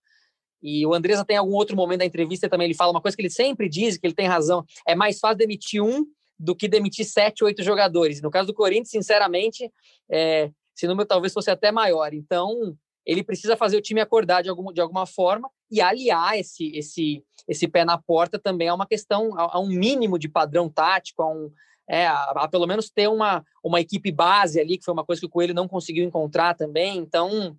E 0.62 0.84
o 0.86 0.92
Andresa 0.92 1.24
tem 1.24 1.36
algum 1.36 1.54
outro 1.54 1.76
momento 1.76 2.00
da 2.00 2.04
entrevista 2.04 2.48
também, 2.48 2.66
ele 2.66 2.74
fala 2.74 2.90
uma 2.90 3.00
coisa 3.00 3.16
que 3.16 3.22
ele 3.22 3.30
sempre 3.30 3.68
diz, 3.68 3.96
que 3.96 4.06
ele 4.06 4.14
tem 4.14 4.26
razão, 4.26 4.64
é 4.86 4.94
mais 4.94 5.18
fácil 5.18 5.38
demitir 5.38 5.82
um 5.82 6.04
do 6.38 6.54
que 6.54 6.68
demitir 6.68 7.04
sete, 7.04 7.42
oito 7.44 7.62
jogadores. 7.62 8.20
No 8.20 8.30
caso 8.30 8.48
do 8.48 8.54
Corinthians, 8.54 8.90
sinceramente, 8.90 9.70
é, 10.10 10.50
esse 10.76 10.86
número 10.86 11.06
talvez 11.06 11.32
fosse 11.32 11.50
até 11.50 11.72
maior. 11.72 12.12
Então, 12.12 12.76
ele 13.08 13.24
precisa 13.24 13.56
fazer 13.56 13.78
o 13.78 13.80
time 13.80 14.02
acordar 14.02 14.42
de, 14.42 14.50
algum, 14.50 14.70
de 14.70 14.82
alguma 14.82 15.06
forma 15.06 15.50
e 15.70 15.80
aliar 15.80 16.38
esse, 16.38 16.70
esse, 16.76 17.24
esse 17.48 17.66
pé 17.66 17.82
na 17.82 17.96
porta 17.96 18.38
também 18.38 18.68
a 18.68 18.74
uma 18.74 18.86
questão, 18.86 19.34
a, 19.34 19.56
a 19.56 19.58
um 19.58 19.68
mínimo 19.68 20.18
de 20.18 20.28
padrão 20.28 20.68
tático, 20.68 21.22
a, 21.22 21.32
um, 21.32 21.50
é, 21.88 22.06
a, 22.06 22.32
a, 22.36 22.48
pelo 22.48 22.66
menos 22.66 22.90
ter 22.90 23.08
uma, 23.08 23.42
uma 23.64 23.80
equipe 23.80 24.12
base 24.12 24.60
ali, 24.60 24.76
que 24.76 24.84
foi 24.84 24.92
uma 24.92 25.06
coisa 25.06 25.20
que 25.20 25.26
o 25.26 25.30
Coelho 25.30 25.54
não 25.54 25.66
conseguiu 25.66 26.04
encontrar 26.04 26.54
também. 26.54 26.98
Então, 26.98 27.56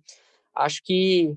acho 0.54 0.84
que 0.84 1.36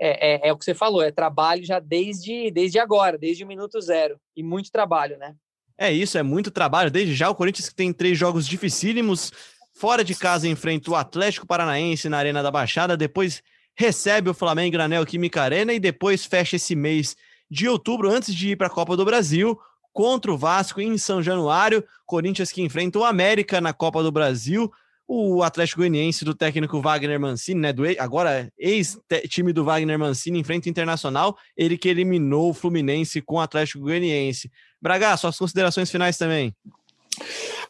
é, 0.00 0.34
é, 0.34 0.48
é, 0.48 0.52
o 0.52 0.58
que 0.58 0.64
você 0.64 0.74
falou, 0.74 1.00
é 1.00 1.12
trabalho 1.12 1.64
já 1.64 1.78
desde, 1.78 2.50
desde 2.50 2.80
agora, 2.80 3.16
desde 3.16 3.44
o 3.44 3.46
minuto 3.46 3.80
zero, 3.80 4.18
e 4.36 4.42
muito 4.42 4.72
trabalho, 4.72 5.16
né? 5.16 5.36
É 5.78 5.92
isso, 5.92 6.18
é 6.18 6.22
muito 6.22 6.50
trabalho. 6.50 6.90
Desde 6.90 7.14
já 7.14 7.30
o 7.30 7.34
Corinthians 7.34 7.68
que 7.68 7.74
tem 7.74 7.92
três 7.92 8.18
jogos 8.18 8.46
dificílimos, 8.46 9.32
Fora 9.76 10.04
de 10.04 10.14
casa 10.14 10.48
enfrenta 10.48 10.90
o 10.90 10.94
Atlético 10.94 11.46
Paranaense 11.46 12.08
na 12.08 12.16
Arena 12.16 12.42
da 12.42 12.50
Baixada, 12.50 12.96
depois 12.96 13.42
recebe 13.74 14.30
o 14.30 14.34
Flamengo 14.34 14.76
na 14.76 14.86
Neoquímica 14.86 15.42
Arena 15.42 15.72
e 15.72 15.80
depois 15.80 16.24
fecha 16.24 16.54
esse 16.54 16.76
mês 16.76 17.16
de 17.50 17.68
outubro, 17.68 18.08
antes 18.08 18.32
de 18.32 18.50
ir 18.50 18.56
para 18.56 18.68
a 18.68 18.70
Copa 18.70 18.96
do 18.96 19.04
Brasil, 19.04 19.58
contra 19.92 20.32
o 20.32 20.38
Vasco 20.38 20.80
em 20.80 20.96
São 20.96 21.20
Januário. 21.20 21.84
Corinthians 22.06 22.52
que 22.52 22.62
enfrenta 22.62 23.00
o 23.00 23.04
América 23.04 23.60
na 23.60 23.72
Copa 23.72 24.02
do 24.02 24.12
Brasil. 24.12 24.72
O 25.06 25.42
Atlético 25.42 25.80
Goianiense 25.80 26.24
do 26.24 26.34
técnico 26.34 26.80
Wagner 26.80 27.20
Mancini, 27.20 27.60
né, 27.60 27.72
do 27.72 27.82
agora 27.98 28.50
ex-time 28.56 29.52
do 29.52 29.64
Wagner 29.64 29.98
Mancini, 29.98 30.38
enfrenta 30.38 30.66
o 30.66 30.70
Internacional, 30.70 31.36
ele 31.56 31.76
que 31.76 31.88
eliminou 31.88 32.50
o 32.50 32.54
Fluminense 32.54 33.20
com 33.20 33.36
o 33.36 33.40
Atlético 33.40 33.80
Goianiense. 33.80 34.50
Braga, 34.80 35.16
suas 35.16 35.36
considerações 35.36 35.90
finais 35.90 36.16
também. 36.16 36.54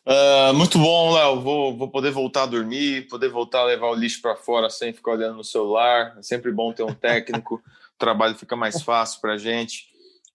Uh, 0.07 0.53
muito 0.53 0.79
bom, 0.79 1.15
Léo. 1.15 1.41
Vou, 1.41 1.77
vou 1.77 1.89
poder 1.89 2.11
voltar 2.11 2.43
a 2.43 2.47
dormir, 2.47 3.09
poder 3.09 3.29
voltar 3.29 3.61
a 3.61 3.65
levar 3.65 3.89
o 3.89 3.95
lixo 3.95 4.21
para 4.21 4.37
fora 4.37 4.69
sem 4.69 4.93
ficar 4.93 5.13
olhando 5.13 5.37
no 5.37 5.45
celular. 5.45 6.15
É 6.19 6.23
sempre 6.23 6.53
bom 6.53 6.73
ter 6.73 6.83
um 6.83 6.93
técnico, 6.95 7.57
o 7.57 7.99
trabalho 7.99 8.35
fica 8.35 8.55
mais 8.55 8.83
fácil 8.83 9.21
para 9.21 9.35
a 9.35 9.39
gente. 9.39 9.87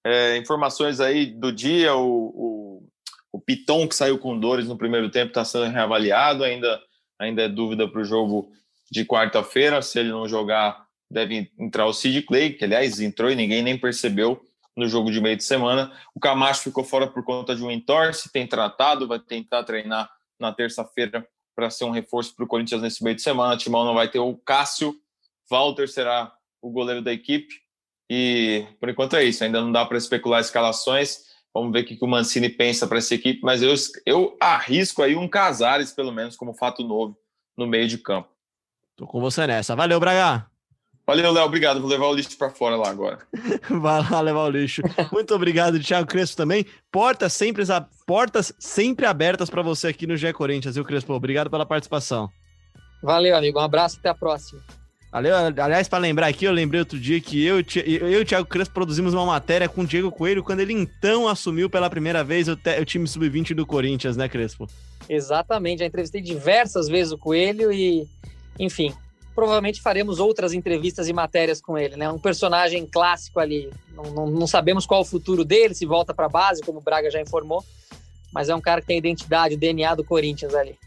É, 0.03 0.37
informações 0.37 0.99
aí 0.99 1.27
do 1.27 1.51
dia: 1.51 1.95
o, 1.95 2.01
o, 2.03 2.89
o, 3.31 3.39
Piton, 3.39 3.87
que 3.87 3.95
saiu 3.95 4.17
com 4.17 4.39
dores 4.39 4.67
no 4.67 4.77
primeiro 4.77 5.09
tempo, 5.09 5.27
está 5.27 5.45
sendo 5.45 5.71
reavaliado. 5.71 6.43
Ainda, 6.43 6.81
ainda 7.19 7.43
é 7.43 7.47
dúvida 7.47 7.87
para 7.87 8.01
o 8.01 8.05
jogo 8.05 8.51
de 8.91 9.05
quarta-feira. 9.05 9.83
Se 9.83 9.99
ele 9.99 10.09
não 10.09 10.27
jogar, 10.27 10.87
deve 11.11 11.51
entrar 11.59 11.85
o 11.85 11.93
Sid 11.93 12.23
Clay, 12.23 12.53
que 12.53 12.65
aliás 12.65 12.99
entrou 12.99 13.29
e 13.29 13.35
ninguém 13.35 13.61
nem 13.61 13.77
percebeu 13.77 14.41
no 14.79 14.87
jogo 14.87 15.11
de 15.11 15.19
meio 15.19 15.35
de 15.35 15.43
semana. 15.43 15.91
O 16.15 16.19
Camacho 16.19 16.63
ficou 16.63 16.83
fora 16.83 17.05
por 17.05 17.23
conta 17.23 17.55
de 17.55 17.63
um 17.63 17.69
entorse, 17.69 18.31
tem 18.31 18.47
tratado, 18.47 19.07
vai 19.07 19.19
tentar 19.19 19.63
treinar 19.63 20.09
na 20.39 20.53
terça-feira 20.53 21.27
para 21.55 21.69
ser 21.69 21.83
um 21.83 21.91
reforço 21.91 22.33
para 22.33 22.45
o 22.45 22.47
Corinthians 22.47 22.81
nesse 22.81 23.03
meio 23.03 23.15
de 23.15 23.21
semana. 23.21 23.55
O 23.55 23.57
Timão 23.57 23.83
não 23.83 23.93
vai 23.93 24.09
ter 24.09 24.19
o 24.19 24.35
Cássio, 24.37 24.95
Walter 25.49 25.87
será 25.89 26.33
o 26.61 26.71
goleiro 26.71 27.01
da 27.01 27.11
equipe. 27.11 27.53
E 28.09 28.65
por 28.79 28.89
enquanto 28.89 29.15
é 29.15 29.23
isso, 29.23 29.43
ainda 29.43 29.61
não 29.61 29.71
dá 29.71 29.85
para 29.85 29.97
especular 29.97 30.39
escalações. 30.39 31.27
Vamos 31.53 31.73
ver 31.73 31.81
o 31.81 31.85
que 31.85 31.97
o 32.01 32.07
Mancini 32.07 32.47
pensa 32.47 32.87
para 32.87 32.99
essa 32.99 33.13
equipe, 33.13 33.41
mas 33.43 33.61
eu, 33.61 33.73
eu 34.05 34.37
arrisco 34.39 35.03
aí 35.03 35.15
um 35.15 35.27
Casares, 35.27 35.91
pelo 35.91 36.11
menos, 36.11 36.35
como 36.35 36.53
fato 36.53 36.83
novo 36.83 37.17
no 37.57 37.67
meio 37.67 37.87
de 37.87 37.97
campo. 37.97 38.29
Tô 38.95 39.05
com 39.05 39.19
você 39.19 39.45
nessa. 39.45 39.75
Valeu, 39.75 39.99
Braga! 39.99 40.49
Valeu, 41.09 41.31
Léo. 41.31 41.45
Obrigado. 41.45 41.81
Vou 41.81 41.89
levar 41.89 42.05
o 42.05 42.13
lixo 42.13 42.37
para 42.37 42.51
fora 42.51 42.75
lá 42.75 42.87
agora. 42.87 43.17
Vai 43.67 44.07
lá 44.11 44.21
levar 44.21 44.43
o 44.43 44.49
lixo. 44.51 44.83
Muito 45.11 45.33
obrigado, 45.33 45.79
Thiago 45.79 46.07
Crespo 46.07 46.37
também. 46.37 46.63
Portas 46.91 47.33
sempre, 47.33 47.63
portas 48.05 48.53
sempre 48.59 49.07
abertas 49.07 49.49
para 49.49 49.63
você 49.63 49.87
aqui 49.87 50.05
no 50.05 50.15
GE 50.15 50.31
Corinthians, 50.33 50.75
viu, 50.75 50.85
Crespo? 50.85 51.11
Obrigado 51.13 51.49
pela 51.49 51.65
participação. 51.65 52.29
Valeu, 53.01 53.35
amigo. 53.35 53.57
Um 53.57 53.63
abraço 53.63 53.97
até 53.97 54.09
a 54.09 54.13
próxima. 54.13 54.61
Valeu. 55.11 55.35
Aliás, 55.35 55.87
para 55.87 55.97
lembrar 55.97 56.27
aqui, 56.27 56.45
eu 56.45 56.51
lembrei 56.51 56.79
outro 56.79 56.99
dia 56.99 57.19
que 57.19 57.43
eu, 57.43 57.55
eu 57.57 58.11
e 58.11 58.17
o 58.17 58.25
Thiago 58.25 58.47
Crespo 58.47 58.75
produzimos 58.75 59.11
uma 59.11 59.25
matéria 59.25 59.67
com 59.67 59.81
o 59.81 59.87
Diego 59.87 60.11
Coelho 60.11 60.43
quando 60.43 60.59
ele 60.59 60.73
então 60.73 61.27
assumiu 61.27 61.71
pela 61.71 61.89
primeira 61.89 62.23
vez 62.23 62.47
o, 62.47 62.51
o 62.53 62.85
time 62.85 63.07
sub-20 63.07 63.55
do 63.55 63.65
Corinthians, 63.65 64.15
né, 64.15 64.29
Crespo? 64.29 64.67
Exatamente. 65.09 65.79
Já 65.79 65.87
entrevistei 65.87 66.21
diversas 66.21 66.87
vezes 66.87 67.11
o 67.11 67.17
Coelho 67.17 67.71
e, 67.71 68.07
enfim, 68.59 68.93
provavelmente 69.39 69.81
faremos 69.81 70.19
outras 70.19 70.51
entrevistas 70.51 71.07
e 71.07 71.13
matérias 71.13 71.61
com 71.61 71.77
ele, 71.77 71.95
né? 71.95 72.09
Um 72.11 72.19
personagem 72.19 72.85
clássico 72.85 73.39
ali. 73.39 73.71
Não, 73.95 74.03
não, 74.11 74.27
não 74.27 74.45
sabemos 74.45 74.85
qual 74.85 74.99
o 74.99 75.05
futuro 75.05 75.45
dele, 75.45 75.73
se 75.73 75.85
volta 75.85 76.13
para 76.13 76.25
a 76.25 76.29
base, 76.29 76.61
como 76.61 76.79
o 76.79 76.81
Braga 76.81 77.09
já 77.09 77.21
informou, 77.21 77.63
mas 78.33 78.49
é 78.49 78.55
um 78.55 78.59
cara 78.59 78.81
que 78.81 78.87
tem 78.87 78.97
a 78.97 78.99
identidade, 78.99 79.55
o 79.55 79.57
DNA 79.57 79.95
do 79.95 80.03
Corinthians 80.03 80.53
ali. 80.53 80.77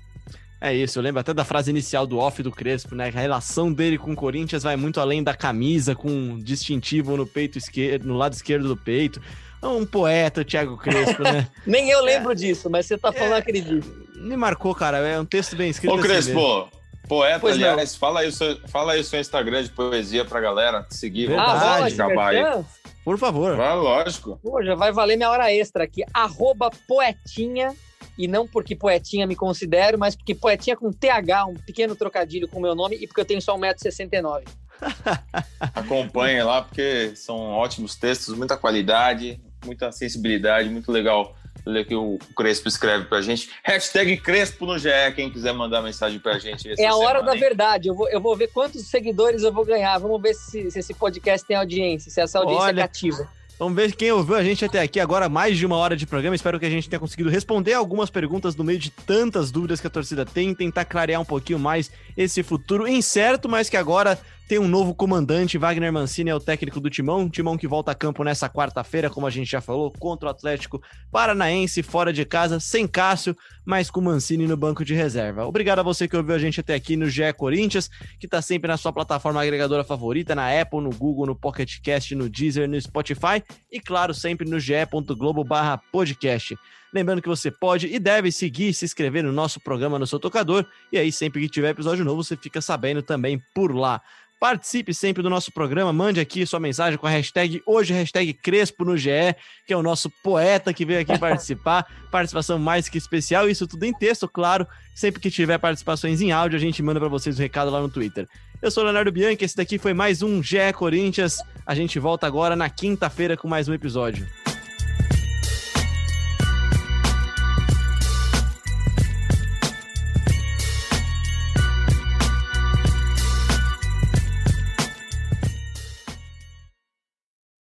É 0.61 0.73
isso, 0.75 0.99
eu 0.99 1.03
lembro 1.03 1.21
até 1.21 1.33
da 1.33 1.47
frase 1.47 1.71
inicial 1.71 2.07
do 2.07 2.19
off 2.19 2.43
do 2.43 2.53
Crespo, 2.53 2.95
né? 2.95 3.09
A 3.09 3.21
relação 3.21 3.73
dele 3.73 3.97
com 3.97 4.13
o 4.13 4.17
Corinthians 4.17 4.65
vai 4.65 4.77
muito 4.77 5.01
além 5.01 5.23
da 5.23 5.33
camisa, 5.33 5.95
com 5.95 6.11
um 6.11 6.39
distintivo 6.39 7.17
no 7.17 7.27
peito 7.27 7.57
esquerdo, 7.57 8.07
no 8.07 8.19
lado 8.19 8.35
esquerdo 8.35 8.69
do 8.69 8.77
peito. 8.77 9.19
É 9.63 9.67
um 9.67 9.87
poeta, 9.87 10.43
o 10.43 10.45
Thiago 10.45 10.77
Crespo, 10.77 11.23
né? 11.23 11.49
Nem 11.67 11.89
eu 11.89 12.05
lembro 12.05 12.33
é, 12.33 12.35
disso, 12.35 12.69
mas 12.69 12.85
você 12.85 12.99
tá 12.99 13.11
falando, 13.13 13.33
é, 13.33 13.39
acredito. 13.39 14.07
Me 14.15 14.37
marcou, 14.37 14.75
cara. 14.75 14.99
É 14.99 15.19
um 15.19 15.25
texto 15.25 15.57
bem 15.57 15.71
escrito. 15.71 15.91
Ô, 15.91 15.95
assim 15.95 16.03
Crespo, 16.03 16.35
mesmo. 16.35 16.82
Poeta, 17.09 17.41
pois 17.41 17.55
aliás, 17.57 17.95
fala 17.95 18.21
aí, 18.21 18.29
o 18.29 18.33
seu, 18.33 18.57
fala 18.69 18.93
aí 18.93 19.01
o 19.01 19.05
seu 19.05 19.21
Instagram 19.21 19.63
de 19.63 19.71
poesia 19.71 20.25
pra 20.25 20.41
galera 20.41 20.87
seguir. 20.89 21.27
Verdade. 21.27 22.01
Ah, 22.01 22.65
Por 23.05 23.19
favor. 23.19 23.57
Vai, 23.57 23.75
lógico. 23.75 24.39
Pô, 24.43 24.63
já 24.63 24.75
vai 24.75 24.93
valer 24.93 25.17
minha 25.17 25.31
hora 25.31 25.53
extra 25.53 25.85
aqui. 25.85 26.05
Arroba 26.15 26.71
poetinha. 26.89 27.75
E 28.17 28.29
não 28.29 28.47
porque 28.47 28.77
poetinha 28.77 29.27
me 29.27 29.35
considero, 29.35 29.99
mas 29.99 30.15
porque 30.15 30.35
poetinha 30.35 30.77
com 30.77 30.93
TH, 30.93 31.47
um 31.47 31.55
pequeno 31.55 31.97
trocadilho 31.97 32.47
com 32.47 32.59
o 32.59 32.63
meu 32.63 32.75
nome, 32.75 32.97
e 32.97 33.07
porque 33.07 33.23
eu 33.23 33.25
tenho 33.25 33.41
só 33.41 33.57
1,69m. 33.57 34.45
Acompanhe 35.75 36.43
lá, 36.43 36.61
porque 36.61 37.13
são 37.17 37.37
ótimos 37.39 37.97
textos, 37.97 38.37
muita 38.37 38.57
qualidade, 38.57 39.41
muita 39.65 39.91
sensibilidade, 39.93 40.69
muito 40.69 40.93
legal 40.93 41.35
ler 41.65 41.85
que 41.87 41.95
o 41.95 42.19
Crespo 42.37 42.69
escreve 42.69 43.05
pra 43.07 43.21
gente. 43.21 43.51
Hashtag 43.63 44.17
Crespo 44.19 44.67
no 44.67 44.79
GE, 44.79 44.89
quem 45.15 45.31
quiser 45.31 45.53
mandar 45.53 45.83
mensagem 45.83 46.19
pra 46.19 46.39
gente. 46.39 46.69
É 46.79 46.87
a 46.87 46.97
hora 46.97 47.23
da 47.23 47.35
verdade. 47.35 47.89
Eu 47.89 47.95
vou, 47.95 48.09
eu 48.09 48.21
vou 48.21 48.37
ver 48.37 48.49
quantos 48.49 48.87
seguidores 48.87 49.43
eu 49.43 49.53
vou 49.53 49.65
ganhar. 49.65 49.97
Vamos 49.99 50.21
ver 50.21 50.35
se, 50.35 50.71
se 50.71 50.79
esse 50.79 50.95
podcast 50.95 51.47
tem 51.47 51.57
audiência, 51.57 52.11
se 52.11 52.21
essa 52.21 52.39
audiência 52.39 52.65
é 52.65 52.69
Olha, 52.69 52.81
é 52.81 52.83
cativa. 52.83 53.29
Vamos 53.59 53.77
ver 53.77 53.95
quem 53.95 54.11
ouviu 54.11 54.35
a 54.35 54.43
gente 54.43 54.65
até 54.65 54.81
aqui, 54.81 54.99
agora 54.99 55.29
mais 55.29 55.57
de 55.57 55.65
uma 55.65 55.77
hora 55.77 55.97
de 55.97 56.05
programa. 56.05 56.35
Espero 56.35 56.59
que 56.59 56.67
a 56.67 56.71
gente 56.71 56.89
tenha 56.89 56.99
conseguido 56.99 57.31
responder 57.31 57.75
algumas 57.75 58.11
perguntas 58.11 58.57
no 58.57 58.65
meio 58.65 58.79
de 58.79 58.91
tantas 58.91 59.53
dúvidas 59.53 59.81
que 59.81 59.87
a 59.87 59.91
torcida 59.91 60.25
tem, 60.27 60.53
tentar 60.53 60.85
clarear 60.85 61.21
um 61.21 61.25
pouquinho 61.25 61.61
mais 61.61 61.89
esse 62.17 62.43
futuro 62.43 62.89
incerto, 62.89 63.49
mas 63.49 63.69
que 63.69 63.77
agora 63.77 64.19
tem 64.53 64.59
um 64.59 64.69
novo 64.69 64.95
comandante, 64.95 65.57
Wagner 65.57 65.91
Mancini 65.91 66.29
é 66.29 66.35
o 66.35 66.39
técnico 66.39 66.79
do 66.79 66.91
Timão, 66.91 67.27
Timão 67.27 67.57
que 67.57 67.67
volta 67.67 67.91
a 67.91 67.95
campo 67.95 68.23
nessa 68.23 68.51
quarta-feira, 68.51 69.09
como 69.09 69.27
a 69.27 69.31
gente 69.31 69.51
já 69.51 69.63
falou, 69.63 69.91
contra 69.91 70.29
o 70.29 70.31
Atlético 70.31 70.79
Paranaense, 71.11 71.83
fora 71.83 72.13
de 72.13 72.23
casa, 72.27 72.61
sem 72.61 72.87
Cássio, 72.87 73.35
mas 73.65 73.91
com 73.91 74.03
Mancini 74.03 74.47
no 74.47 74.55
banco 74.55 74.85
de 74.85 74.93
reserva. 74.93 75.47
Obrigado 75.47 75.79
a 75.79 75.83
você 75.83 76.07
que 76.07 76.15
ouviu 76.15 76.35
a 76.35 76.39
gente 76.39 76.61
até 76.61 76.75
aqui 76.75 76.99
no 76.99 77.09
GE 77.09 77.33
Corinthians, 77.35 77.89
que 78.21 78.27
está 78.27 78.43
sempre 78.43 78.69
na 78.69 78.77
sua 78.77 78.93
plataforma 78.93 79.41
agregadora 79.41 79.85
favorita, 79.85 80.35
na 80.35 80.61
Apple, 80.61 80.83
no 80.83 80.91
Google, 80.91 81.25
no 81.25 81.35
Pocket 81.35 81.81
Cast, 81.81 82.15
no 82.15 82.29
Deezer, 82.29 82.69
no 82.69 82.79
Spotify 82.79 83.43
e, 83.73 83.81
claro, 83.81 84.13
sempre 84.13 84.47
no 84.47 84.61
ge.globo 84.61 85.47
podcast. 85.91 86.59
Lembrando 86.93 87.23
que 87.23 87.29
você 87.29 87.51
pode 87.51 87.87
e 87.87 87.99
deve 87.99 88.31
seguir 88.31 88.69
e 88.69 88.75
se 88.75 88.85
inscrever 88.85 89.25
no 89.25 89.33
nosso 89.33 89.59
programa 89.59 89.99
no 89.99 90.07
seu 90.07 90.21
tocador, 90.21 90.67
e 90.93 90.99
aí 90.99 91.11
sempre 91.11 91.41
que 91.41 91.49
tiver 91.49 91.71
episódio 91.71 92.05
novo 92.05 92.23
você 92.23 92.37
fica 92.37 92.61
sabendo 92.61 93.03
também 93.03 93.43
por 93.55 93.75
lá. 93.75 94.03
Participe 94.43 94.93
sempre 94.93 95.23
do 95.23 95.31
nosso 95.31 95.53
programa, 95.53 95.93
mande 95.93 96.19
aqui 96.19 96.45
sua 96.45 96.59
mensagem 96.59 96.99
com 96.99 97.07
a 97.07 97.11
hashtag 97.11 97.63
hoje, 97.65 97.93
hashtag 97.93 98.35
Crespo 98.35 98.85
no 98.85 98.97
GE, 98.97 99.37
que 99.65 99.73
é 99.73 99.77
o 99.77 99.85
nosso 99.85 100.11
poeta 100.11 100.75
que 100.75 100.85
veio 100.85 101.01
aqui 101.01 101.15
participar. 101.17 101.87
Participação 102.11 102.59
mais 102.59 102.89
que 102.89 102.99
especial, 102.99 103.49
isso 103.49 103.69
tudo 103.69 103.85
em 103.85 103.93
texto, 103.93 104.29
claro. 104.29 104.67
Sempre 104.97 105.21
que 105.21 105.31
tiver 105.31 105.59
participações 105.59 106.21
em 106.21 106.33
áudio, 106.33 106.57
a 106.57 106.61
gente 106.61 106.83
manda 106.83 106.99
para 106.99 107.09
vocês 107.09 107.37
o 107.37 107.39
um 107.39 107.43
recado 107.43 107.71
lá 107.71 107.81
no 107.81 107.89
Twitter. 107.89 108.27
Eu 108.61 108.73
sou 108.73 108.83
o 108.83 108.87
Leonardo 108.87 109.13
Bianchi, 109.13 109.45
esse 109.45 109.57
daqui 109.57 109.79
foi 109.79 109.95
mais 109.95 110.23
um 110.23 110.43
GE 110.43 110.73
Corinthians. 110.75 111.39
A 111.65 111.77
gente 111.77 112.01
volta 112.01 112.27
agora 112.27 112.57
na 112.57 112.69
quinta-feira 112.69 113.37
com 113.37 113.47
mais 113.47 113.69
um 113.69 113.75
episódio. 113.75 114.27